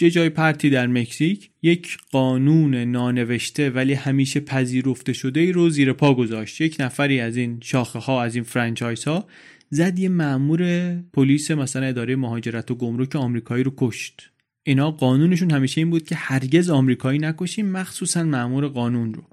یه 0.02 0.10
جای 0.10 0.30
پرتی 0.30 0.70
در 0.70 0.88
مکزیک. 0.88 1.50
یک 1.62 1.98
قانون 2.12 2.76
نانوشته 2.76 3.70
ولی 3.70 3.94
همیشه 3.94 4.40
پذیرفته 4.40 5.14
شده 5.14 5.40
ای 5.40 5.52
رو 5.52 5.70
زیر 5.70 5.94
پا 5.94 6.14
گذاشت. 6.14 6.62
یک 6.62 6.76
نفری 6.80 7.20
از 7.20 7.38
این 7.38 7.60
شاخه 7.64 8.00
ها 8.00 8.24
از 8.24 8.36
این 8.36 8.44
franchise 8.44 9.04
ها 9.04 9.28
زد 9.70 10.00
یه 10.00 10.10
مأمور 10.10 10.94
پلیس 11.14 11.52
مثلا 11.52 11.86
اداره 11.86 12.16
مهاجرت 12.16 12.72
و 12.72 12.76
گمرک 12.76 13.16
آمریکایی 13.16 13.64
رو 13.64 13.74
کشت. 13.78 14.32
اینا 14.68 14.92
قانونشون 14.92 15.52
همیشه 15.52 15.82
این 15.82 15.90
بود 15.90 16.04
که 16.04 16.16
هرگز 16.16 16.70
آمریکایی 16.70 17.20
نکشیم 17.20 17.70
مخصوصا 17.70 18.24
مأمور 18.24 18.68
قانون 18.68 19.14
رو. 19.14 19.24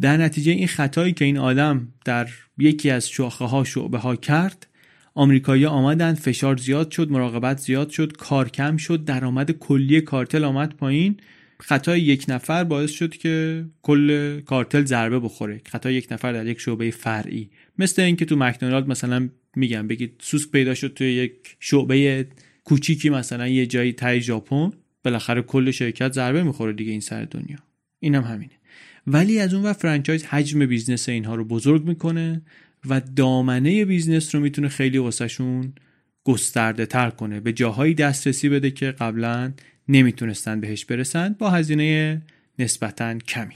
در 0.00 0.16
نتیجه 0.16 0.52
این 0.52 0.66
خطایی 0.66 1.12
که 1.12 1.24
این 1.24 1.38
آدم 1.38 1.88
در 2.04 2.28
یکی 2.58 2.90
از 2.90 3.08
شاخه 3.08 3.44
ها 3.44 3.64
شعبه 3.64 3.98
ها 3.98 4.16
کرد 4.16 4.66
آمریکایی 5.14 5.66
آمدن 5.66 6.14
فشار 6.14 6.56
زیاد 6.56 6.90
شد 6.90 7.10
مراقبت 7.10 7.58
زیاد 7.58 7.90
شد 7.90 8.16
کار 8.16 8.48
کم 8.48 8.76
شد 8.76 9.04
درآمد 9.04 9.50
کلی 9.50 10.00
کارتل 10.00 10.44
آمد 10.44 10.74
پایین. 10.76 11.16
خطای 11.60 12.00
یک 12.00 12.24
نفر 12.28 12.64
باعث 12.64 12.90
شد 12.90 13.16
که 13.16 13.64
کل 13.82 14.40
کارتل 14.40 14.84
ضربه 14.84 15.20
بخوره. 15.20 15.60
خطای 15.66 15.94
یک 15.94 16.08
نفر 16.10 16.32
در 16.32 16.46
یک 16.46 16.60
شعبه 16.60 16.90
فرعی. 16.90 17.50
مثل 17.78 18.02
اینکه 18.02 18.24
تو 18.24 18.36
مکدونالد 18.36 18.88
مثلا 18.88 19.28
میگم 19.56 19.88
بگید 19.88 20.14
سوسک 20.18 20.50
پیدا 20.50 20.74
شد 20.74 20.94
توی 20.94 21.12
یک 21.12 21.56
شعبه 21.60 22.26
کوچیکی 22.64 23.10
مثلا 23.10 23.48
یه 23.48 23.66
جایی 23.66 23.92
ته 23.92 24.20
ژاپن 24.20 24.70
بالاخره 25.04 25.42
کل 25.42 25.70
شرکت 25.70 26.12
ضربه 26.12 26.42
می‌خوره 26.42 26.72
دیگه 26.72 26.90
این 26.90 27.00
سر 27.00 27.24
دنیا. 27.24 27.58
اینم 28.00 28.22
هم 28.22 28.32
همینه. 28.32 28.52
ولی 29.06 29.38
از 29.38 29.54
اون 29.54 29.64
ور 29.64 29.72
franchise 29.72 30.24
حجم 30.24 30.66
بیزنس 30.66 31.08
اینها 31.08 31.34
رو 31.34 31.44
بزرگ 31.44 31.84
می‌کنه 31.84 32.42
و 32.88 33.00
دامنه 33.16 33.84
بیزنس 33.84 34.34
رو 34.34 34.40
می‌تونه 34.40 34.68
خیلی 34.68 34.98
واسهشون 34.98 35.72
گسترده 36.24 36.86
تر 36.86 37.10
کنه. 37.10 37.40
به 37.40 37.52
جاهایی 37.52 37.94
دسترسی 37.94 38.48
بده 38.48 38.70
که 38.70 38.90
قبلا 38.90 39.52
نمی‌تونستن 39.88 40.60
بهش 40.60 40.84
برسن. 40.84 41.36
با 41.38 41.50
هزینه 41.50 42.22
نسبتا 42.58 43.18
کمی. 43.18 43.54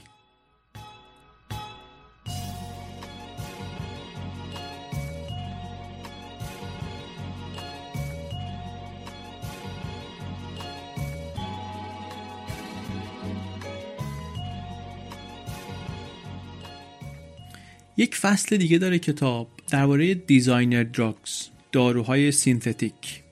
یک 17.99 18.15
فصل 18.15 18.57
دیگه 18.57 18.77
داره 18.77 18.99
کتاب 18.99 19.49
درباره 19.71 20.13
designer 20.13 20.83
drugs 20.83 21.49
داروهای 21.71 22.31
synthetic. 22.31 23.23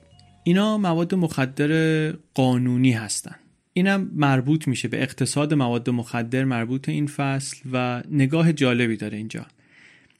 اینا 0.44 0.78
مواد 0.78 1.14
مخدر 1.14 2.12
قانونی 2.34 2.92
هستن. 2.92 3.34
اینم 3.72 4.10
مربوط 4.14 4.68
میشه 4.68 4.88
به 4.88 5.02
اقتصاد 5.02 5.54
مواد 5.54 5.90
مخدر 5.90 6.44
مربوط 6.44 6.88
این 6.88 7.06
فصل 7.06 7.56
و 7.72 8.02
نگاه 8.10 8.52
جالبی 8.52 8.96
داره 8.96 9.16
اینجا. 9.16 9.46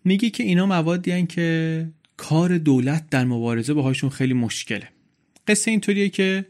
میگه 0.05 0.31
که 0.31 0.45
اینا 0.45 0.67
موادی 0.67 1.27
که 1.27 1.89
کار 2.17 2.59
دولت 2.59 3.11
در 3.11 3.25
مبارزه 3.25 3.75
باهاشون 3.75 4.11
خیلی 4.11 4.35
مشکله. 4.35 4.89
قصه 5.49 5.71
اینطوریه 5.71 6.09
که 6.09 6.47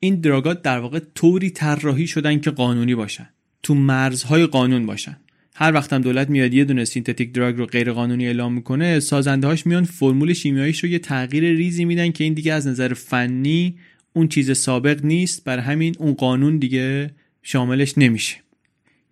این 0.00 0.20
drug 0.20 0.54
ها 0.54 0.62
در 0.62 0.78
واقع 0.78 1.00
طوری 1.14 1.50
طراحی 1.50 2.06
شدن 2.06 2.40
که 2.40 2.50
قانونی 2.50 2.94
باشن. 2.94 3.28
تو 3.62 3.74
مرزهای 3.74 4.46
قانون 4.46 4.86
باشن. 4.86 5.16
هر 5.54 5.74
وقت 5.74 5.92
هم 5.92 6.00
دولت 6.00 6.30
میاد 6.30 6.54
یه 6.54 6.64
دونه 6.64 6.84
synthetic 6.84 7.32
drug 7.32 7.56
رو 7.56 7.66
غیر 7.66 7.92
قانونی 7.92 8.26
اعلام 8.26 8.52
می‌کنه 8.52 9.00
سازنده 9.00 9.46
هاش 9.46 9.66
میان 9.66 9.84
فرمول 9.84 10.32
شیمیاییش 10.32 10.84
رو 10.84 10.90
یه 10.90 10.98
تغییر 10.98 11.44
ریزی 11.44 11.84
میدن 11.84 12.12
که 12.12 12.24
این 12.24 12.34
دیگه 12.34 12.52
از 12.52 12.66
نظر 12.66 12.94
فنی 12.94 13.78
اون 14.12 14.28
چیز 14.28 14.58
سابق 14.58 15.04
نیست 15.04 15.44
برا 15.44 15.58
همین 15.58 15.94
اون 15.98 16.14
قانون 16.14 16.58
دیگه 16.58 17.10
شاملش 17.42 17.98
نمیشه. 17.98 18.36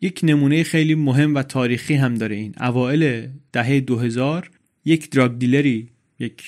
یک 0.00 0.20
نمونه 0.22 0.62
خیلی 0.62 0.94
مهم 0.94 1.34
و 1.34 1.42
تاریخی 1.42 1.94
هم 1.94 2.14
داره 2.14 2.36
این. 2.36 2.54
اوائل 2.60 3.26
دهه 3.52 3.80
2000 3.80 4.50
یک 4.84 5.10
drug 5.10 5.38
dealer 5.38 5.81
ی 5.81 5.88
یک 6.18 6.42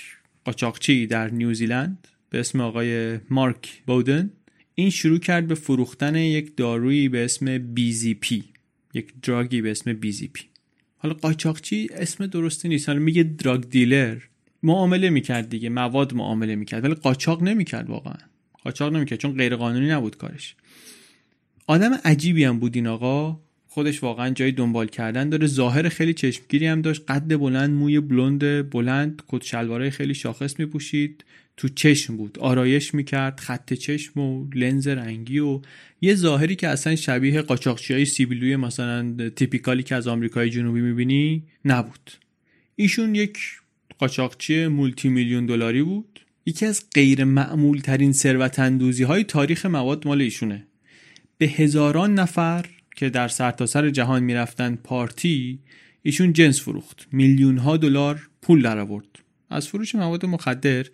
قاچاقچی 0.44 1.06
در 1.06 1.30
نیوزیلند 1.30 2.08
به 2.30 2.40
اسم 2.40 2.60
آقای 2.60 3.18
مت 3.30 3.82
بودن 3.86 4.30
این 4.74 4.90
شروع 4.90 5.18
کرد 5.18 5.46
به 5.46 5.54
فروختن 5.54 6.16
یک 6.16 6.56
دارویی 6.56 7.08
به 7.08 7.24
اسم 7.24 7.58
پی 8.20 8.44
یک 8.94 9.12
دراگی 9.22 9.62
به 9.62 9.70
اسم 9.70 9.92
پی 9.92 10.28
حالا 10.96 11.14
قاچاقچی 11.14 11.88
اسم 11.92 12.26
درستی 12.26 12.68
نیست. 12.68 12.88
حالا 12.88 13.00
میگه 13.00 13.22
دراگ 13.22 13.68
دیلر 13.68 14.18
معامله 14.62 15.10
می‌کرد 15.10 15.48
دیگه. 15.48 15.68
مواد 15.68 16.14
معامله 16.14 16.54
می‌کرد. 16.56 16.84
ولی 16.84 16.94
قاچاق 16.94 17.42
نمی‌کرد 17.42 17.90
واقعا. 17.90 18.16
قاچاق 18.64 18.92
نمی‌کرد. 18.92 19.18
چون 19.18 19.34
غیر 19.36 19.56
قانونی 19.56 19.88
نبود 19.88 20.16
کارش. 20.16 20.54
آدم 21.66 21.94
عجیبی 22.04 22.44
هم 22.44 22.58
بود 22.58 22.76
این 22.76 22.86
آقا. 22.86 23.40
خودش 23.68 24.02
واقعا 24.02 24.30
جای 24.30 24.52
دنبال 24.52 24.86
کردن 24.86 25.28
داره. 25.28 25.46
ظاهر 25.46 25.88
خیلی 25.88 26.14
چشمگیری 26.14 26.66
هم 26.66 26.82
داشت. 26.82 27.10
قد 27.10 27.36
بلند 27.36 27.70
موی 27.70 28.00
بلند 28.00 28.70
بلند 28.70 29.22
کت 29.28 29.44
شلوارای 29.44 29.90
خیلی 29.90 30.14
شاخص 30.14 30.60
میپوشید. 30.60 31.24
تو 31.56 31.68
چشم 31.68 32.16
بود. 32.16 32.38
آرایش 32.38 32.94
می‌کرد 32.94 33.40
خط 33.40 33.72
چشم 33.72 34.20
و 34.20 34.50
لنز 34.54 34.88
رنگی 34.88 35.38
و 35.38 35.60
یه 36.00 36.14
ظاهری 36.14 36.56
که 36.56 36.68
اصلا 36.68 36.96
شبیه 36.96 37.42
قاچاقچی 37.42 37.94
های 37.94 38.04
سیبیلوی 38.04 38.56
مثلا 38.56 39.30
تیپیکالی 39.36 39.82
که 39.82 39.94
از 39.94 40.08
آمریکای 40.08 40.50
جنوبی 40.50 40.80
می‌بینی 40.80 41.42
نبود. 41.64 42.10
ایشون 42.76 43.14
یک 43.14 43.38
قاچاقچی 43.98 44.66
مولتی 44.66 45.08
میلیون 45.08 45.46
دلاری 45.46 45.82
بود. 45.82 46.20
یکی 46.46 46.66
از 46.66 46.84
غیر 46.94 47.24
معمول 47.24 47.78
ترین 47.78 48.12
ثروت 48.12 48.58
های 48.58 49.24
تاریخ 49.24 49.66
مواد 49.66 50.06
مال 50.06 50.20
ایشونه. 50.20 50.66
به 51.38 51.46
هزاران 51.46 52.14
نفر 52.14 52.66
که 52.96 53.10
در 53.10 53.28
سرتاسر 53.28 53.80
سر 53.80 53.90
جهان 53.90 54.22
می‌رفتن 54.22 54.78
پارتی 54.84 55.58
ایشون 56.02 56.32
جنس 56.32 56.60
فروخت. 56.60 57.08
میلیون 57.12 57.58
ها 57.58 57.76
دلار 57.76 58.28
پول 58.42 58.62
در 58.62 58.78
آورد 58.78 59.06
از 59.50 59.68
فروش 59.68 59.94
مواد 59.94 60.26
مخدر 60.26 60.86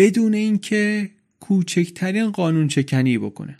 بدون 0.00 0.34
اینکه 0.34 1.10
کوچکترین 1.40 2.30
قانون 2.30 2.68
چکنی 2.68 3.18
بکنه. 3.18 3.56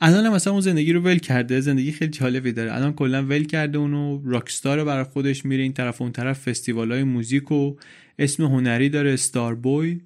الان 0.00 0.28
مثلا 0.28 0.52
اون 0.52 0.62
زندگی 0.62 0.92
رو 0.92 1.00
ول 1.00 1.18
کرده 1.18 1.60
زندگی 1.60 1.92
خیلی 1.92 2.10
جالبی 2.10 2.52
داره. 2.52 2.74
الان 2.74 2.92
کلا 2.92 3.22
ول 3.22 3.44
کرده 3.44 3.78
اونو 3.78 4.22
راکستار 4.24 4.78
رو 4.78 4.84
برای 4.84 5.04
خودش 5.04 5.44
میره 5.44 5.62
این 5.62 5.72
طرف 5.72 6.02
اون 6.02 6.12
طرف 6.12 6.48
فستیوال 6.48 6.92
های 6.92 7.02
موزیک 7.02 7.52
و 7.52 7.76
اسم 8.18 8.44
هنری 8.44 8.88
داره 8.88 9.16
ستار 9.16 9.54
بوی 9.54 10.00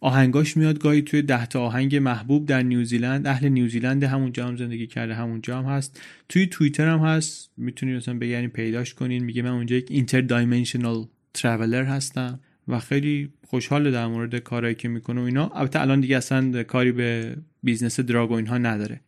آهنگاش 0.00 0.56
میاد 0.56 0.78
گاهی 0.78 1.02
توی 1.02 1.22
ده 1.22 1.46
تا 1.46 1.60
آهنگ 1.60 1.96
محبوب 1.96 2.46
در 2.46 2.62
نیوزیلند 2.62 3.26
اهل 3.26 3.48
نیوزیلند 3.48 4.04
همونجا 4.04 4.46
هم 4.46 4.56
زندگی 4.56 4.86
کرده 4.86 5.14
همونجا 5.14 5.58
هم 5.58 5.64
هست. 5.64 6.00
توی 6.28 6.46
توییتر 6.46 6.88
هم 6.88 6.98
هست. 6.98 7.50
می‌تونید 7.56 7.96
مثلا 7.96 8.18
بگردین 8.18 8.50
پیداش 8.50 8.94
کنین. 8.94 9.24
میگه 9.24 9.42
من 9.42 9.50
اونجا 9.50 9.76
یک 9.76 9.86
اینتر 9.90 10.20
دایمنشنال 10.20 11.06
traveler 11.34 11.84
هستم. 11.84 12.40
و 12.70 12.78
خیلی 12.78 13.32
خوشحال 13.46 13.90
در 13.90 14.06
مورد 14.06 14.36
کارهایی 14.36 14.74
که 14.74 14.88
می‌کنه 14.88 15.20
و 15.20 15.24
اینا. 15.24 15.48
البته 15.48 15.80
الان 15.80 16.00
دیگه 16.00 16.16
اصلا 16.16 16.62
کاری 16.62 16.92
به 16.92 17.36
بیزنس 17.62 18.00
drug 18.00 18.30
و 18.30 18.34
اینها 18.34 18.58
نداره. 18.58 19.00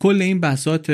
کل 0.00 0.22
این 0.22 0.40
بساط 0.40 0.90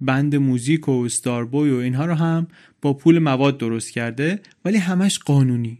band 0.00 0.36
موزیک 0.36 0.88
و 0.88 1.08
Starboy 1.08 1.70
و 1.70 1.76
اینها 1.76 2.06
رو 2.06 2.14
هم 2.14 2.46
با 2.82 2.94
پول 2.94 3.18
مواد 3.18 3.58
درست 3.58 3.92
کرده 3.92 4.40
ولی 4.64 4.78
همش 4.78 5.18
قانونی. 5.18 5.78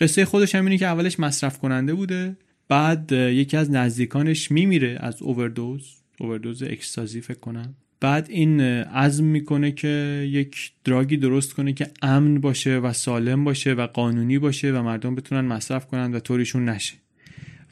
قصه 0.00 0.24
خودش 0.24 0.54
هم 0.54 0.64
اینه 0.64 0.78
که 0.78 0.86
اولش 0.86 1.20
مصرف 1.20 1.58
کننده 1.58 1.94
بوده 1.94 2.36
بعد 2.68 3.12
یکی 3.12 3.56
از 3.56 3.70
نزدیکانش 3.70 4.50
میمیره 4.50 4.96
از 5.00 5.22
overdose 5.22 6.02
overdose 6.20 6.62
اکستازی 6.62 7.20
فکر 7.20 7.38
کنم. 7.38 7.74
بعد 8.02 8.26
این 8.30 8.60
عزم 8.60 9.24
می‌کنه 9.24 9.72
که 9.72 10.26
یک 10.30 10.72
drug 10.84 11.10
ی 11.10 11.16
درست 11.16 11.54
کنه 11.54 11.72
که 11.72 11.90
امن 12.02 12.40
باشه 12.40 12.78
و 12.78 12.92
سالم 12.92 13.44
باشه 13.44 13.72
و 13.72 13.86
قانونی 13.86 14.38
باشه 14.38 14.72
و 14.72 14.82
مردم 14.82 15.14
بتونن 15.14 15.40
مصرف 15.40 15.86
کنن 15.86 16.14
و 16.14 16.20
طوریشون 16.20 16.68
نشه. 16.68 16.94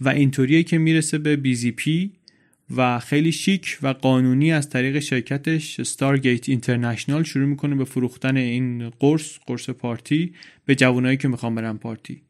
و 0.00 0.08
اینطوریه 0.08 0.62
که 0.62 0.78
می‌رسه 0.78 1.18
به 1.18 1.36
BZP 1.36 2.12
و 2.76 2.98
خیلی 2.98 3.32
شیک 3.32 3.78
و 3.82 3.88
قانونی 3.88 4.52
از 4.52 4.68
طریق 4.68 4.98
شرکتش 4.98 5.80
Stargate 5.80 6.48
International 6.48 7.22
شروع 7.22 7.46
می‌کنه 7.46 7.74
به 7.74 7.84
فروختن 7.84 8.36
این 8.36 8.90
قرص 8.90 9.38
قرص 9.46 9.70
پارتی 9.70 10.32
به 10.66 10.74
جوانایی 10.74 11.16
که 11.16 11.28
می‌خوان 11.28 11.54
برن 11.54 11.76
پارتی. 11.76 12.22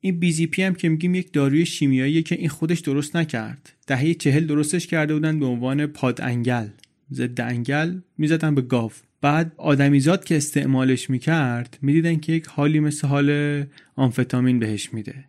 این 0.00 0.18
BZP 0.18 0.62
هم 0.62 0.74
که 0.74 0.88
میگیم 0.88 1.14
یک 1.14 1.32
داروی 1.32 1.66
شیمیایی 1.66 2.22
که 2.22 2.34
این 2.34 2.48
خودش 2.48 2.80
درست 2.80 3.16
نکرد. 3.16 3.72
دهه 3.86 4.14
چهل 4.14 4.46
درستش 4.46 4.86
کرده 4.86 5.14
بودن 5.14 5.38
به 5.38 5.46
عنوان 5.46 5.86
پاد 5.86 6.20
انگل 6.20 6.68
ضد 7.12 7.40
انگل 7.40 7.98
می‌زدن 8.18 8.54
به 8.54 8.62
گاو. 8.62 8.92
بعد 9.20 9.52
آدمیزاد 9.56 10.24
که 10.24 10.36
استعمالش 10.36 11.10
می‌کرد 11.10 11.78
می‌دیدن 11.82 12.16
که 12.16 12.32
یک 12.32 12.46
حالی 12.46 12.80
مثل 12.80 13.06
حال 13.06 13.64
آمفتامین 13.96 14.58
بهش 14.58 14.92
میده. 14.92 15.24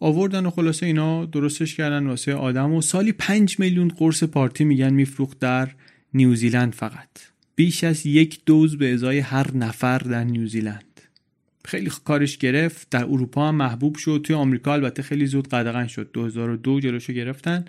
آوردن 0.00 0.46
و 0.46 0.50
خلاصه 0.50 0.86
اینا 0.86 1.24
درستش 1.24 1.74
کردن 1.74 2.06
واسه 2.06 2.34
آدم 2.34 2.74
و 2.74 2.80
سالی 2.80 3.12
پنج 3.12 3.60
میلیون 3.60 3.88
قرص 3.88 4.24
پارتی 4.24 4.64
میگن 4.64 4.92
میفروخت 4.92 5.38
در 5.38 5.68
نیوزیلند 6.14 6.72
فقط. 6.72 7.08
بیش 7.54 7.84
از 7.84 8.06
یک 8.06 8.40
دوز 8.46 8.78
به 8.78 8.94
ازای 8.94 9.18
هر 9.18 9.56
نفر 9.56 9.98
در 9.98 10.24
نیوزیلند. 10.24 10.84
خیلی 11.64 11.90
کارش 12.04 12.38
گرفت 12.38 12.90
در 12.90 13.04
اروپا 13.04 13.48
هم 13.48 13.54
محبوب 13.54 13.96
شد 13.96 14.20
توی 14.24 14.36
آمریکا 14.36 14.72
البته 14.72 15.02
خیلی 15.02 15.26
زود 15.26 15.48
قدغن 15.48 15.86
شد. 15.86 16.10
2002 16.12 16.80
جلوشو 16.80 17.12
گرفتن. 17.12 17.64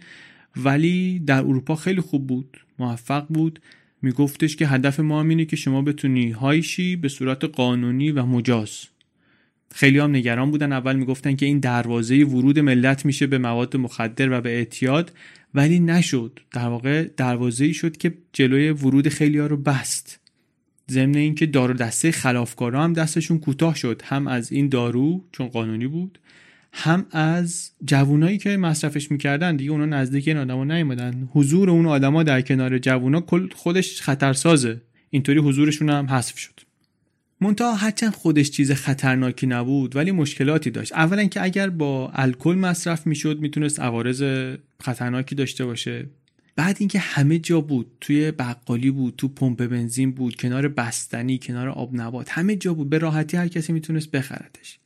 ولی 0.58 1.20
در 1.20 1.40
اروپا 1.40 1.76
خیلی 1.76 2.02
خوب 2.02 2.28
بود 2.28 2.58
موفق 2.80 3.26
بود. 3.30 3.60
میگفتش 4.02 4.56
که 4.56 4.68
هدف 4.68 5.00
ما 5.00 5.22
اینه 5.22 5.46
که 5.46 5.56
شما 5.56 5.82
بتونی 5.82 6.32
هایشی 6.32 6.96
به 6.96 7.10
صورت 7.10 7.44
قانونی 7.44 8.12
و 8.12 8.26
مجاز. 8.26 8.86
خیلی 9.72 10.00
هم 10.00 10.16
نگران 10.16 10.52
بودن. 10.52 10.74
اول 10.74 10.96
می‌گفتن 10.96 11.36
که 11.36 11.46
این 11.46 11.60
دروازه 11.60 12.24
ورود 12.24 12.60
ملت 12.60 13.06
میشه 13.06 13.28
به 13.28 13.38
مواد 13.38 13.78
مخدر 13.78 14.32
و 14.32 14.42
به 14.42 14.50
اعتیاد 14.50 15.12
ولی 15.54 15.80
نشد. 15.80 16.40
در 16.52 16.68
واقع 16.68 17.08
دروازه 17.18 17.66
ای 17.66 17.74
شد 17.74 17.98
که 17.98 18.14
جلوی 18.34 18.70
ورود 18.70 19.10
خیلی 19.10 19.38
ها 19.38 19.48
رو 19.48 19.58
بست. 19.58 20.20
ضمن 20.92 21.16
اینکه 21.16 21.46
دارو 21.46 21.74
دسته 21.74 22.12
خلافکارا 22.12 22.84
هم 22.84 22.94
دستشون 22.94 23.40
کوتاه 23.40 23.76
شد. 23.76 24.02
هم 24.06 24.28
از 24.28 24.52
این 24.52 24.70
دارو 24.70 25.24
چون 25.32 25.48
قانونی 25.48 25.88
بود 25.88 26.20
هم 26.74 27.06
از 27.12 27.72
جوونایی 27.86 28.38
که 28.38 28.58
مصرفش 28.58 29.12
می‌کردن 29.12 29.56
دیگه 29.56 29.72
اونا 29.72 29.86
نزدیک 29.86 30.28
این 30.28 30.38
آدما 30.38 30.64
نیومدن. 30.64 31.30
حضور 31.32 31.70
اون 31.70 31.86
آدما 31.86 32.24
در 32.24 32.42
کنار 32.42 32.78
جوونا 32.78 33.22
کل 33.22 33.50
خودش 33.56 34.02
خطرسازه. 34.02 34.82
اینطوری 35.10 35.40
حضورشون 35.40 35.90
هم 35.90 36.06
حذف 36.10 36.38
شد. 36.38 36.60
منتها 37.42 37.76
هرچند 37.76 38.14
خودش 38.14 38.52
چیز 38.52 38.72
خطرناکی 38.72 39.48
نبود 39.48 39.96
ولی 39.96 40.12
مشکلاتی 40.12 40.72
داشت. 40.72 40.94
اولا 40.94 41.26
که 41.26 41.44
اگر 41.44 41.70
با 41.70 42.12
الکل 42.14 42.56
مصرف 42.56 43.08
می‌شد 43.08 43.40
می‌تونست 43.40 43.80
عوارض 43.80 44.24
خطرناکی 44.82 45.36
داشته 45.36 45.66
باشه. 45.66 46.06
بعد 46.56 46.78
اینکه 46.80 47.00
همه 47.00 47.40
جا 47.40 47.62
بود 47.62 47.88
توی 48.02 48.32
بقالی 48.32 48.92
بود 48.92 49.14
تو 49.18 49.28
پمپ 49.28 49.68
بنزین 49.68 50.12
بود 50.12 50.36
کنار 50.36 50.68
بستنی 50.68 51.38
کنار 51.38 51.70
آب 51.70 51.96
نبات 51.96 52.30
همه 52.32 52.56
جا 52.56 52.74
بود. 52.74 52.90
به 52.90 52.98
راحتی 52.98 53.38
هر 53.38 53.48
کسی 53.48 53.74
می‌تونست 53.74 54.12
بخردش 54.12 54.80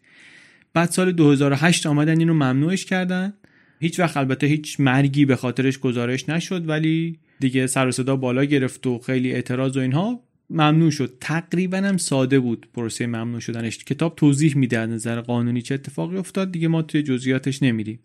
بعد 0.73 0.89
سال 0.89 1.11
2008 1.11 1.85
آمدن 1.85 2.19
اینو 2.19 2.33
ممنوعش 2.33 2.85
کردن. 2.85 3.33
هیچ 3.79 3.99
وقت 3.99 4.17
البته 4.17 4.47
هیچ 4.47 4.79
مرگی 4.79 5.25
به 5.25 5.35
خاطرش 5.35 5.79
گزارش 5.79 6.29
نشد 6.29 6.69
ولی 6.69 7.19
دیگه 7.39 7.67
سر 7.67 7.87
و 7.87 7.91
صدا 7.91 8.15
بالا 8.15 8.45
گرفت 8.45 8.87
و 8.87 8.99
خیلی 8.99 9.31
اعتراض 9.31 9.77
و 9.77 9.79
اینها 9.79 10.23
ممنوع 10.49 10.91
شد. 10.91 11.17
تقریبا 11.21 11.77
هم 11.77 11.97
ساده 11.97 12.39
بود 12.39 12.67
پروسه 12.73 13.07
ممنوع 13.07 13.39
شدنش. 13.39 13.77
کتاب 13.77 14.15
توضیح 14.15 14.57
میده 14.57 14.79
از 14.79 14.89
نظر 14.89 15.21
قانونی 15.21 15.61
چه 15.61 15.75
اتفاقی 15.75 16.17
افتاد 16.17 16.51
دیگه 16.51 16.67
ما 16.67 16.81
توی 16.81 17.03
جزئیاتش 17.03 17.63
نمیریم. 17.63 17.99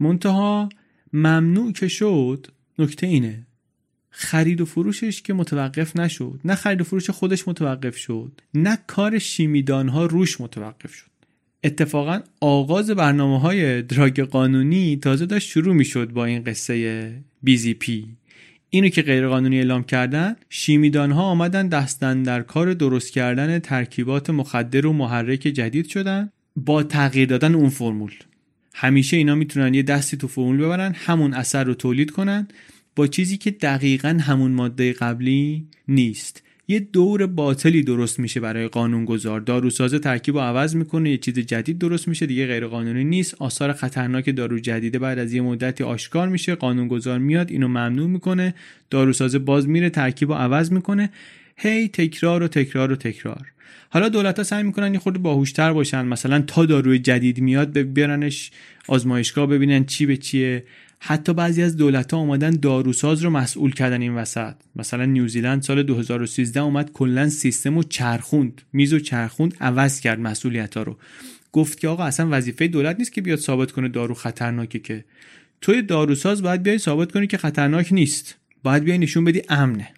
منتها 0.00 0.68
ممنوع 1.12 1.72
که 1.72 1.88
شد 1.88 2.46
نکته 2.78 3.06
اینه. 3.06 3.46
خرید 4.10 4.60
و 4.60 4.64
فروشش 4.64 5.22
که 5.22 5.34
متوقف 5.34 5.96
نشد. 5.96 6.40
نه 6.44 6.54
خرید 6.54 6.80
و 6.80 6.84
فروش 6.84 7.10
خودش 7.10 7.48
متوقف 7.48 7.96
شد. 7.96 8.40
نه 8.54 8.78
کار 8.86 9.18
شیمیدان 9.18 9.88
ها 9.88 10.06
روش 10.06 10.40
متوقف 10.40 10.94
شد. 10.94 11.11
اتفاقا 11.64 12.20
آغاز 12.40 12.90
برنامه 12.90 13.40
های 13.40 13.82
دراگ 13.82 14.20
قانونی 14.20 14.96
تازه 14.96 15.26
داشت 15.26 15.48
شروع 15.48 15.74
می 15.74 15.84
شد 15.84 16.10
با 16.10 16.24
این 16.24 16.44
قصه 16.44 17.12
بیزی 17.42 17.74
پی 17.74 18.06
اینو 18.70 18.88
که 18.88 19.02
غیرقانونی 19.02 19.56
اعلام 19.56 19.84
کردن 19.84 20.36
شیمیدان 20.48 21.10
ها 21.10 21.22
آمدن 21.22 21.68
دستن 21.68 22.22
در 22.22 22.42
کار 22.42 22.74
درست 22.74 23.12
کردن 23.12 23.58
ترکیبات 23.58 24.30
مخدر 24.30 24.86
و 24.86 24.92
محرک 24.92 25.40
جدید 25.40 25.88
شدن 25.88 26.30
با 26.56 26.82
تغییر 26.82 27.28
دادن 27.28 27.54
اون 27.54 27.68
فرمول. 27.68 28.12
همیشه 28.74 29.16
اینا 29.16 29.34
می‌تونن 29.34 29.74
یه 29.74 29.82
دستی 29.82 30.16
تو 30.16 30.28
فرمول 30.28 30.56
ببرن 30.56 30.92
همون 30.94 31.34
اثر 31.34 31.64
رو 31.64 31.74
تولید 31.74 32.10
کنن 32.10 32.48
با 32.96 33.06
چیزی 33.06 33.36
که 33.36 33.50
دقیقا 33.50 34.18
همون 34.22 34.52
ماده 34.52 34.92
قبلی 34.92 35.66
نیست. 35.88 36.42
یه 36.68 36.80
دور 36.80 37.26
باطلی 37.26 37.82
درست 37.82 38.18
میشه 38.18 38.40
برای 38.40 38.68
قانونگذار. 38.68 39.40
داروساز 39.40 39.94
ترکیب 39.94 40.34
رو 40.34 40.40
عوض 40.40 40.76
می‌کنه 40.76 41.10
یه 41.10 41.16
چیز 41.18 41.38
جدید 41.38 41.78
درست 41.78 42.08
میشه 42.08 42.26
دیگه 42.26 42.46
غیر 42.46 42.66
قانونی 42.66 43.04
نیست. 43.04 43.34
آثار 43.38 43.72
خطرناک 43.72 44.36
دارو 44.36 44.58
جدیده 44.58 44.98
بعد 44.98 45.18
از 45.18 45.32
یه 45.32 45.42
مدتی 45.42 45.84
آشکار 45.84 46.28
میشه. 46.28 46.54
قانونگذار 46.54 47.18
میاد 47.18 47.50
اینو 47.50 47.68
ممنوع 47.68 48.08
می‌کنه. 48.08 48.54
داروساز 48.90 49.44
باز 49.44 49.68
میره 49.68 49.90
ترکیب 49.90 50.28
رو 50.28 50.34
عوض 50.34 50.72
می‌کنه. 50.72 51.10
هی 51.56 51.88
تکرار 51.88 52.42
و 52.42 52.48
تکرار 52.48 52.92
و 52.92 52.96
تکرار. 52.96 53.46
حالا 53.90 54.08
دولت 54.08 54.38
ها 54.38 54.44
سعی 54.44 54.62
می‌کنن 54.62 54.92
یه 54.92 55.00
خورده 55.00 55.18
باهوشتر 55.18 55.72
باشن. 55.72 56.04
مثلا 56.04 56.40
تا 56.40 56.66
داروی 56.66 56.98
جدید 56.98 57.40
میاد 57.40 57.78
بیارنش 57.78 58.50
آزمایشگاه 58.88 59.46
ببینن 59.46 59.84
چی 59.84 60.06
به 60.06 60.16
چیه. 60.16 60.64
حتی 61.04 61.34
بعضی 61.34 61.62
از 61.62 61.76
دولت 61.76 62.12
ها 62.14 62.20
اومدن 62.20 62.50
داروساز 62.50 63.22
رو 63.22 63.30
مسئول 63.30 63.72
کردن 63.72 64.02
این 64.02 64.14
وسط. 64.14 64.54
مثلا 64.76 65.04
نیوزیلند 65.04 65.62
سال 65.62 65.82
2013 65.82 66.60
اومد 66.60 66.92
کلا 66.92 67.28
سیستم 67.28 67.74
رو 67.74 67.82
چرخوند 67.82 68.62
میز 68.72 68.92
و 68.92 68.98
چرخوند 68.98 69.56
عوض 69.60 70.00
کرد 70.00 70.20
مسئولیت 70.20 70.76
ها 70.76 70.82
رو. 70.82 70.98
گفت 71.52 71.80
که 71.80 71.88
آقا 71.88 72.04
اصلا 72.04 72.28
وظیفه 72.30 72.68
دولت 72.68 72.98
نیست 72.98 73.12
که 73.12 73.20
بیاد 73.20 73.38
ثابت 73.38 73.72
کنه 73.72 73.88
دارو 73.88 74.14
خطرناکه 74.14 74.78
که. 74.78 75.04
توی 75.60 75.82
داروساز 75.82 76.42
باید 76.42 76.62
بیای 76.62 76.78
ثابت 76.78 77.12
کنی 77.12 77.26
که 77.26 77.38
خطرناک 77.38 77.92
نیست. 77.92 78.36
باید 78.62 78.84
بیای 78.84 78.98
نشون 78.98 79.24
بدی 79.24 79.42
امنه. 79.48 79.88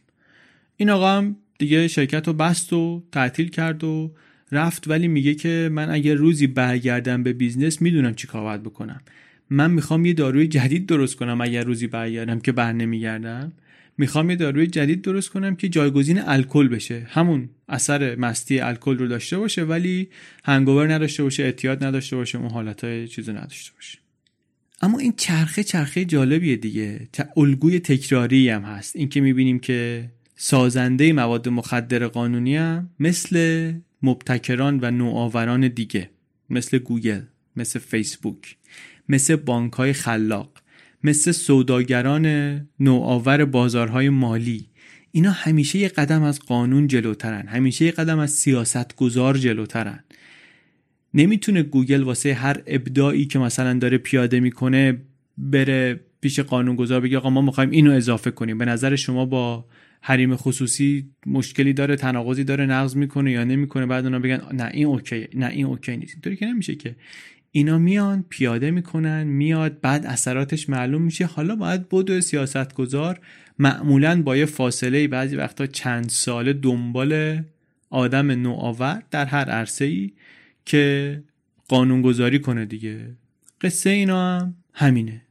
این 0.76 0.90
آقا 0.90 1.08
هم 1.08 1.36
دیگه 1.58 1.88
شرکت 1.88 2.26
رو 2.26 2.32
بست 2.32 2.72
و 2.72 3.02
تعطیل 3.12 3.48
کرد 3.48 3.84
و 3.84 4.12
رفت 4.52 4.88
ولی 4.88 5.08
میگه 5.08 5.34
که 5.34 5.68
من 5.72 5.90
اگر 5.90 6.14
روزی 6.14 6.46
برگردم 6.46 7.22
به 7.22 7.32
بیزنس 7.32 7.82
می‌دونم 7.82 8.14
چی 8.14 8.26
کار 8.26 8.42
باید 8.42 8.62
بکنم. 8.62 9.00
من 9.54 9.70
می‌خوام 9.70 10.06
یه 10.06 10.12
داروی 10.12 10.46
جدید 10.46 10.86
درست 10.86 11.16
کنم 11.16 11.40
اگر 11.40 11.64
روزی 11.64 11.86
برگردم 11.86 12.40
که 12.40 12.52
بر 12.52 12.72
نمیگردم. 12.72 13.52
می‌خوام 13.98 14.30
یه 14.30 14.36
داروی 14.36 14.66
جدید 14.66 15.02
درست 15.02 15.30
کنم 15.30 15.56
که 15.56 15.68
جایگزین 15.68 16.20
الکل 16.20 16.68
بشه. 16.68 17.06
همون 17.10 17.48
اثر 17.68 18.16
مستی 18.16 18.60
الکل 18.60 18.98
رو 18.98 19.08
داشته 19.08 19.38
باشه 19.38 19.62
ولی 19.62 20.08
hangover 20.44 20.94
نداشته 20.94 21.22
باشه 21.22 21.42
اعتیاد 21.42 21.84
نداشته 21.84 22.16
باشه 22.16 22.38
اون 22.38 22.50
حالتهای 22.50 23.08
چیزو 23.08 23.32
نداشته 23.32 23.72
باشه. 23.74 23.98
اما 24.82 24.98
این 24.98 25.14
چرخه 25.16 25.62
چرخه 25.62 26.04
جالبیه 26.04 26.56
دیگه. 26.56 27.08
الگوی 27.36 27.80
تکراری 27.80 28.48
هم 28.48 28.62
هست. 28.62 28.96
این 28.96 29.08
که 29.08 29.20
می‌بینیم 29.20 29.58
که 29.58 30.10
سازنده 30.36 31.12
مواد 31.12 31.48
مخدر 31.48 32.06
قانونی 32.06 32.56
هم 32.56 32.90
مثل 33.00 33.72
مبتکران 34.02 34.78
و 34.82 34.90
نوآوران 34.90 35.68
دیگه 35.68 36.10
مثل 36.50 36.78
گوگل 36.78 37.20
مثل 37.56 37.78
فیسبوک. 37.78 38.56
مثل 39.08 39.36
بانک 39.36 39.72
های 39.72 39.92
خلاق 39.92 40.50
مثل 41.04 41.32
سوداگران 41.32 42.26
نوآور 42.80 43.44
بازارهای 43.44 44.08
مالی. 44.08 44.66
اینا 45.12 45.30
همیشه 45.30 45.78
یه 45.78 45.88
قدم 45.88 46.22
از 46.22 46.40
قانون 46.40 46.86
جلوترن 46.86 47.48
همیشه 47.48 47.84
یه 47.84 47.90
قدم 47.90 48.18
از 48.18 48.30
سیاست 48.30 48.96
گذار 48.96 49.36
جلوترن. 49.36 50.04
نمی‌تونه 51.14 51.62
گوگل 51.62 52.02
واسه 52.02 52.34
هر 52.34 52.62
ابداعی 52.66 53.24
که 53.24 53.38
مثلا 53.38 53.78
داره 53.78 53.98
پیاده 53.98 54.40
می‌کنه 54.40 55.00
بره 55.38 56.00
پیش 56.20 56.40
قانونگذار 56.40 57.00
بگه 57.00 57.16
آقا 57.16 57.30
ما 57.30 57.40
می‌خوایم 57.40 57.70
اینو 57.70 57.92
اضافه 57.92 58.30
کنیم. 58.30 58.58
به 58.58 58.64
نظر 58.64 58.96
شما 58.96 59.26
با 59.26 59.64
حریم 60.00 60.36
خصوصی 60.36 61.10
مشکلی 61.26 61.72
داره 61.72 61.96
تناقضی 61.96 62.44
داره 62.44 62.66
نقض 62.66 62.96
می‌کنه 62.96 63.32
یا 63.32 63.44
نمی‌کنه؟ 63.44 63.86
بعد 63.86 64.04
اونا 64.04 64.18
بگن 64.18 64.40
نه 64.52 64.70
این 64.72 64.86
okay 64.86 65.28
نه 65.34 65.46
این 65.46 65.66
okay 65.66 65.96
نیست. 65.96 66.14
اینطوری 66.14 66.36
که 66.36 66.46
نمیشه 66.46 66.74
که 66.74 66.96
اینا 67.56 67.78
میان 67.78 68.24
پیاده 68.28 68.70
می‌کنن 68.70 69.24
میاد 69.24 69.80
بعد 69.80 70.06
اثراتش 70.06 70.68
معلوم 70.68 71.02
میشه. 71.02 71.26
حالا 71.26 71.56
باید 71.56 71.88
بود 71.88 72.20
سیاست 72.20 72.74
گذار 72.74 73.20
معمولا 73.58 74.22
با 74.22 74.36
یه 74.36 74.44
فاصله 74.44 75.08
بعضی 75.08 75.36
وقتا 75.36 75.66
چند 75.66 76.08
ساله 76.08 76.52
دنبال 76.52 77.42
آدم 77.90 78.30
نوآور 78.30 79.02
در 79.10 79.26
هر 79.26 79.50
عرصه 79.50 79.84
ای 79.84 80.12
که 80.64 81.22
قانونگذاری 81.68 82.38
کنه 82.38 82.64
دیگه. 82.64 83.10
قصه 83.60 83.90
اینا 83.90 84.38
هم 84.38 84.54
همینه. 84.72 85.22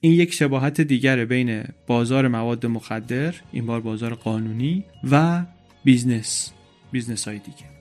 این 0.00 0.12
یک 0.12 0.32
شباهت 0.32 0.80
دیگر 0.80 1.24
بین 1.24 1.64
بازار 1.86 2.28
مواد 2.28 2.66
مخدر 2.66 3.34
این 3.52 3.66
بار 3.66 3.80
بازار 3.80 4.14
قانونی 4.14 4.84
و 5.10 5.44
بیزنس 5.84 6.52
بیزنس 6.92 7.28
های 7.28 7.38
دیگه. 7.38 7.73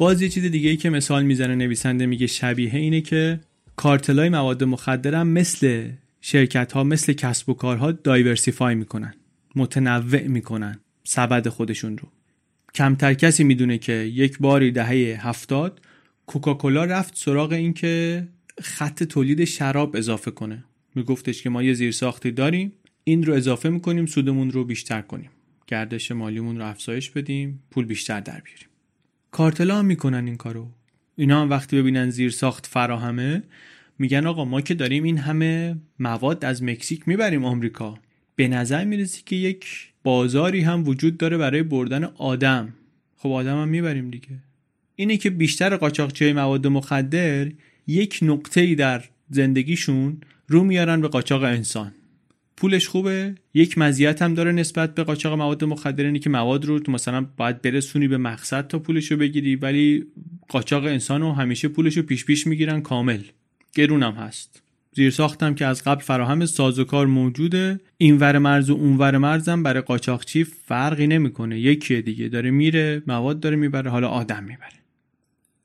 باز 0.00 0.22
یه 0.22 0.28
چیز 0.28 0.44
دیگه 0.44 0.70
ای 0.70 0.76
که 0.76 0.90
مثال 0.90 1.22
می‌زنه 1.22 1.54
نویسنده 1.54 2.06
میگه 2.06 2.26
شبیه 2.26 2.74
اینه 2.74 3.00
که 3.00 3.40
کارتلای 3.76 4.28
مواد 4.28 4.64
مخدرم 4.64 5.28
مثل 5.28 5.90
شرکت 6.20 6.72
ها 6.72 6.84
مثل 6.84 7.12
کسب 7.12 7.48
و 7.48 7.54
کارها 7.54 7.92
دایورسیفای 7.92 8.74
می‌کنن 8.74 9.14
متنوع 9.56 10.22
می‌کنن 10.22 10.78
سبد 11.04 11.48
خودشون 11.48 11.98
رو. 11.98 12.08
کمتر 12.74 13.14
کسی 13.14 13.44
می‌دونه 13.44 13.78
که 13.78 13.92
یک 13.92 14.38
باری 14.38 14.70
دهه 14.70 15.28
هفتاد 15.28 15.80
کوکاکولا 16.26 16.84
رفت 16.84 17.16
سراغ 17.16 17.52
این 17.52 17.72
که 17.72 18.26
خط 18.60 19.02
تولید 19.02 19.44
شراب 19.44 19.96
اضافه 19.96 20.30
کنه. 20.30 20.64
میگفتش 20.94 21.42
که 21.42 21.50
ما 21.50 21.62
یه 21.62 21.74
زیرساختی 21.74 22.30
داریم 22.30 22.72
این 23.04 23.22
رو 23.22 23.34
اضافه 23.34 23.68
می‌کنیم 23.68 24.06
سودمون 24.06 24.50
رو 24.50 24.64
بیشتر 24.64 25.00
کنیم. 25.00 25.30
گردش 25.66 26.12
مالیمون 26.12 26.58
رو 26.58 26.66
افزایش 26.66 27.10
بدیم 27.10 27.62
پول 27.70 27.84
بیشتر 27.84 28.20
در 28.20 28.40
بیاریم. 28.40 28.69
کارتلا 29.30 29.78
هم 29.78 29.84
می‌کنن 29.84 30.26
این 30.26 30.36
کارو. 30.36 30.68
اینا 31.16 31.42
هم 31.42 31.50
وقتی 31.50 31.76
ببینن 31.76 32.10
زیر 32.10 32.30
ساخت 32.30 32.66
فراهمه 32.66 33.42
میگن 33.98 34.26
آقا 34.26 34.44
ما 34.44 34.60
که 34.60 34.74
داریم 34.74 35.02
این 35.02 35.18
همه 35.18 35.76
مواد 35.98 36.44
از 36.44 36.62
مکزیک 36.62 37.08
می‌بریم 37.08 37.44
آمریکا. 37.44 37.98
به 38.36 38.48
نظر 38.48 38.84
می‌رسی 38.84 39.22
که 39.26 39.36
یک 39.36 39.88
بازاری 40.02 40.60
هم 40.60 40.88
وجود 40.88 41.16
داره 41.16 41.36
برای 41.36 41.62
بردن 41.62 42.04
آدم. 42.04 42.72
خب 43.16 43.28
آدم 43.28 43.62
هم 43.62 43.68
می‌بریم 43.68 44.10
دیگه. 44.10 44.38
اینه 44.96 45.16
که 45.16 45.30
بیشتر 45.30 45.76
قاچاقچی 45.76 46.32
مواد 46.32 46.66
مخدر 46.66 47.50
یک 47.86 48.18
نقطه 48.22 48.60
ای 48.60 48.74
در 48.74 49.04
زندگیشون 49.30 50.20
رو 50.48 50.64
میارن 50.64 51.00
به 51.00 51.08
قاچاق 51.08 51.42
انسان. 51.42 51.92
پولش 52.60 52.88
خوبه؟ 52.88 53.34
یک 53.54 53.78
مزیت 53.78 54.22
هم 54.22 54.34
داره 54.34 54.52
نسبت 54.52 54.94
به 54.94 55.04
قاچاق 55.04 55.38
مواد 55.38 55.64
مخدر 55.64 56.04
اینه 56.04 56.18
که 56.18 56.30
مواد 56.30 56.64
رو 56.64 56.78
تو 56.78 56.92
مثلا 56.92 57.26
باید 57.36 57.62
برسونی 57.62 58.08
به 58.08 58.18
مقصد 58.18 58.66
تا 58.66 58.78
پولش 58.78 59.10
رو 59.10 59.16
بگیری 59.16 59.56
ولی 59.56 60.06
قاچاق 60.48 60.84
انسان 60.84 61.20
رو 61.20 61.32
همیشه 61.32 61.68
پولش 61.68 61.96
رو 61.96 62.02
پیش 62.02 62.24
پیش 62.24 62.46
می‌گیرن 62.46 62.80
کامل. 62.80 63.20
گرون 63.74 64.02
هم 64.02 64.12
هست. 64.12 64.62
زیر 64.92 65.10
ساختم 65.10 65.54
که 65.54 65.66
از 65.66 65.84
قبل 65.84 66.00
فراهم 66.00 66.46
سازوکار 66.46 67.06
موجوده. 67.06 67.80
اینور 67.98 68.38
مرز 68.38 68.70
و 68.70 68.74
اونور 68.74 69.18
مرزم 69.18 69.62
برای 69.62 69.82
قاچاقچی 69.82 70.44
فرقی 70.44 71.06
نمی‌کنه. 71.06 71.60
یکیه 71.60 72.02
دیگه. 72.02 72.28
داره 72.28 72.50
میره 72.50 73.02
مواد 73.06 73.40
داره 73.40 73.56
می‌بره 73.56 73.90
حالا 73.90 74.08
آدم 74.08 74.44
می‌بره. 74.44 74.79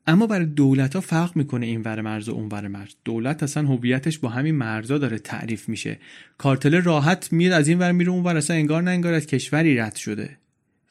اما 0.08 0.28
برای 0.28 0.46
دولت 0.46 0.96
ها 0.96 1.02
فرق 1.02 1.36
می‌کنه 1.36 1.66
این 1.66 1.82
ور 1.82 2.02
مرز 2.02 2.30
و 2.30 2.32
اون 2.32 2.50
ور 2.50 2.68
مرز. 2.68 2.96
دولت 3.06 3.44
اصلا 3.44 3.68
هویتش 3.68 4.20
با 4.20 4.30
همین 4.30 4.56
مرزا 4.56 4.98
داره 4.98 5.20
تعریف 5.20 5.70
میشه. 5.70 6.00
کارتل 6.38 6.82
راحت 6.82 7.34
میاد 7.34 7.54
از 7.54 7.68
این 7.68 7.80
ور 7.80 7.92
میره 7.92 8.12
اون 8.12 8.24
ور 8.24 8.38
اصلا 8.38 8.56
انگار 8.56 8.84
نه 8.84 8.92
انگار 8.92 9.14
از 9.14 9.28
کشوری 9.28 9.78
رد 9.78 9.96
شده. 9.96 10.38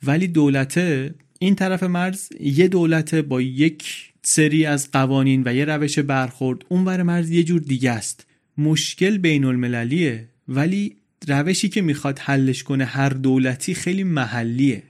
ولی 0.02 0.28
دولت 0.28 0.78
این 1.38 1.54
طرف 1.54 1.82
مرز 1.82 2.28
یه 2.40 2.68
دولت 2.68 3.14
با 3.14 3.40
یک 3.40 4.12
سری 4.22 4.66
از 4.66 4.90
قوانین 4.90 5.42
و 5.46 5.54
یه 5.54 5.64
روش 5.64 5.98
برخورد 5.98 6.64
اون 6.68 6.84
ور 6.84 7.02
مرز 7.02 7.30
یه 7.30 7.42
جور 7.42 7.60
دیگه 7.60 7.90
است. 7.90 8.26
مشکل 8.58 9.18
بین 9.18 9.44
المللیه 9.44 10.28
ولی 10.48 10.96
روشی 11.28 11.68
که 11.68 11.82
می‌خواد 11.82 12.18
حلش 12.18 12.62
کنه 12.62 12.84
هر 12.84 13.08
دولتی 13.08 13.74
خیلی 13.74 14.04
محلیه. 14.04 14.82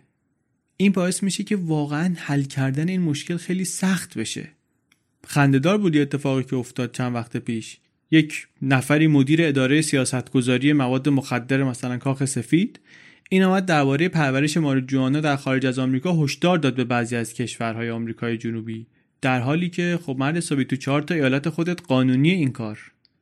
این 0.76 0.92
باعث 0.92 1.22
میشه 1.22 1.44
که 1.44 1.56
واقعا 1.56 2.14
حل 2.16 2.42
کردن 2.42 2.88
این 2.88 3.00
مشکل 3.00 3.36
خیلی 3.36 3.64
سخت 3.64 4.18
بشه. 4.18 4.48
خندهدار 5.26 5.78
بود 5.78 5.96
اتفاقی 5.96 6.44
که 6.44 6.56
افتاد 6.56 6.92
چند 6.92 7.14
وقت 7.14 7.36
پیش. 7.36 7.78
یک 8.10 8.46
نفری 8.62 9.06
مدیر 9.06 9.42
اداره 9.42 9.82
سیاستگذاری 9.82 10.72
مواد 10.72 11.08
مخدر 11.08 11.62
مثلا 11.62 11.98
کاخ 11.98 12.24
سفید 12.24 12.80
این 13.30 13.42
آمد 13.42 13.66
درباره 13.66 14.08
پرورش 14.08 14.56
ماریجوانا 14.56 15.20
در 15.20 15.36
خارج 15.36 15.66
از 15.66 15.78
آمریکا 15.78 16.12
هشدار 16.12 16.58
داد 16.58 16.74
به 16.74 16.84
بعضی 16.84 17.16
از 17.16 17.34
کشورهای 17.34 17.90
آمریکای 17.90 18.38
جنوبی. 18.38 18.86
در 19.20 19.40
حالی 19.40 19.70
که 19.70 19.98
خب 20.02 20.16
مرد 20.18 20.36
حسابی 20.36 20.64
تو 20.64 20.76
چهار 20.76 21.02
تا 21.02 21.14
ایالت 21.14 21.48
خودت 21.48 21.82
قانونی 21.82 22.30
این 22.30 22.52
کار. 22.52 22.78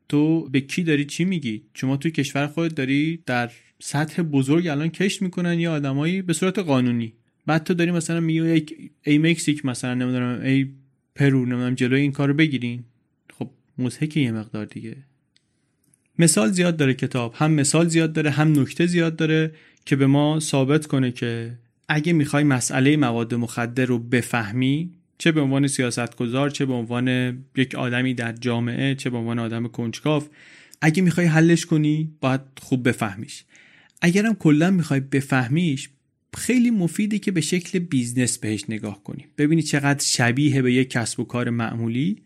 تو 0.09 0.49
به 0.49 0.61
کی 0.61 0.83
داری 0.83 1.05
چی 1.05 1.25
میگی؟ 1.25 1.63
شما 1.75 1.97
توی 1.97 2.11
کشور 2.11 2.47
خودت 2.47 2.75
داری 2.75 3.23
در 3.27 3.51
سطح 3.83 4.23
بزرگ 4.23 4.67
الان 4.67 4.89
کشت 4.89 5.23
می‌کنن 5.23 5.61
یا 5.61 5.73
آدمایی 5.73 6.23
به 6.23 6.33
صورت 6.33 6.59
قانونی؟ 6.59 7.13
بعد 7.47 7.65
تو 7.65 7.75
داری 7.75 7.91
مثلا 7.91 8.21
میگی 8.21 8.67
ای 9.05 9.19
مکزیک 9.19 9.65
مثلا 9.67 9.95
نمی‌دونم 9.95 10.41
ای 10.43 10.69
پرو 11.15 11.47
نمی‌دونم 11.47 11.75
جلوی 11.75 12.01
این 12.01 12.13
کارو 12.13 12.35
بگیرین. 12.35 12.85
خب 13.39 13.51
مضحک 13.79 14.17
یه 14.17 14.33
مقدار 14.33 14.65
دیگه. 14.65 14.97
مثال 16.19 16.51
زیاد 16.51 16.77
داره 16.77 16.95
کتاب. 16.95 17.35
هم 17.37 17.53
مثال 17.53 17.89
زیاد 17.89 18.13
داره 18.13 18.31
هم 18.31 18.61
نکته 18.61 18.87
زیاد 18.87 19.17
داره 19.17 19.53
که 19.87 19.97
به 19.97 20.07
ما 20.07 20.41
ثابت 20.41 20.87
کنه 20.87 21.11
که 21.11 21.59
اگه 21.89 22.13
می‌خوای 22.13 22.45
مسئله 22.45 22.97
مواد 22.97 23.35
مخدر 23.35 23.85
رو 23.85 23.99
بفهمی 23.99 24.91
چه 25.19 25.33
به 25.33 25.41
عنوان 25.41 25.67
سیاستگزار 25.67 26.51
چه 26.51 26.67
به 26.67 26.73
عنوان 26.73 27.39
یک 27.57 27.75
آدمی 27.75 28.15
در 28.15 28.33
جامعه 28.33 28.95
چه 28.95 29.11
به 29.11 29.17
عنوان 29.17 29.39
آدم 29.39 29.67
کنجکاو 29.69 30.23
اگه 30.81 31.03
می‌خوای 31.03 31.27
حلش 31.27 31.67
کنی 31.67 32.11
باید 32.21 32.41
خوب 32.61 32.89
بفهمیش. 32.89 33.45
اگرم 34.01 34.35
کلا 34.35 34.71
می‌خوای 34.71 35.01
بفهمیش 35.01 35.91
خیلی 36.37 36.71
مفیده 36.71 37.19
که 37.19 37.31
به 37.31 37.41
شکل 37.41 37.79
بیزنس 37.79 38.39
بهش 38.39 38.65
نگاه 38.69 39.05
کنی 39.05 39.27
ببینی 39.39 39.63
چقدر 39.63 40.05
شبیه 40.05 40.63
به 40.63 40.73
یک 40.73 40.91
کسب 40.91 41.21
و 41.21 41.25
کار 41.25 41.51
معمولی 41.51 42.17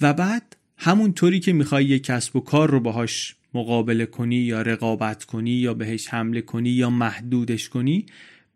و 0.00 0.12
بعد 0.12 0.56
همونطوری 0.76 1.40
که 1.40 1.52
می‌خوای 1.52 1.84
یک 1.84 2.04
کسب 2.04 2.36
و 2.36 2.40
کار 2.40 2.70
رو 2.70 2.80
باهاش 2.80 3.36
مقابله 3.54 4.06
کنی 4.06 4.36
یا 4.36 4.62
رقابت 4.62 5.24
کنی 5.24 5.50
یا 5.50 5.74
بهش 5.74 6.08
حمله 6.08 6.40
کنی 6.40 6.70
یا 6.70 6.90
محدودش 6.90 7.68
کنی 7.68 8.06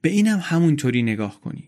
به 0.01 0.11
اینم 0.11 0.39
همونطوری 0.43 1.03
نگاه 1.03 1.41
کنی. 1.41 1.65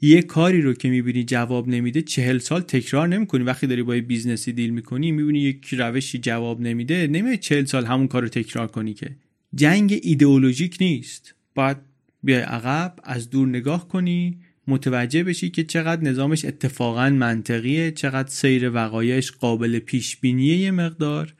یه 0.00 0.22
کاری 0.22 0.62
رو 0.62 0.74
که 0.74 0.88
می‌بینی 0.88 1.24
جواب 1.24 1.68
نمیده 1.68 2.02
چهل 2.02 2.38
سال 2.38 2.60
تکرار 2.60 3.08
نمی‌کنی. 3.08 3.44
وقتی 3.44 3.66
داری 3.66 3.82
با 3.82 3.96
یه 3.96 4.02
بیزنسی 4.02 4.52
deal 4.52 4.70
می‌کنی 4.70 5.12
می‌بینی 5.12 5.40
یک 5.40 5.74
روشی 5.74 6.18
جواب 6.18 6.60
نمیده 6.60 7.06
نمیای 7.06 7.38
چهل 7.38 7.64
سال 7.64 7.84
همون 7.84 8.08
کار 8.08 8.22
رو 8.22 8.28
تکرار 8.28 8.66
کنی 8.66 8.94
که. 8.94 9.16
جنگ 9.54 10.00
ایدئولوژیک 10.02 10.76
نیست. 10.80 11.34
باید 11.54 11.76
بیای 12.24 12.40
عقب 12.40 12.94
از 13.04 13.30
دور 13.30 13.48
نگاه 13.48 13.88
کنی 13.88 14.38
متوجه 14.66 15.24
بشی 15.24 15.50
که 15.50 15.64
چقدر 15.64 16.02
نظامش 16.02 16.44
اتفاقا 16.44 17.10
منطقیه 17.10 17.90
چقدر 17.90 18.28
سیر 18.28 18.70
وقایعش 18.70 19.32
قابل 19.32 19.78
پیش 19.78 20.16
بینیه 20.16 20.56
یه 20.56 20.70
مقدار. 20.70 21.34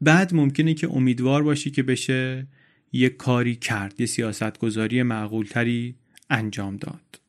بعد 0.00 0.34
ممکنه 0.34 0.74
که 0.74 0.90
امیدوار 0.90 1.42
باشی 1.42 1.70
که 1.70 1.82
بشه 1.82 2.46
یه 2.92 3.08
کاری 3.08 3.56
کرد 3.56 4.00
یه 4.00 4.06
سیاست 4.06 4.58
گذاری 4.58 5.02
معقولتری 5.02 5.94
انجام 6.30 6.76
داد. 6.76 7.21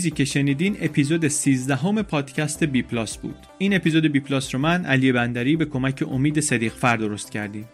چیزی 0.00 0.10
که 0.10 0.24
شنیدین 0.24 0.76
اپیزود 0.80 1.28
13 1.28 1.76
همه 1.76 2.02
پادکست 2.02 2.64
بی 2.64 2.82
پلاس 2.82 3.16
بود. 3.18 3.36
این 3.58 3.74
اپیزود 3.74 4.06
بی 4.06 4.20
پلاس 4.20 4.54
رو 4.54 4.60
من 4.60 4.84
علی 4.84 5.12
بندری 5.12 5.56
به 5.56 5.64
کمک 5.64 6.04
امید 6.10 6.40
صدیق 6.40 6.72
فر 6.72 6.96
درست 6.96 7.30
کردیم. 7.30 7.68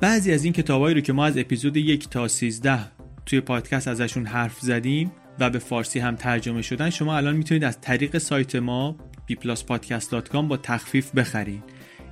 بعضی 0.00 0.32
از 0.32 0.44
این 0.44 0.52
کتابایی 0.52 0.94
رو 0.94 1.00
که 1.00 1.12
ما 1.12 1.26
از 1.26 1.38
اپیزود 1.38 1.76
یک 1.76 2.08
تا 2.08 2.28
13 2.28 2.78
توی 3.26 3.40
پادکست 3.40 3.88
ازشون 3.88 4.26
حرف 4.26 4.60
زدیم 4.60 5.12
و 5.38 5.50
به 5.50 5.58
فارسی 5.58 5.98
هم 5.98 6.16
ترجمه 6.16 6.62
شدن 6.62 6.90
شما 6.90 7.16
الان 7.16 7.36
می‌تونید 7.36 7.64
از 7.64 7.80
طریق 7.80 8.18
سایت 8.18 8.56
ما 8.56 8.96
bpluspodcast.com 9.30 10.36
با 10.36 10.56
تخفیف 10.56 11.10
بخرین. 11.10 11.62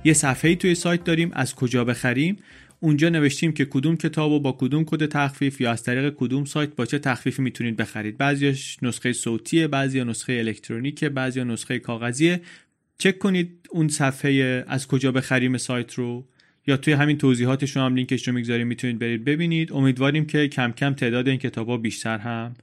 یه 0.03 0.13
صفحه 0.13 0.55
توی 0.55 0.75
سایت 0.75 1.03
داریم 1.03 1.31
از 1.33 1.55
کجا 1.55 1.85
بخریم؟ 1.85 2.37
اونجا 2.83 3.09
نوشتیم 3.09 3.51
که 3.51 3.65
کدوم 3.65 3.97
کتاب 3.97 4.31
و 4.31 4.39
با 4.39 4.51
کدوم 4.51 4.85
کد 4.85 5.05
تخفیف 5.05 5.61
یا 5.61 5.71
از 5.71 5.83
طریق 5.83 6.13
کدوم 6.17 6.45
سایت 6.45 6.75
با 6.75 6.85
چه 6.85 6.99
تخفیفی 6.99 7.41
می‌تونید 7.41 7.75
بخرید. 7.75 8.17
بعضیش 8.17 8.77
نسخه 8.81 9.13
صوتیه 9.13 9.67
بعضی 9.67 10.03
نسخه 10.03 10.33
الکترونیکه 10.33 11.09
بعضی 11.09 11.43
نسخه 11.43 11.79
کاغذیه. 11.79 12.41
چک 12.97 13.19
کنید 13.19 13.69
اون 13.71 13.87
صفحه 13.87 14.65
از 14.67 14.87
کجا 14.87 15.11
بخریم 15.11 15.57
سایت 15.57 15.93
رو 15.93 16.25
یا 16.67 16.77
توی 16.77 16.93
همین 16.93 17.17
توضیحاتش 17.17 17.77
هم 17.77 17.95
لینکش 17.95 18.27
رو 18.27 18.33
می‌گذاریم 18.33 18.67
می‌تونید 18.67 18.99
برید 18.99 19.25
ببینید. 19.25 19.73
امیدواریم 19.73 20.25
که 20.25 20.47
کم 20.47 20.71
کم 20.71 20.93
تعداد 20.93 21.27
این 21.27 21.37
کتابا 21.37 21.77
بیشتر 21.77 22.17
هم 22.17 22.53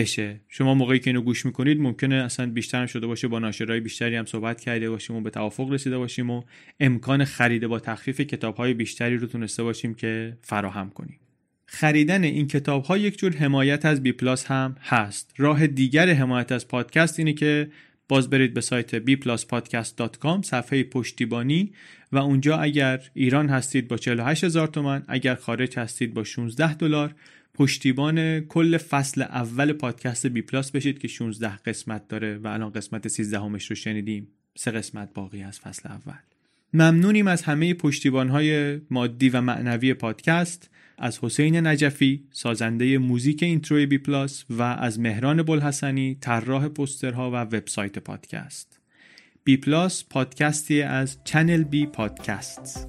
بشه. 0.00 0.40
شما 0.48 0.74
موقعی 0.74 0.98
که 0.98 1.10
اینو 1.10 1.20
گوش 1.20 1.46
می‌کنید 1.46 1.80
ممکنه 1.80 2.14
اصلا 2.14 2.50
بیشتر 2.50 2.86
شده 2.86 3.06
باشه 3.06 3.28
با 3.28 3.38
ناشرای 3.38 3.80
بیشتری 3.80 4.16
هم 4.16 4.26
صحبت 4.26 4.60
کرده 4.60 4.90
باشیم 4.90 5.16
و 5.16 5.20
به 5.20 5.30
توافق 5.30 5.70
رسیده 5.70 5.98
باشیم 5.98 6.30
و 6.30 6.42
امکان 6.80 7.24
خرید 7.24 7.66
با 7.66 7.80
تخفیف 7.80 8.20
کتاب 8.20 8.56
های 8.56 8.74
بیشتری 8.74 9.16
رو 9.16 9.26
تونسته 9.26 9.62
باشیم 9.62 9.94
که 9.94 10.36
فراهم 10.42 10.90
کنیم. 10.90 11.18
خریدن 11.66 12.24
این 12.24 12.46
کتاب 12.46 12.84
ها 12.84 12.98
یک 12.98 13.18
جور 13.18 13.36
حمایت 13.36 13.84
از 13.84 14.02
بی 14.02 14.12
پلاس 14.12 14.46
هم 14.46 14.76
هست. 14.80 15.34
راه 15.36 15.66
دیگر 15.66 16.08
حمایت 16.08 16.52
از 16.52 16.68
پادکست 16.68 17.18
اینه 17.18 17.32
که 17.32 17.70
باز 18.08 18.30
برید 18.30 18.54
به 18.54 18.60
سایت 18.60 18.98
bpluspodcast.com 19.06 20.42
صفحه 20.42 20.82
پشتیبانی 20.82 21.72
و 22.12 22.18
اونجا 22.18 22.56
اگر 22.56 23.00
ایران 23.14 23.48
هستید 23.48 23.88
با 23.88 23.96
48 23.96 24.44
هزار 24.44 24.66
تومن 24.66 25.02
اگر 25.08 25.34
خارج 25.34 25.78
هستید 25.78 26.14
با 26.14 26.24
16 26.24 26.74
دلار 26.74 27.14
پشتیبان 27.54 28.40
کل 28.40 28.76
فصل 28.76 29.22
اول 29.22 29.72
پادکست 29.72 30.26
بی 30.26 30.42
پلاس 30.42 30.70
بشید 30.70 30.98
که 30.98 31.08
16 31.08 31.56
قسمت 31.56 32.08
داره 32.08 32.38
و 32.38 32.46
الان 32.46 32.70
قسمت 32.72 33.08
13 33.08 33.40
همش 33.40 33.66
رو 33.66 33.76
شنیدیم. 33.76 34.28
سه 34.56 34.70
قسمت 34.70 35.08
باقی 35.14 35.42
از 35.42 35.60
فصل 35.60 35.88
اول. 35.88 36.18
ممنونیم 36.74 37.26
از 37.26 37.42
همه 37.42 37.74
پشتیبان 37.74 38.28
های 38.28 38.80
مادی 38.90 39.28
و 39.28 39.40
معنوی 39.40 39.94
پادکست 39.94 40.70
از 40.98 41.18
حسین 41.18 41.66
نجفی 41.66 42.24
سازنده 42.32 42.98
موزیک 42.98 43.42
اینترو 43.42 43.86
بی 43.86 43.98
پلاس 43.98 44.44
و 44.50 44.62
از 44.62 45.00
مهران 45.00 45.42
بلحسنی 45.42 46.18
طراح 46.20 46.68
پوسترها 46.68 47.30
و 47.30 47.34
وبسایت 47.34 47.98
پادکست. 47.98 48.80
بی 49.44 49.56
پلاس 49.56 50.04
پادکستی 50.10 50.82
از 50.82 51.18
چنل 51.24 51.62
بی 51.62 51.86
پادکست. 51.86 52.88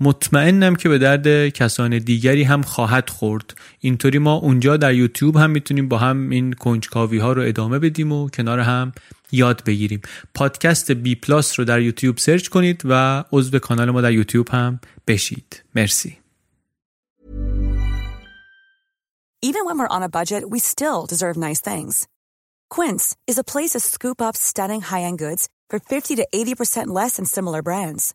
مطمئنم 0.00 0.76
که 0.76 0.88
به 0.88 0.98
درد 0.98 1.48
کسان 1.48 1.98
دیگری 1.98 2.42
هم 2.42 2.62
خواهد 2.62 3.10
خورد. 3.10 3.54
اینطوری 3.80 4.18
ما 4.18 4.34
اونجا 4.34 4.76
در 4.76 4.94
یوتیوب 4.94 5.36
هم 5.36 5.50
می‌تونیم 5.50 5.88
با 5.88 5.98
هم 5.98 6.30
این 6.30 6.52
کنجکاوی 6.52 7.18
ها 7.18 7.32
رو 7.32 7.42
ادامه 7.42 7.78
بدیم 7.78 8.12
و 8.12 8.28
کنار 8.28 8.60
هم 8.60 8.92
یاد 9.32 9.64
بگیریم. 9.64 10.00
پادکست 10.34 10.90
بی 10.90 11.14
پلاس 11.14 11.58
رو 11.58 11.64
در 11.64 11.80
یوتیوب 11.80 12.18
سرچ 12.18 12.48
کنید 12.48 12.82
و 12.84 13.24
عضو 13.32 13.58
کانال 13.58 13.90
ما 13.90 14.00
در 14.00 14.12
یوتیوب 14.12 14.48
هم 14.48 14.80
بشید. 15.06 15.62
مرسی. 15.74 16.16
Even 19.42 19.64
when 19.64 19.78
we're 19.78 19.96
on 19.96 20.02
a 20.02 20.14
budget 20.18 20.42
we 20.52 20.58
still 20.58 21.06
deserve 21.06 21.36
nice 21.48 21.62
things. 21.70 22.06
Quince 22.74 23.16
is 23.30 23.38
a 23.38 23.48
place 23.52 23.70
to 23.70 23.80
scoop 23.80 24.18
up 24.20 24.36
stunning 24.36 24.82
high-end 24.82 25.18
goods 25.18 25.48
for 25.70 25.78
50 25.78 26.16
to 26.16 26.26
80% 26.34 26.88
less 26.88 27.16
than 27.16 27.24
similar 27.24 27.62
brands. 27.62 28.14